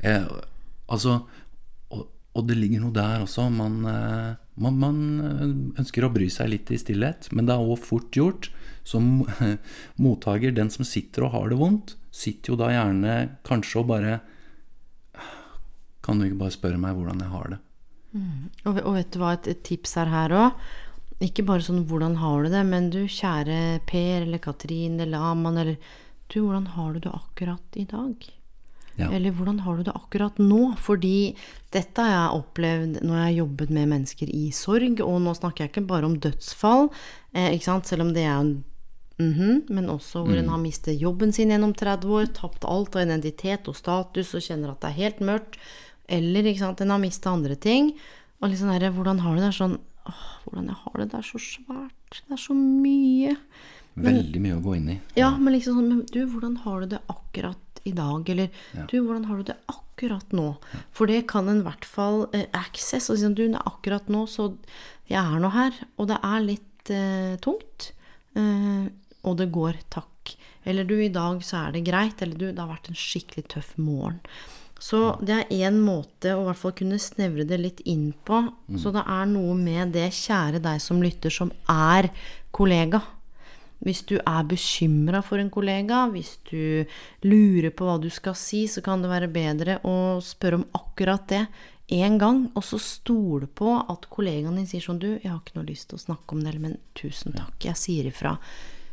Eh, 0.00 0.30
altså, 0.86 1.18
og, 1.90 2.06
og 2.38 2.48
det 2.48 2.56
ligger 2.62 2.86
noe 2.86 2.96
der 2.96 3.26
også. 3.26 3.50
Man, 3.52 3.80
eh, 3.90 4.45
man, 4.62 4.78
man 4.80 5.02
eh, 5.20 5.50
ønsker 5.82 6.06
å 6.06 6.12
bry 6.12 6.28
seg 6.32 6.50
litt 6.52 6.72
i 6.72 6.80
stillhet, 6.80 7.30
men 7.32 7.48
det 7.48 7.56
er 7.56 7.64
òg 7.64 7.80
fort 7.84 8.16
gjort. 8.16 8.50
Som 8.86 9.26
mottaker, 10.02 10.54
den 10.54 10.70
som 10.70 10.86
sitter 10.86 11.26
og 11.26 11.34
har 11.34 11.50
det 11.50 11.60
vondt, 11.60 11.96
sitter 12.14 12.52
jo 12.52 12.58
da 12.60 12.70
gjerne 12.70 13.14
kanskje 13.46 13.82
og 13.82 13.90
bare 13.90 14.18
Kan 16.06 16.20
du 16.20 16.28
ikke 16.28 16.38
bare 16.44 16.54
spørre 16.54 16.78
meg 16.78 16.94
hvordan 16.94 17.18
jeg 17.24 17.32
har 17.32 17.48
det? 17.50 17.56
Og, 18.62 18.78
og 18.78 18.92
vet 18.94 19.10
du 19.12 19.18
hva, 19.20 19.32
et, 19.34 19.48
et 19.50 19.62
tips 19.66 19.96
er 20.00 20.12
her 20.12 20.34
òg. 20.38 20.66
Ikke 21.24 21.46
bare 21.48 21.64
sånn 21.64 21.86
'hvordan 21.88 22.18
har 22.20 22.44
du 22.44 22.50
det', 22.52 22.66
men 22.68 22.90
du 22.92 23.08
kjære 23.08 23.80
Per 23.88 24.22
eller 24.22 24.38
Katrin 24.38 25.00
eller 25.00 25.18
Aman 25.32 25.58
eller 25.58 25.76
Du, 26.28 26.40
hvordan 26.42 26.66
har 26.74 26.92
du 26.92 26.98
det 27.00 27.12
akkurat 27.14 27.76
i 27.76 27.84
dag? 27.84 28.14
Ja. 28.96 29.10
Eller 29.12 29.34
hvordan 29.36 29.60
har 29.66 29.76
du 29.76 29.82
det 29.84 29.96
akkurat 29.96 30.38
nå? 30.40 30.76
Fordi 30.80 31.34
dette 31.74 32.00
har 32.00 32.14
jeg 32.14 32.40
opplevd 32.40 33.02
når 33.02 33.18
jeg 33.18 33.26
har 33.26 33.36
jobbet 33.42 33.74
med 33.76 33.90
mennesker 33.92 34.30
i 34.32 34.46
sorg, 34.56 35.02
og 35.04 35.20
nå 35.24 35.34
snakker 35.36 35.64
jeg 35.66 35.74
ikke 35.74 35.88
bare 35.90 36.08
om 36.08 36.16
dødsfall, 36.16 36.88
eh, 37.34 37.52
ikke 37.52 37.68
sant? 37.68 37.86
selv 37.86 38.06
om 38.06 38.14
det 38.16 38.24
er 38.24 38.38
en 38.38 38.56
Mhm, 39.16 39.62
men 39.72 39.88
også 39.88 40.26
hvor 40.26 40.36
en 40.36 40.50
har 40.52 40.60
mistet 40.60 41.00
jobben 41.00 41.32
sin 41.32 41.48
gjennom 41.48 41.72
30 41.72 42.10
år, 42.12 42.26
tapt 42.36 42.66
alt 42.68 42.96
av 42.96 43.06
identitet 43.06 43.68
og 43.70 43.76
status 43.78 44.34
og 44.36 44.44
kjenner 44.44 44.74
at 44.74 44.82
det 44.82 44.90
er 44.90 44.98
helt 45.00 45.22
mørkt. 45.24 45.56
Eller 46.06 46.44
ikke 46.44 46.60
sant, 46.60 46.82
en 46.84 46.92
har 46.92 47.00
mistet 47.00 47.30
andre 47.30 47.56
ting. 47.56 47.94
Og 48.42 48.52
liksom 48.52 48.68
der, 48.68 48.90
hvordan 48.92 49.22
har 49.24 49.34
du 49.34 49.40
det? 49.40 49.48
Er 49.48 49.56
sånn 49.56 49.78
åh, 50.06 50.26
Hvordan 50.44 50.68
jeg 50.68 50.78
har 50.82 51.00
det? 51.00 51.08
Det 51.10 51.18
er 51.18 51.26
så 51.26 51.40
svært. 51.40 52.18
Det 52.28 52.36
er 52.36 52.42
så 52.42 52.54
mye. 52.54 53.32
Veldig 53.96 54.42
mye 54.44 54.58
å 54.58 54.62
gå 54.62 54.76
inn 54.76 54.90
i. 54.92 55.00
Ja, 55.16 55.32
men 55.40 55.56
liksom 55.56 55.80
sånn 55.80 56.04
Du, 56.12 56.20
hvordan 56.28 56.60
har 56.66 56.84
du 56.84 56.92
det 56.92 57.00
akkurat 57.08 57.58
i 57.86 57.94
dag? 57.96 58.28
Eller 58.32 58.50
du, 58.90 58.98
hvordan 59.00 59.26
har 59.30 59.40
du 59.40 59.50
det 59.52 59.58
akkurat 59.72 60.34
nå? 60.36 60.48
For 60.96 61.10
det 61.10 61.24
kan 61.30 61.48
en 61.50 61.62
i 61.62 61.66
hvert 61.66 61.86
fall 61.88 62.26
eh, 62.36 62.48
access. 62.56 63.10
Og 63.10 63.18
si 63.18 63.24
sånn, 63.26 63.38
du, 63.38 63.46
akkurat 63.62 64.10
nå, 64.12 64.26
så 64.30 64.50
jeg 65.10 65.22
er 65.22 65.40
nå 65.42 65.52
her. 65.54 65.78
Og 65.96 66.10
det 66.10 66.20
er 66.26 66.44
litt 66.44 66.92
eh, 66.92 67.38
tungt. 67.44 67.92
Eh, 68.36 68.90
og 69.26 69.40
det 69.40 69.50
går 69.54 69.80
takk. 69.94 70.36
Eller 70.66 70.86
du, 70.86 70.98
i 70.98 71.12
dag 71.14 71.42
så 71.46 71.64
er 71.64 71.76
det 71.76 71.86
greit. 71.86 72.22
Eller 72.22 72.38
du, 72.38 72.48
det 72.50 72.62
har 72.62 72.70
vært 72.70 72.90
en 72.90 72.98
skikkelig 72.98 73.46
tøff 73.54 73.74
morgen. 73.78 74.20
Så 74.82 75.16
det 75.24 75.32
er 75.32 75.68
én 75.70 75.78
måte 75.80 76.34
å 76.36 76.42
i 76.42 76.46
hvert 76.50 76.60
fall 76.60 76.74
kunne 76.76 76.98
snevre 77.00 77.46
det 77.48 77.58
litt 77.62 77.78
inn 77.88 78.10
på. 78.28 78.42
Så 78.76 78.92
det 78.92 79.06
er 79.08 79.28
noe 79.30 79.54
med 79.56 79.94
det, 79.96 80.10
kjære 80.12 80.60
deg 80.60 80.82
som 80.84 81.00
lytter, 81.00 81.32
som 81.32 81.52
er 81.72 82.10
kollega. 82.56 83.00
Hvis 83.84 84.02
du 84.08 84.16
er 84.16 84.46
bekymra 84.48 85.20
for 85.24 85.40
en 85.40 85.52
kollega, 85.52 86.06
hvis 86.12 86.36
du 86.48 86.86
lurer 87.26 87.72
på 87.76 87.88
hva 87.88 87.96
du 88.00 88.08
skal 88.12 88.36
si, 88.38 88.64
så 88.70 88.82
kan 88.84 89.02
det 89.04 89.12
være 89.12 89.32
bedre 89.32 89.80
å 89.84 90.18
spørre 90.24 90.62
om 90.62 90.68
akkurat 90.78 91.26
det 91.32 91.42
én 91.92 92.16
gang, 92.18 92.46
og 92.56 92.64
så 92.66 92.80
stole 92.82 93.46
på 93.46 93.76
at 93.78 94.08
kollegaen 94.10 94.56
din 94.58 94.66
sier 94.66 94.82
sånn 94.82 94.98
Du, 94.98 95.12
jeg 95.12 95.28
har 95.28 95.38
ikke 95.38 95.60
noe 95.60 95.68
lyst 95.68 95.90
til 95.90 96.00
å 96.00 96.06
snakke 96.06 96.34
om 96.34 96.42
det, 96.42 96.56
men 96.62 96.80
tusen 96.98 97.36
takk, 97.36 97.60
jeg 97.68 97.78
sier 97.78 98.08
ifra. 98.08 98.34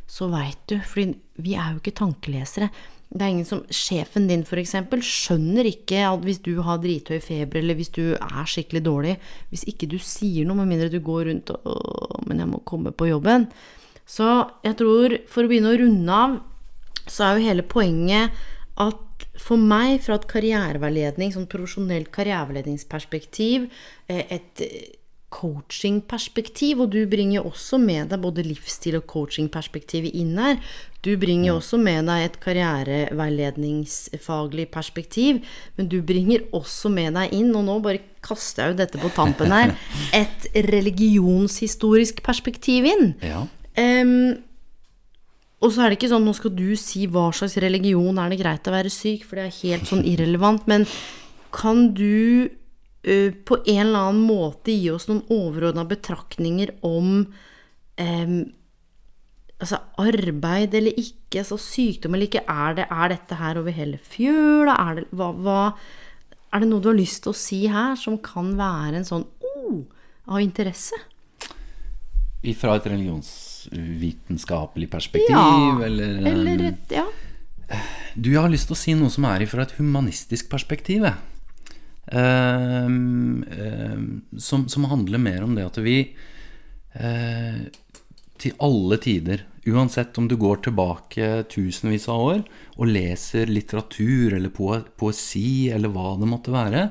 Så 0.06 0.28
veit 0.30 0.60
du, 0.70 0.76
for 0.84 1.00
vi 1.42 1.56
er 1.56 1.72
jo 1.72 1.80
ikke 1.80 1.96
tankelesere. 2.04 2.68
Det 3.14 3.22
er 3.22 3.32
ingen 3.32 3.48
som 3.48 3.62
Sjefen 3.72 4.28
din, 4.28 4.44
f.eks., 4.44 4.76
skjønner 5.06 5.66
ikke 5.70 6.02
at 6.06 6.22
hvis 6.26 6.42
du 6.44 6.58
har 6.66 6.80
drithøy 6.82 7.18
feber, 7.24 7.62
eller 7.62 7.78
hvis 7.78 7.92
du 7.94 8.02
er 8.14 8.48
skikkelig 8.50 8.82
dårlig 8.82 9.12
Hvis 9.52 9.62
ikke 9.70 9.86
du 9.90 10.00
sier 10.02 10.46
noe, 10.46 10.58
med 10.58 10.72
mindre 10.72 10.90
du 10.92 10.98
går 11.04 11.28
rundt 11.30 11.52
og 11.54 12.24
men 12.26 12.40
jeg 12.42 12.50
må 12.50 12.60
komme 12.66 12.92
på 12.94 13.08
jobben. 13.10 13.48
Så 14.06 14.28
jeg 14.64 14.76
tror, 14.80 15.18
for 15.30 15.44
å 15.44 15.50
begynne 15.50 15.72
å 15.72 15.80
runde 15.80 16.18
av, 16.24 16.36
så 17.06 17.28
er 17.28 17.38
jo 17.38 17.48
hele 17.48 17.64
poenget 17.66 18.34
at 18.80 19.00
for 19.38 19.60
meg, 19.60 20.00
fra 20.04 20.18
et 20.18 20.26
karriereveiledning, 20.30 21.32
sånn 21.34 21.50
profesjonelt 21.50 22.10
karriereveiledningsperspektiv, 22.14 23.68
eh, 24.08 24.24
et 24.30 24.62
coachingperspektiv, 25.34 26.78
og 26.84 26.92
du 26.94 27.00
bringer 27.10 27.40
jo 27.40 27.48
også 27.50 27.80
med 27.82 28.06
deg 28.12 28.22
både 28.22 28.44
livsstil 28.46 28.94
og 29.00 29.08
coachingperspektivet 29.10 30.14
inn 30.14 30.38
her. 30.38 30.56
Du 31.04 31.12
bringer 31.20 31.48
jo 31.50 31.56
også 31.58 31.76
med 31.80 32.06
deg 32.08 32.18
et 32.28 32.38
karriereveiledningsfaglig 32.44 34.66
perspektiv, 34.72 35.32
men 35.76 35.84
du 35.90 35.98
bringer 36.06 36.40
også 36.54 36.88
med 36.92 37.10
deg 37.18 37.26
inn, 37.34 37.56
og 37.56 37.64
nå 37.66 37.74
bare 37.84 38.04
kaster 38.24 38.62
jeg 38.62 38.70
jo 38.72 38.80
dette 38.84 38.98
på 39.02 39.08
tampen 39.16 39.50
her, 39.52 39.68
et 40.22 40.40
religionshistorisk 40.70 42.14
perspektiv 42.24 42.84
inn. 42.88 43.06
Ja. 43.24 43.40
Em, 43.80 44.10
og 45.64 45.72
så 45.72 45.84
er 45.84 45.90
det 45.90 45.98
ikke 45.98 46.10
sånn 46.12 46.26
nå 46.26 46.34
skal 46.36 46.52
du 46.54 46.74
si 46.78 47.06
hva 47.10 47.30
slags 47.34 47.56
religion 47.62 48.18
er 48.20 48.32
det 48.32 48.40
greit 48.42 48.68
å 48.68 48.74
være 48.74 48.92
syk, 48.92 49.24
for 49.26 49.40
det 49.40 49.46
er 49.48 49.62
helt 49.62 49.88
sånn 49.90 50.04
irrelevant, 50.06 50.66
men 50.70 50.84
kan 51.54 51.88
du 51.96 52.50
uh, 52.50 53.30
på 53.46 53.60
en 53.62 53.86
eller 53.86 54.10
annen 54.10 54.26
måte 54.26 54.74
gi 54.74 54.90
oss 54.92 55.08
noen 55.10 55.24
overordna 55.32 55.86
betraktninger 55.88 56.74
om 56.86 57.24
um, 57.24 58.36
altså 59.64 59.80
arbeid 60.02 60.74
eller 60.76 60.98
ikke, 61.00 61.40
altså 61.40 61.58
sykdom 61.60 62.16
eller 62.16 62.28
ikke, 62.28 62.44
er, 62.44 62.76
det, 62.78 62.86
er 62.90 63.12
dette 63.14 63.38
her 63.40 63.60
over 63.60 63.74
hele 63.74 64.00
fjøla? 64.02 64.76
Er 64.76 65.00
det, 65.00 65.08
er 65.14 66.62
det 66.62 66.70
noe 66.70 66.84
du 66.84 66.90
har 66.90 66.98
lyst 66.98 67.24
til 67.24 67.32
å 67.32 67.38
si 67.38 67.64
her 67.72 67.96
som 67.98 68.18
kan 68.22 68.52
være 68.58 69.00
en 69.00 69.08
sånn 69.08 69.26
oh, 69.46 69.80
av 70.28 70.42
interesse? 70.44 70.98
Fra 72.58 72.76
et 72.76 72.86
religionsvitenskapelig 72.92 74.90
perspektiv, 74.92 75.32
Ja, 75.32 75.80
eller, 75.86 76.26
Eller 76.28 76.66
et 76.70 76.92
Ja. 76.92 77.06
Du, 78.14 78.30
jeg 78.30 78.42
har 78.42 78.52
lyst 78.52 78.66
til 78.68 78.76
å 78.76 78.78
si 78.78 78.94
noe 78.94 79.10
som 79.10 79.24
er 79.24 79.46
fra 79.48 79.62
et 79.64 79.72
humanistisk 79.78 80.50
perspektiv. 80.52 81.04
Eh, 82.06 82.88
som, 84.36 84.68
som 84.68 84.84
handler 84.90 85.18
mer 85.18 85.42
om 85.42 85.54
det 85.56 85.64
at 85.64 85.78
vi 85.80 85.96
eh, 86.92 87.60
til 88.38 88.52
alle 88.62 88.98
tider, 89.00 89.46
uansett 89.64 90.18
om 90.20 90.28
du 90.28 90.36
går 90.36 90.56
tilbake 90.66 91.44
tusenvis 91.48 92.08
av 92.12 92.20
år 92.20 92.42
og 92.76 92.90
leser 92.90 93.48
litteratur 93.48 94.36
eller 94.36 94.52
poe 94.52 94.82
poesi 95.00 95.70
eller 95.72 95.92
hva 95.94 96.18
det 96.20 96.28
måtte 96.28 96.52
være, 96.52 96.88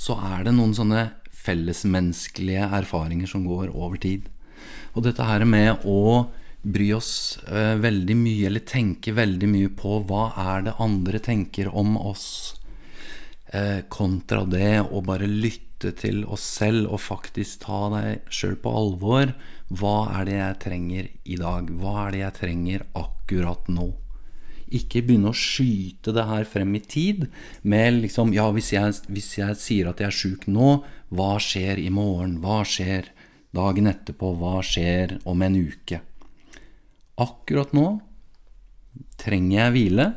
så 0.00 0.16
er 0.32 0.46
det 0.46 0.54
noen 0.56 0.72
sånne 0.76 1.04
fellesmenneskelige 1.44 2.70
erfaringer 2.80 3.28
som 3.28 3.44
går 3.44 3.74
over 3.74 4.00
tid. 4.00 4.30
Og 4.94 5.02
dette 5.02 5.26
her 5.26 5.42
med 5.48 5.82
å 5.90 6.30
bry 6.64 6.92
oss 6.96 7.38
eh, 7.48 7.74
veldig 7.76 8.16
mye, 8.16 8.46
eller 8.48 8.64
tenke 8.66 9.14
veldig 9.14 9.48
mye 9.50 9.72
på 9.76 9.98
hva 10.08 10.28
er 10.54 10.68
det 10.68 10.76
andre 10.80 11.20
tenker 11.20 11.68
om 11.74 11.96
oss, 11.98 12.54
eh, 13.52 13.82
kontra 13.88 14.44
det 14.48 14.78
å 14.86 15.02
bare 15.04 15.28
lytte 15.28 15.92
til 15.98 16.22
oss 16.24 16.46
selv 16.60 16.94
og 16.94 17.02
faktisk 17.04 17.66
ta 17.66 17.80
deg 17.92 18.30
sjøl 18.32 18.56
på 18.62 18.72
alvor. 18.72 19.34
Hva 19.74 19.98
er 20.20 20.28
det 20.28 20.38
jeg 20.38 20.62
trenger 20.62 21.10
i 21.24 21.36
dag? 21.42 21.68
Hva 21.82 22.06
er 22.06 22.14
det 22.14 22.22
jeg 22.22 22.38
trenger 22.38 22.86
akkurat 22.96 23.68
nå? 23.68 23.90
Ikke 24.74 25.02
begynne 25.04 25.34
å 25.34 25.36
skyte 25.36 26.14
det 26.16 26.24
her 26.30 26.46
frem 26.48 26.72
i 26.78 26.80
tid 26.80 27.26
med 27.62 28.00
liksom 28.00 28.32
Ja, 28.34 28.48
hvis 28.54 28.72
jeg, 28.72 28.94
hvis 29.12 29.34
jeg 29.36 29.58
sier 29.60 29.90
at 29.90 30.00
jeg 30.00 30.08
er 30.08 30.16
sjuk 30.22 30.48
nå, 30.48 30.78
hva 31.14 31.34
skjer 31.42 31.82
i 31.82 31.90
morgen? 31.92 32.38
Hva 32.42 32.62
skjer 32.66 33.10
dagen 33.54 33.88
etterpå? 33.90 34.34
Hva 34.38 34.58
skjer 34.66 35.18
om 35.30 35.42
en 35.46 35.58
uke? 35.58 36.00
Akkurat 37.22 37.72
nå 37.76 37.88
trenger 39.20 39.58
jeg 39.58 39.74
hvile. 39.76 40.08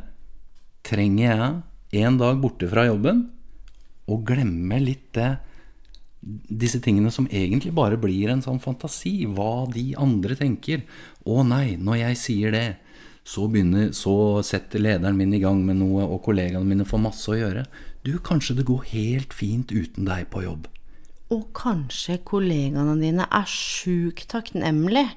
Trenger 0.87 1.25
jeg 1.27 2.05
en 2.07 2.17
dag 2.19 2.39
borte 2.41 2.69
fra 2.71 2.87
jobben 2.87 3.27
og 4.07 4.23
glemme 4.27 4.79
litt 4.79 5.09
det 5.17 5.35
disse 6.27 6.79
tingene 6.83 7.11
som 7.13 7.27
egentlig 7.29 7.71
bare 7.75 7.99
blir 7.99 8.31
en 8.31 8.41
sånn 8.43 8.59
fantasi, 8.59 9.25
hva 9.29 9.67
de 9.71 9.91
andre 9.99 10.35
tenker. 10.35 10.83
Å 11.23 11.43
nei, 11.47 11.77
når 11.79 12.01
jeg 12.01 12.19
sier 12.19 12.55
det, 12.55 12.67
så, 13.27 13.47
begynner, 13.51 13.91
så 13.95 14.41
setter 14.45 14.81
lederen 14.83 15.17
min 15.19 15.35
i 15.35 15.41
gang 15.43 15.61
med 15.65 15.79
noe, 15.81 16.05
og 16.07 16.23
kollegaene 16.25 16.67
mine 16.67 16.87
får 16.87 17.03
masse 17.03 17.31
å 17.31 17.37
gjøre. 17.37 17.65
Du, 18.07 18.17
kanskje 18.23 18.57
det 18.59 18.67
går 18.67 18.87
helt 18.93 19.35
fint 19.35 19.71
uten 19.71 20.07
deg 20.07 20.29
på 20.31 20.45
jobb. 20.45 20.67
Og 21.33 21.49
kanskje 21.57 22.21
kollegaene 22.27 22.95
dine 23.01 23.25
er 23.27 23.49
sjukt 23.51 24.29
takknemlige. 24.31 25.09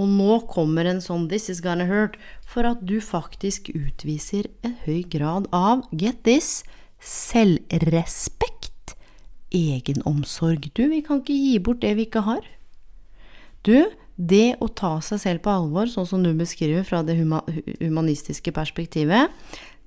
Og 0.00 0.08
nå 0.08 0.38
kommer 0.48 0.88
en 0.88 1.02
sånn 1.04 1.28
'this 1.28 1.50
is 1.50 1.60
gonna 1.60 1.84
hurt' 1.84 2.16
for 2.46 2.64
at 2.64 2.84
du 2.86 3.00
faktisk 3.00 3.68
utviser 3.76 4.48
en 4.64 4.76
høy 4.86 5.02
grad 5.08 5.46
av, 5.52 5.84
get 5.92 6.24
this, 6.24 6.64
selvrespekt. 6.98 8.96
Egenomsorg. 9.52 10.72
Du, 10.74 10.88
vi 10.88 11.02
kan 11.02 11.20
ikke 11.20 11.36
gi 11.36 11.58
bort 11.58 11.82
det 11.82 11.96
vi 11.96 12.06
ikke 12.06 12.24
har. 12.24 12.40
Du, 13.62 13.84
det 14.16 14.56
å 14.60 14.68
ta 14.68 15.00
seg 15.00 15.20
selv 15.20 15.42
på 15.44 15.52
alvor, 15.52 15.86
sånn 15.86 16.08
som 16.08 16.22
du 16.24 16.32
beskriver 16.32 16.84
fra 16.84 17.02
det 17.02 17.18
humanistiske 17.20 18.52
perspektivet, 18.52 19.28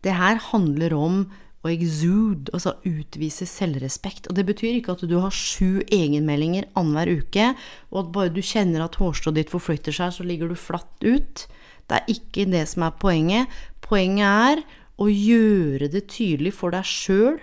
det 0.06 0.14
her 0.14 0.38
handler 0.52 0.94
om 0.94 1.26
å 1.66 1.72
exude, 1.74 2.52
altså 2.54 2.76
utvise 2.86 3.48
selvrespekt. 3.50 4.30
Og 4.30 4.38
det 4.38 4.46
betyr 4.48 4.78
ikke 4.78 4.96
at 4.96 5.06
du 5.10 5.18
har 5.24 5.34
sju 5.34 5.82
egenmeldinger 5.90 6.70
annenhver 6.78 7.24
uke, 7.24 7.52
og 7.92 8.02
at 8.04 8.14
bare 8.16 8.34
du 8.36 8.42
kjenner 8.46 8.86
at 8.86 9.00
hårstrået 9.02 9.42
ditt 9.42 9.54
forflytter 9.54 9.96
seg, 9.96 10.14
så 10.14 10.26
ligger 10.28 10.52
du 10.52 10.60
flatt 10.60 11.06
ut. 11.06 11.46
Det 11.90 12.00
er 12.00 12.16
ikke 12.16 12.48
det 12.50 12.66
som 12.70 12.86
er 12.88 12.98
poenget. 13.02 13.60
Poenget 13.86 14.26
er 14.26 14.64
å 15.02 15.10
gjøre 15.12 15.90
det 15.92 16.06
tydelig 16.14 16.56
for 16.56 16.74
deg 16.76 16.88
sjøl 16.88 17.38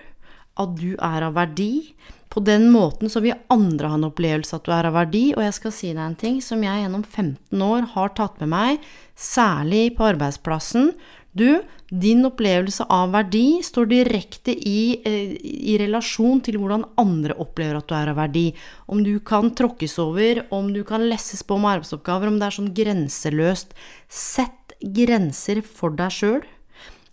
at 0.61 0.75
du 0.79 0.93
er 0.97 1.27
av 1.27 1.37
verdi. 1.37 1.93
På 2.33 2.41
den 2.41 2.71
måten 2.73 3.13
så 3.13 3.21
vil 3.21 3.37
andre 3.53 3.91
ha 3.93 3.99
en 3.99 4.09
opplevelse 4.09 4.57
at 4.57 4.65
du 4.65 4.73
er 4.73 4.89
av 4.89 4.97
verdi, 4.97 5.25
og 5.37 5.43
jeg 5.45 5.57
skal 5.59 5.75
si 5.77 5.91
deg 5.93 6.01
en 6.05 6.19
ting 6.19 6.39
som 6.45 6.63
jeg 6.65 6.85
gjennom 6.85 7.05
15 7.05 7.65
år 7.67 7.91
har 7.93 8.15
tatt 8.17 8.39
med 8.41 8.53
meg, 8.55 8.87
særlig 9.19 9.91
på 9.99 10.07
arbeidsplassen. 10.15 10.95
Du, 11.37 11.61
din 11.93 12.25
opplevelse 12.25 12.87
av 12.89 13.11
verdi 13.13 13.61
står 13.61 13.91
direkte 13.91 14.55
i, 14.57 14.97
eh, 15.05 15.37
i 15.37 15.77
relasjon 15.77 16.41
til 16.41 16.57
hvordan 16.57 16.87
andre 16.97 17.37
opplever 17.37 17.77
at 17.77 17.89
du 17.89 17.95
er 17.95 18.09
av 18.09 18.17
verdi. 18.17 18.55
Om 18.89 19.05
du 19.05 19.21
kan 19.21 19.51
tråkkes 19.51 19.99
over, 20.01 20.47
om 20.51 20.73
du 20.73 20.85
kan 20.85 21.05
lesses 21.05 21.43
på 21.43 21.61
med 21.61 21.77
arbeidsoppgaver, 21.77 22.29
om 22.29 22.39
det 22.39 22.47
er 22.47 22.57
sånn 22.57 22.73
grenseløst. 22.73 23.77
Sett 24.09 24.73
grenser 24.81 25.61
for 25.61 25.91
deg 25.91 26.11
sjøl. 26.11 26.43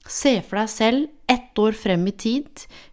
Se 0.07 0.41
for 0.41 0.55
deg 0.61 0.69
selv 0.69 1.09
ett 1.27 1.59
år 1.59 1.75
frem 1.75 2.07
i 2.07 2.11
tid. 2.11 2.47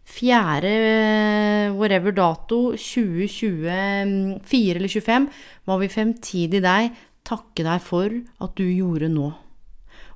Fjerde 0.05 0.67
eh, 0.67 1.71
whatever 1.71 2.11
dato, 2.11 2.75
2024 2.75 4.75
eller 4.75 4.89
25, 4.89 5.29
hva 5.65 5.79
vil 5.79 5.89
fremtidig 5.89 6.63
deg 6.67 6.91
takke 7.23 7.63
deg 7.63 7.81
for 7.81 8.11
at 8.43 8.57
du 8.59 8.67
gjorde 8.67 9.09
nå? 9.09 9.46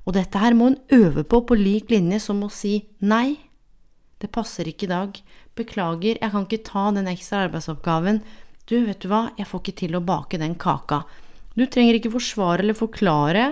Og 0.07 0.17
dette 0.17 0.41
her 0.41 0.57
må 0.57 0.71
en 0.71 0.81
øve 0.97 1.25
på 1.29 1.43
på 1.47 1.59
lik 1.59 1.91
linje 1.93 2.21
som 2.25 2.43
å 2.45 2.51
si 2.53 2.79
nei. 3.01 3.39
Det 4.21 4.31
passer 4.33 4.69
ikke 4.69 4.89
i 4.89 4.93
dag. 4.93 5.19
Beklager, 5.57 6.19
jeg 6.21 6.33
kan 6.33 6.47
ikke 6.47 6.65
ta 6.67 6.87
den 6.97 7.09
ekstra 7.11 7.47
arbeidsoppgaven. 7.47 8.21
Du, 8.69 8.77
vet 8.87 9.01
du 9.03 9.09
hva, 9.11 9.29
jeg 9.39 9.49
får 9.51 9.63
ikke 9.65 9.79
til 9.83 9.97
å 9.99 10.05
bake 10.05 10.41
den 10.41 10.57
kaka. 10.61 11.03
Du 11.57 11.65
trenger 11.67 11.99
ikke 11.99 12.13
forsvare 12.15 12.65
eller 12.65 12.79
forklare 12.79 13.47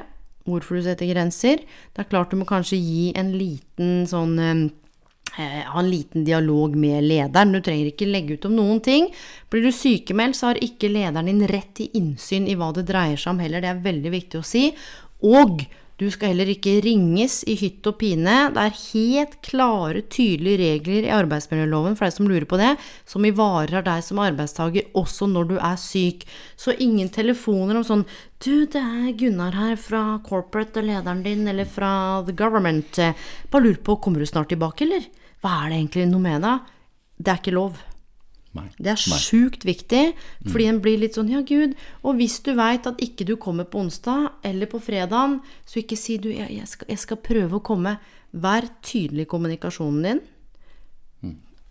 hvorfor 0.49 0.79
du 0.79 0.85
setter 0.87 1.11
grenser. 1.11 1.65
Det 1.93 2.05
er 2.05 2.11
klart 2.11 2.33
du 2.33 2.39
må 2.41 2.47
kanskje 2.49 2.79
gi 2.81 3.09
en 3.19 3.33
liten 3.37 4.07
sånn 4.09 4.37
eh, 4.41 5.65
ha 5.69 5.81
en 5.81 5.91
liten 5.91 6.25
dialog 6.25 6.77
med 6.79 7.05
lederen. 7.05 7.53
Du 7.53 7.61
trenger 7.65 7.91
ikke 7.91 8.09
legge 8.09 8.39
ut 8.39 8.47
om 8.49 8.57
noen 8.57 8.81
ting. 8.85 9.11
Blir 9.53 9.67
du 9.67 9.73
sykemeldt, 9.75 10.39
så 10.39 10.51
har 10.51 10.63
ikke 10.65 10.91
lederen 10.93 11.29
din 11.29 11.45
rett 11.51 11.75
til 11.79 11.93
innsyn 11.99 12.49
i 12.49 12.57
hva 12.59 12.71
det 12.77 12.87
dreier 12.89 13.21
seg 13.21 13.35
om 13.35 13.45
heller. 13.45 13.65
Det 13.65 13.73
er 13.73 13.85
veldig 13.85 14.15
viktig 14.15 14.41
å 14.41 14.47
si. 14.47 14.65
Og 15.29 15.67
Du 15.99 16.07
skal 16.15 16.31
heller 16.31 16.47
ikke 16.53 16.77
ringes 16.85 17.41
i 17.51 17.57
hytt 17.59 17.87
og 17.91 17.97
pine. 17.99 18.35
Det 18.55 18.63
er 18.63 18.77
helt 18.79 19.33
klare, 19.43 20.05
tydelige 20.07 20.61
regler 20.61 21.09
i 21.09 21.15
arbeidsmiljøloven 21.17 21.97
for 21.99 22.07
deg 22.07 22.15
som 22.15 22.29
lurer 22.31 22.47
på 22.47 22.61
det, 22.61 22.71
som 23.09 23.27
ivaretar 23.27 23.83
deg 23.89 24.05
som 24.07 24.21
arbeidstaker 24.23 24.93
også 24.99 25.27
når 25.33 25.51
du 25.51 25.57
er 25.59 25.75
syk. 25.83 26.23
Så 26.55 26.77
ingen 26.79 27.11
telefoner 27.11 27.81
om 27.81 27.87
sånn 27.87 28.07
Du, 28.39 28.69
det 28.71 28.79
er 28.79 29.17
Gunnar 29.19 29.57
her 29.59 29.75
fra 29.83 30.21
corporate 30.23 30.79
og 30.79 30.87
lederen 30.87 31.25
din, 31.25 31.43
eller 31.51 31.67
fra 31.67 32.23
the 32.23 32.37
government. 32.39 33.01
Bare 33.51 33.65
lurer 33.65 33.83
på, 33.83 33.99
kommer 33.99 34.23
du 34.23 34.31
snart 34.31 34.53
tilbake, 34.55 34.87
eller? 34.87 35.11
Hva 35.43 35.65
er 35.65 35.73
det 35.73 35.81
egentlig 35.81 36.11
noe 36.13 36.23
med 36.23 36.47
deg? 36.47 36.75
Det 37.19 37.35
er 37.35 37.43
ikke 37.43 37.59
lov. 37.59 37.88
Nei. 38.57 38.65
Det 38.81 38.95
er 38.95 39.21
sjukt 39.21 39.67
viktig, 39.69 40.15
fordi 40.49 40.67
en 40.71 40.79
blir 40.83 40.97
litt 41.03 41.19
sånn 41.19 41.29
ja, 41.31 41.43
gud. 41.47 41.75
Og 42.03 42.17
hvis 42.19 42.39
du 42.47 42.55
veit 42.57 42.89
at 42.89 43.03
ikke 43.05 43.27
du 43.29 43.37
kommer 43.41 43.69
på 43.69 43.83
onsdag 43.85 44.31
eller 44.47 44.71
på 44.71 44.81
fredagen, 44.83 45.39
så 45.69 45.83
ikke 45.83 45.99
si 46.01 46.17
du 46.23 46.31
jeg, 46.33 46.49
jeg, 46.57 46.71
skal, 46.71 46.89
jeg 46.89 47.03
skal 47.05 47.21
prøve 47.23 47.61
å 47.61 47.65
komme. 47.65 47.99
Vær 48.33 48.67
tydelig 48.85 49.27
i 49.27 49.31
kommunikasjonen 49.31 50.09
din. 50.09 50.25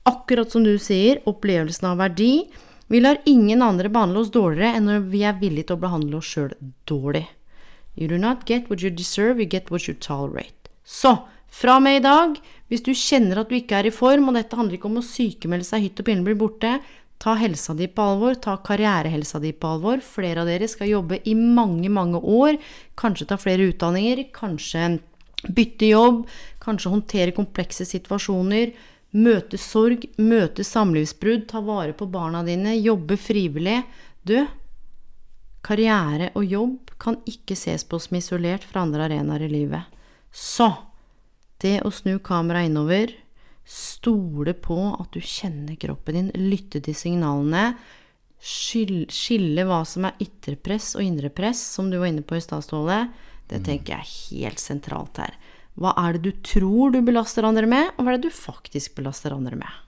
Akkurat 0.07 0.53
som 0.53 0.63
du 0.63 0.77
sier, 0.79 1.19
opplevelsen 1.27 1.89
av 1.89 1.99
verdi. 1.99 2.45
Vi 2.87 3.01
lar 3.01 3.19
ingen 3.27 3.61
andre 3.65 3.89
behandle 3.91 4.21
oss 4.23 4.31
dårligere 4.31 4.77
enn 4.77 4.87
når 4.87 5.09
vi 5.11 5.25
er 5.27 5.35
villige 5.41 5.67
til 5.67 5.75
å 5.75 5.83
behandle 5.83 6.21
oss 6.21 6.29
sjøl 6.31 6.53
dårlig. 6.87 7.25
You 7.97 8.07
do 8.07 8.19
not 8.21 8.45
get 8.45 8.69
what 8.69 8.83
you 8.85 8.91
deserve, 8.93 9.41
you 9.41 9.49
get 9.49 9.71
what 9.71 9.89
you 9.89 9.97
tolerate. 9.99 10.69
Så, 10.85 11.17
fra 11.49 11.75
og 11.75 11.83
med 11.83 11.99
i 11.99 12.05
dag, 12.05 12.37
hvis 12.67 12.83
du 12.83 12.91
kjenner 12.91 13.41
at 13.41 13.51
du 13.51 13.55
ikke 13.57 13.79
er 13.79 13.87
i 13.87 13.95
form, 13.95 14.29
og 14.29 14.35
dette 14.35 14.57
handler 14.59 14.77
ikke 14.77 14.89
om 14.89 14.99
å 14.99 15.05
sykemelde 15.05 15.67
seg 15.67 15.85
hytt 15.85 16.01
og 16.01 16.07
pinne 16.09 16.25
blir 16.25 16.39
borte, 16.39 16.73
ta 17.17 17.33
helsa 17.39 17.73
di 17.73 17.87
på 17.89 18.03
alvor, 18.03 18.35
ta 18.37 18.57
karrierehelsa 18.61 19.39
di 19.41 19.53
på 19.55 19.71
alvor. 19.71 20.01
Flere 20.05 20.43
av 20.43 20.49
dere 20.49 20.67
skal 20.69 20.91
jobbe 20.91 21.21
i 21.25 21.33
mange, 21.37 21.89
mange 21.89 22.19
år, 22.21 22.59
kanskje 22.99 23.29
ta 23.31 23.39
flere 23.41 23.69
utdanninger, 23.71 24.27
kanskje 24.35 24.97
bytte 25.47 25.89
jobb, 25.89 26.27
kanskje 26.63 26.91
håndtere 26.93 27.35
komplekse 27.37 27.87
situasjoner, 27.87 28.73
møte 29.17 29.57
sorg, 29.61 30.03
møte 30.19 30.65
samlivsbrudd, 30.67 31.47
ta 31.49 31.61
vare 31.65 31.95
på 31.97 32.09
barna 32.11 32.43
dine, 32.45 32.75
jobbe 32.77 33.17
frivillig. 33.21 33.79
Du, 34.27 34.37
karriere 35.65 36.33
og 36.35 36.45
jobb 36.45 36.91
kan 37.01 37.19
ikke 37.29 37.57
ses 37.57 37.85
på 37.87 37.99
som 38.01 38.19
isolert 38.19 38.65
fra 38.67 38.83
andre 38.85 39.07
arenaer 39.07 39.47
i 39.47 39.51
livet. 39.51 39.87
Så 40.33 40.69
det 41.63 41.79
å 41.85 41.91
snu 41.93 42.17
kameraet 42.23 42.69
innover, 42.69 43.13
stole 43.67 44.53
på 44.53 44.77
at 44.95 45.11
du 45.11 45.19
kjenner 45.19 45.75
kroppen 45.79 46.15
din, 46.15 46.49
lytte 46.49 46.79
til 46.83 46.95
signalene, 46.95 47.73
skille 48.37 49.65
hva 49.67 49.81
som 49.87 50.05
er 50.07 50.21
ytre 50.23 50.55
press 50.61 50.93
og 50.95 51.03
indre 51.03 51.31
press, 51.33 51.59
som 51.73 51.89
du 51.91 51.97
var 51.97 52.11
inne 52.11 52.23
på 52.25 52.37
i 52.37 52.43
stad, 52.43 52.63
Ståle, 52.63 53.07
det 53.49 53.63
tenker 53.65 53.95
jeg 53.95 54.03
er 54.03 54.13
helt 54.37 54.61
sentralt 54.61 55.19
her. 55.21 55.35
Hva 55.77 55.93
er 56.01 56.15
det 56.15 56.23
du 56.25 56.39
tror 56.45 56.93
du 56.93 57.01
belaster 57.05 57.45
andre 57.47 57.67
med, 57.69 57.91
og 57.95 58.05
hva 58.05 58.13
er 58.13 58.17
det 58.17 58.29
du 58.29 58.37
faktisk 58.37 58.97
belaster 58.97 59.35
andre 59.35 59.59
med? 59.59 59.83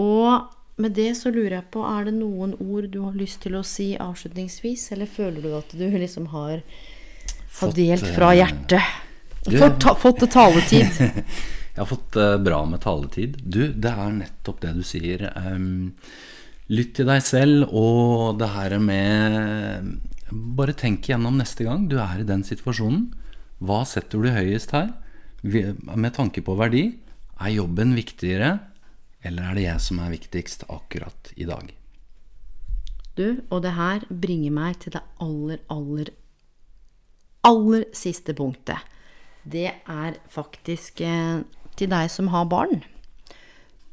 Og 0.00 0.50
med 0.80 0.96
det 0.96 1.12
så 1.18 1.30
lurer 1.30 1.60
jeg 1.60 1.70
på, 1.74 1.84
er 1.86 2.08
det 2.08 2.16
noen 2.16 2.56
ord 2.58 2.90
du 2.90 3.00
har 3.04 3.16
lyst 3.16 3.44
til 3.44 3.56
å 3.58 3.64
si 3.66 3.92
avslutningsvis, 4.00 4.90
eller 4.96 5.10
føler 5.10 5.44
du 5.44 5.54
at 5.56 5.74
du 5.76 5.86
liksom 5.86 6.28
har 6.34 6.62
Fått, 7.46 7.76
fordelt 7.76 8.08
fra 8.16 8.32
eh, 8.34 8.40
hjertet? 8.42 8.94
Du- 9.44 9.58
Fått, 9.58 9.80
ta, 9.80 9.94
fått 9.94 10.24
taletid? 10.30 10.88
Jeg 11.74 11.82
har 11.82 11.88
fått 11.90 12.16
uh, 12.16 12.36
bra 12.38 12.60
med 12.70 12.80
taletid. 12.84 13.40
Du, 13.42 13.66
det 13.72 13.90
er 13.90 14.12
nettopp 14.14 14.60
det 14.62 14.72
du 14.76 14.82
sier. 14.86 15.24
Um, 15.34 15.94
lytt 16.70 16.94
til 16.96 17.08
deg 17.10 17.22
selv, 17.26 17.66
og 17.74 18.38
det 18.38 18.52
her 18.54 18.76
med 18.78 19.88
Bare 20.34 20.72
tenk 20.74 21.04
igjennom 21.06 21.36
neste 21.38 21.66
gang 21.66 21.84
du 21.90 21.98
er 22.00 22.22
i 22.22 22.26
den 22.26 22.42
situasjonen. 22.46 23.08
Hva 23.62 23.82
setter 23.86 24.22
du 24.22 24.30
høyest 24.34 24.72
her? 24.74 24.92
Med 25.44 26.14
tanke 26.16 26.42
på 26.42 26.54
verdi. 26.58 26.86
Er 27.42 27.52
jobben 27.52 27.92
viktigere, 27.98 28.54
eller 29.26 29.50
er 29.50 29.58
det 29.58 29.66
jeg 29.66 29.82
som 29.84 30.00
er 30.02 30.14
viktigst 30.14 30.64
akkurat 30.72 31.30
i 31.36 31.46
dag? 31.50 31.68
Du, 33.18 33.42
og 33.50 33.60
det 33.62 33.74
her 33.76 34.06
bringer 34.10 34.54
meg 34.54 34.78
til 34.82 34.94
det 34.96 35.02
aller, 35.22 35.60
aller, 35.70 36.10
aller 37.46 37.84
siste 37.94 38.34
punktet. 38.34 38.80
Det 39.44 39.68
er 39.70 40.18
faktisk 40.32 41.00
eh, 41.04 41.44
til 41.76 41.90
deg 41.92 42.10
som 42.12 42.32
har 42.32 42.48
barn. 42.48 42.82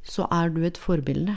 Så 0.01 0.25
er 0.31 0.49
du 0.53 0.63
et 0.65 0.79
forbilde. 0.79 1.35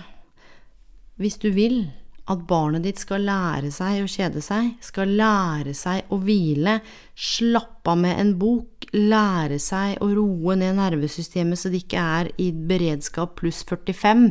Hvis 1.20 1.38
du 1.42 1.50
vil 1.54 1.86
at 2.30 2.46
barnet 2.48 2.86
ditt 2.86 3.00
skal 3.02 3.26
lære 3.26 3.70
seg 3.74 4.00
å 4.00 4.08
kjede 4.08 4.40
seg, 4.44 4.72
skal 4.80 5.12
lære 5.18 5.74
seg 5.76 6.08
å 6.12 6.18
hvile, 6.22 6.78
slappe 7.14 7.92
av 7.92 8.00
med 8.00 8.20
en 8.20 8.32
bok, 8.40 8.86
lære 8.94 9.58
seg 9.60 9.98
å 10.02 10.08
roe 10.14 10.56
ned 10.56 10.78
nervesystemet 10.78 11.60
så 11.60 11.72
det 11.72 11.82
ikke 11.84 12.04
er 12.18 12.30
i 12.40 12.48
beredskap 12.54 13.34
pluss 13.40 13.60
45, 13.68 14.30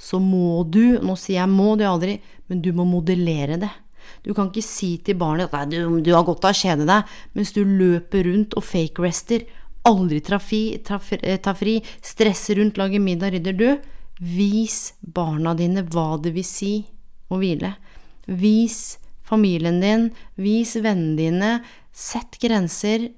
så 0.00 0.18
må 0.24 0.64
du, 0.64 0.98
nå 1.04 1.14
sier 1.20 1.42
jeg 1.42 1.52
må, 1.52 1.74
det 1.78 1.86
aldri, 1.86 2.16
men 2.48 2.64
du 2.64 2.72
må 2.74 2.88
modellere 2.88 3.60
det. 3.60 3.70
Du 4.24 4.32
kan 4.36 4.50
ikke 4.50 4.64
si 4.64 4.96
til 5.04 5.18
barnet 5.20 5.54
at 5.54 5.70
du, 5.72 6.00
du 6.00 6.12
har 6.14 6.26
godt 6.26 6.46
av 6.48 6.54
å 6.54 6.60
kjede 6.60 6.86
deg, 6.88 7.16
mens 7.36 7.54
du 7.56 7.62
løper 7.64 8.26
rundt 8.28 8.56
og 8.58 8.66
fake-rester, 8.66 9.46
aldri 9.88 10.20
tar 10.20 10.40
fri, 10.42 10.78
eh, 11.22 11.94
stresser 12.02 12.60
rundt, 12.60 12.76
lager 12.76 13.00
middag, 13.00 13.32
rydder 13.32 13.56
du. 13.56 13.68
Vis 14.20 14.92
barna 15.00 15.54
dine 15.56 15.82
hva 15.88 16.20
det 16.20 16.34
vil 16.34 16.44
si 16.44 16.74
å 17.30 17.38
hvile. 17.40 17.74
Vis 18.26 18.98
familien 19.24 19.80
din, 19.80 20.10
vis 20.36 20.76
vennene 20.76 21.16
dine, 21.16 21.52
sett 21.92 22.38
grenser. 22.42 23.08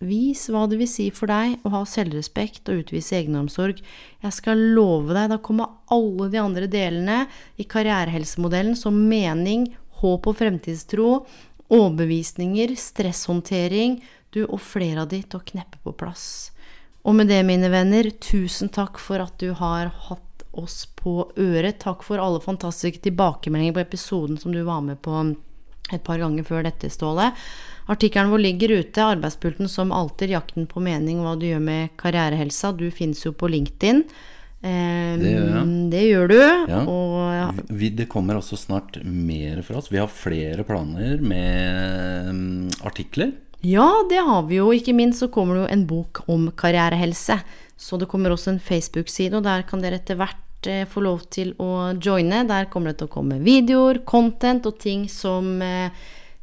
Vis 0.00 0.46
hva 0.48 0.64
det 0.66 0.78
vil 0.80 0.88
si 0.88 1.10
for 1.12 1.28
deg 1.28 1.60
å 1.60 1.74
ha 1.74 1.82
selvrespekt 1.84 2.70
og 2.72 2.86
utvise 2.86 3.18
egenomsorg. 3.18 3.82
Jeg 4.24 4.32
skal 4.32 4.62
love 4.74 5.12
deg, 5.12 5.28
da 5.28 5.36
kommer 5.44 5.76
alle 5.92 6.30
de 6.32 6.40
andre 6.40 6.70
delene 6.72 7.26
i 7.60 7.66
karrierehelsemodellen 7.68 8.78
som 8.80 8.96
mening, 8.96 9.68
håp 10.00 10.28
og 10.30 10.38
fremtidstro, 10.40 11.10
overbevisninger, 11.70 12.74
stresshåndtering, 12.78 14.00
du 14.34 14.44
og 14.44 14.60
flere 14.62 15.04
av 15.04 15.12
de 15.12 15.22
til 15.22 15.40
å 15.40 15.46
kneppe 15.52 15.80
på 15.84 15.94
plass. 15.98 16.50
Og 17.06 17.16
med 17.16 17.30
det, 17.32 17.40
mine 17.48 17.70
venner, 17.72 18.10
tusen 18.20 18.68
takk 18.72 19.00
for 19.00 19.22
at 19.22 19.38
du 19.40 19.54
har 19.56 19.92
hatt 20.08 20.44
oss 20.50 20.84
på 20.98 21.30
øret. 21.38 21.78
Takk 21.80 22.02
for 22.04 22.20
alle 22.20 22.42
fantastiske 22.44 23.02
tilbakemeldinger 23.06 23.76
på 23.76 23.84
episoden 23.84 24.38
som 24.38 24.52
du 24.52 24.62
var 24.66 24.82
med 24.84 25.00
på 25.02 25.14
et 25.90 26.02
par 26.06 26.20
ganger 26.20 26.46
før 26.46 26.66
dette, 26.66 26.90
Ståle. 26.92 27.30
Artikkelen 27.90 28.30
vår 28.30 28.44
ligger 28.44 28.76
ute, 28.78 29.02
Arbeidspulten 29.02 29.70
som 29.70 29.94
alltid, 29.94 30.34
jakten 30.36 30.68
på 30.70 30.82
mening, 30.84 31.22
hva 31.24 31.34
du 31.38 31.48
gjør 31.48 31.64
med 31.64 31.96
karrierehelsa. 31.98 32.74
Du 32.76 32.86
finnes 32.94 33.24
jo 33.24 33.32
på 33.34 33.50
LinkedIn. 33.50 34.04
Eh, 34.62 35.16
Det 35.20 35.30
gjør. 35.32 35.60
Det 35.90 36.02
gjør 36.04 36.28
du. 36.28 36.40
Ja. 36.68 36.80
Og 36.84 37.14
ja, 37.34 37.46
Vi, 37.68 37.88
det 37.96 38.08
kommer 38.12 38.36
også 38.36 38.58
snart 38.60 38.98
mer 39.04 39.62
fra 39.66 39.78
oss. 39.80 39.90
Vi 39.92 40.00
har 40.00 40.10
flere 40.12 40.64
planer 40.68 41.20
med 41.24 42.28
um, 42.28 42.68
artikler. 42.84 43.32
Ja, 43.64 43.88
det 44.08 44.20
har 44.24 44.44
vi 44.48 44.60
jo. 44.60 44.70
Ikke 44.72 44.94
minst 44.96 45.20
så 45.20 45.28
kommer 45.32 45.56
det 45.56 45.64
jo 45.64 45.72
en 45.72 45.86
bok 45.88 46.22
om 46.32 46.50
karrierehelse. 46.56 47.40
Så 47.80 47.96
det 48.00 48.08
kommer 48.12 48.32
også 48.32 48.54
en 48.54 48.60
Facebook-side, 48.60 49.36
og 49.36 49.44
der 49.44 49.64
kan 49.68 49.80
dere 49.80 49.96
etter 50.00 50.18
hvert 50.20 50.68
eh, 50.68 50.84
få 50.88 51.00
lov 51.04 51.24
til 51.32 51.54
å 51.60 51.92
joine. 51.96 52.42
Der 52.48 52.68
kommer 52.72 52.92
det 52.92 53.00
til 53.00 53.08
å 53.08 53.14
komme 53.16 53.40
videoer, 53.44 54.02
content 54.04 54.68
og 54.68 54.76
ting 54.80 55.06
som 55.08 55.54
eh, 55.64 55.88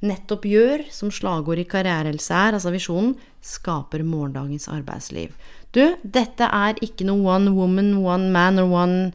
nettopp 0.05 0.45
gjør, 0.45 0.83
som 0.93 1.11
slagord 1.13 1.61
i 1.61 1.65
karrierehelse 1.69 2.33
er, 2.33 2.57
altså 2.57 2.73
visjonen, 2.73 3.15
skaper 3.41 4.03
morgendagens 4.05 4.67
arbeidsliv. 4.69 5.33
Du, 5.73 5.83
dette 6.03 6.47
er 6.47 6.77
ikke 6.85 7.07
noe 7.07 7.25
one 7.25 7.53
woman, 7.55 7.95
one 8.03 8.31
man 8.33 8.61
or 8.61 8.69
one 8.71 9.11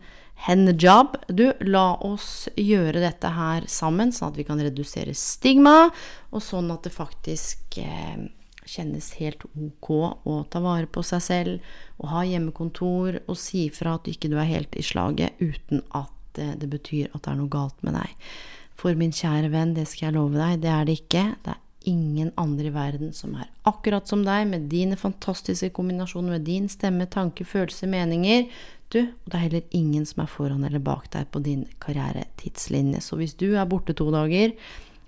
hen 0.46 0.66
job. 0.78 1.16
Du, 1.28 1.50
la 1.62 1.92
oss 2.02 2.48
gjøre 2.58 3.02
dette 3.02 3.30
her 3.36 3.66
sammen, 3.70 4.12
sånn 4.12 4.32
at 4.32 4.38
vi 4.40 4.46
kan 4.48 4.60
redusere 4.62 5.14
stigma, 5.16 5.90
og 6.32 6.42
sånn 6.44 6.70
at 6.74 6.86
det 6.86 6.94
faktisk 6.94 7.78
eh, 7.82 8.24
kjennes 8.66 9.12
helt 9.20 9.44
ok 9.52 9.90
å 10.26 10.40
ta 10.50 10.62
vare 10.64 10.88
på 10.90 11.04
seg 11.06 11.22
selv, 11.22 11.74
og 12.02 12.10
ha 12.14 12.24
hjemmekontor, 12.26 13.22
og 13.26 13.38
si 13.38 13.68
fra 13.74 13.96
at 13.98 14.10
ikke 14.10 14.32
du 14.32 14.38
er 14.40 14.50
helt 14.50 14.74
i 14.78 14.86
slaget, 14.86 15.38
uten 15.38 15.84
at 15.98 16.42
eh, 16.42 16.56
det 16.58 16.70
betyr 16.72 17.12
at 17.12 17.22
det 17.22 17.32
er 17.34 17.38
noe 17.38 17.52
galt 17.52 17.78
med 17.86 17.98
deg. 18.00 18.34
For 18.82 18.98
min 18.98 19.14
kjære 19.14 19.52
venn, 19.52 19.76
det 19.76 19.86
skal 19.86 20.08
jeg 20.08 20.16
love 20.16 20.34
deg, 20.34 20.62
det 20.64 20.70
er 20.74 20.86
det 20.88 20.96
ikke. 20.98 21.24
Det 21.44 21.54
er 21.54 21.60
ingen 21.86 22.32
andre 22.38 22.66
i 22.66 22.74
verden 22.74 23.12
som 23.14 23.36
er 23.38 23.46
akkurat 23.68 24.10
som 24.10 24.24
deg, 24.26 24.48
med 24.50 24.66
dine 24.72 24.98
fantastiske 24.98 25.70
kombinasjoner, 25.76 26.34
med 26.34 26.46
din 26.48 26.66
stemme, 26.70 27.06
tanke, 27.10 27.46
følelser, 27.46 27.90
meninger. 27.92 28.48
Du, 28.90 28.98
og 29.06 29.28
det 29.30 29.38
er 29.38 29.44
heller 29.44 29.76
ingen 29.78 30.02
som 30.08 30.24
er 30.24 30.32
foran 30.32 30.66
eller 30.66 30.82
bak 30.82 31.06
deg 31.14 31.30
på 31.30 31.44
din 31.46 31.62
karrieretidslinje. 31.84 33.04
Så 33.06 33.20
hvis 33.20 33.36
du 33.38 33.52
er 33.54 33.70
borte 33.70 33.94
to 33.96 34.08
dager, 34.12 34.56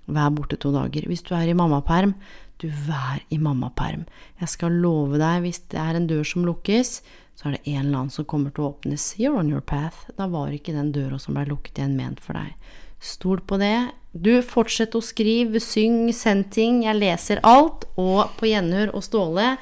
vær 0.07 0.31
borte 0.33 0.57
to 0.61 0.71
dager. 0.73 1.09
Hvis 1.11 1.25
du 1.27 1.35
er 1.35 1.51
i 1.51 1.57
mammaperm, 1.57 2.15
du 2.63 2.69
vær 2.87 3.19
i 3.29 3.37
mammaperm. 3.37 4.07
Jeg 4.39 4.53
skal 4.55 4.79
love 4.79 5.19
deg, 5.19 5.43
hvis 5.43 5.61
det 5.73 5.83
er 5.83 5.99
en 5.99 6.07
dør 6.07 6.23
som 6.23 6.47
lukkes, 6.47 7.01
så 7.35 7.49
er 7.49 7.57
det 7.57 7.65
en 7.67 7.81
eller 7.83 8.05
annen 8.05 8.15
som 8.15 8.23
kommer 8.23 8.55
til 8.55 8.63
å 8.63 8.71
åpnes. 8.71 9.11
You're 9.19 9.35
on 9.35 9.51
your 9.51 9.61
path. 9.61 10.07
Da 10.15 10.31
var 10.31 10.55
ikke 10.55 10.73
den 10.73 10.95
døra 10.95 11.19
som 11.19 11.35
ble 11.35 11.43
lukket 11.51 11.83
igjen, 11.83 11.99
ment 11.99 12.23
for 12.23 12.39
deg. 12.39 12.55
Stol 13.03 13.41
på 13.45 13.59
det. 13.61 13.91
Du, 14.15 14.39
fortsett 14.45 14.95
å 14.95 15.03
skrive, 15.03 15.59
syng, 15.59 16.07
send 16.15 16.49
ting. 16.55 16.83
Jeg 16.87 16.99
leser 17.01 17.43
alt. 17.43 17.87
Og 17.99 18.31
på 18.39 18.49
gjenhør 18.49 18.93
og 18.95 19.03
Ståle, 19.05 19.55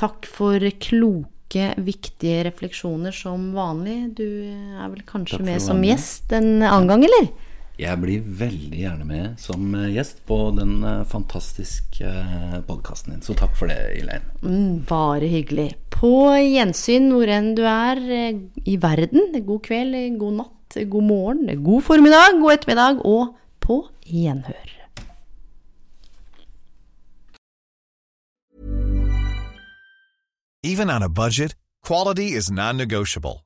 takk 0.00 0.26
for 0.28 0.62
kloke, 0.82 1.70
viktige 1.78 2.42
refleksjoner 2.48 3.14
som 3.14 3.52
vanlig. 3.56 3.98
Du 4.18 4.26
er 4.26 4.90
vel 4.90 5.04
kanskje 5.06 5.40
med 5.46 5.62
som 5.62 5.82
gjest 5.86 6.34
en 6.36 6.58
annen 6.60 6.90
gang, 6.90 7.06
eller? 7.06 7.30
Jeg 7.76 8.00
blir 8.00 8.22
veldig 8.24 8.78
gjerne 8.80 9.04
med 9.04 9.40
som 9.40 9.74
eh, 9.76 9.90
gjest 9.92 10.22
på 10.28 10.38
den 10.56 10.78
eh, 10.80 11.02
fantastiske 11.10 12.08
podkasten 12.64 13.12
din. 13.12 13.24
Så 13.24 13.36
takk 13.36 13.52
for 13.58 13.68
det, 13.68 13.76
Elaine. 13.98 14.24
Mm, 14.40 14.86
bare 14.88 15.28
hyggelig. 15.28 15.74
På 15.92 16.32
gjensyn 16.40 17.10
hvor 17.12 17.28
enn 17.28 17.52
du 17.58 17.66
er 17.68 18.00
eh, 18.00 18.40
i 18.64 18.78
verden. 18.80 19.28
God 19.44 19.60
kveld, 19.68 19.92
eh, 19.92 20.16
god 20.16 20.40
natt, 20.40 20.78
god 20.88 21.04
morgen, 21.04 21.52
god 21.68 21.84
formiddag, 21.84 22.40
god 22.40 22.56
ettermiddag, 22.56 23.04
og 23.04 23.36
på 23.60 23.82
gjenhør. 24.08 24.72
Even 30.64 30.90
on 30.90 31.02
a 31.02 31.08
budget, 31.08 31.54
quality 31.84 32.32
is 32.32 32.50
non-negotiable. 32.50 33.45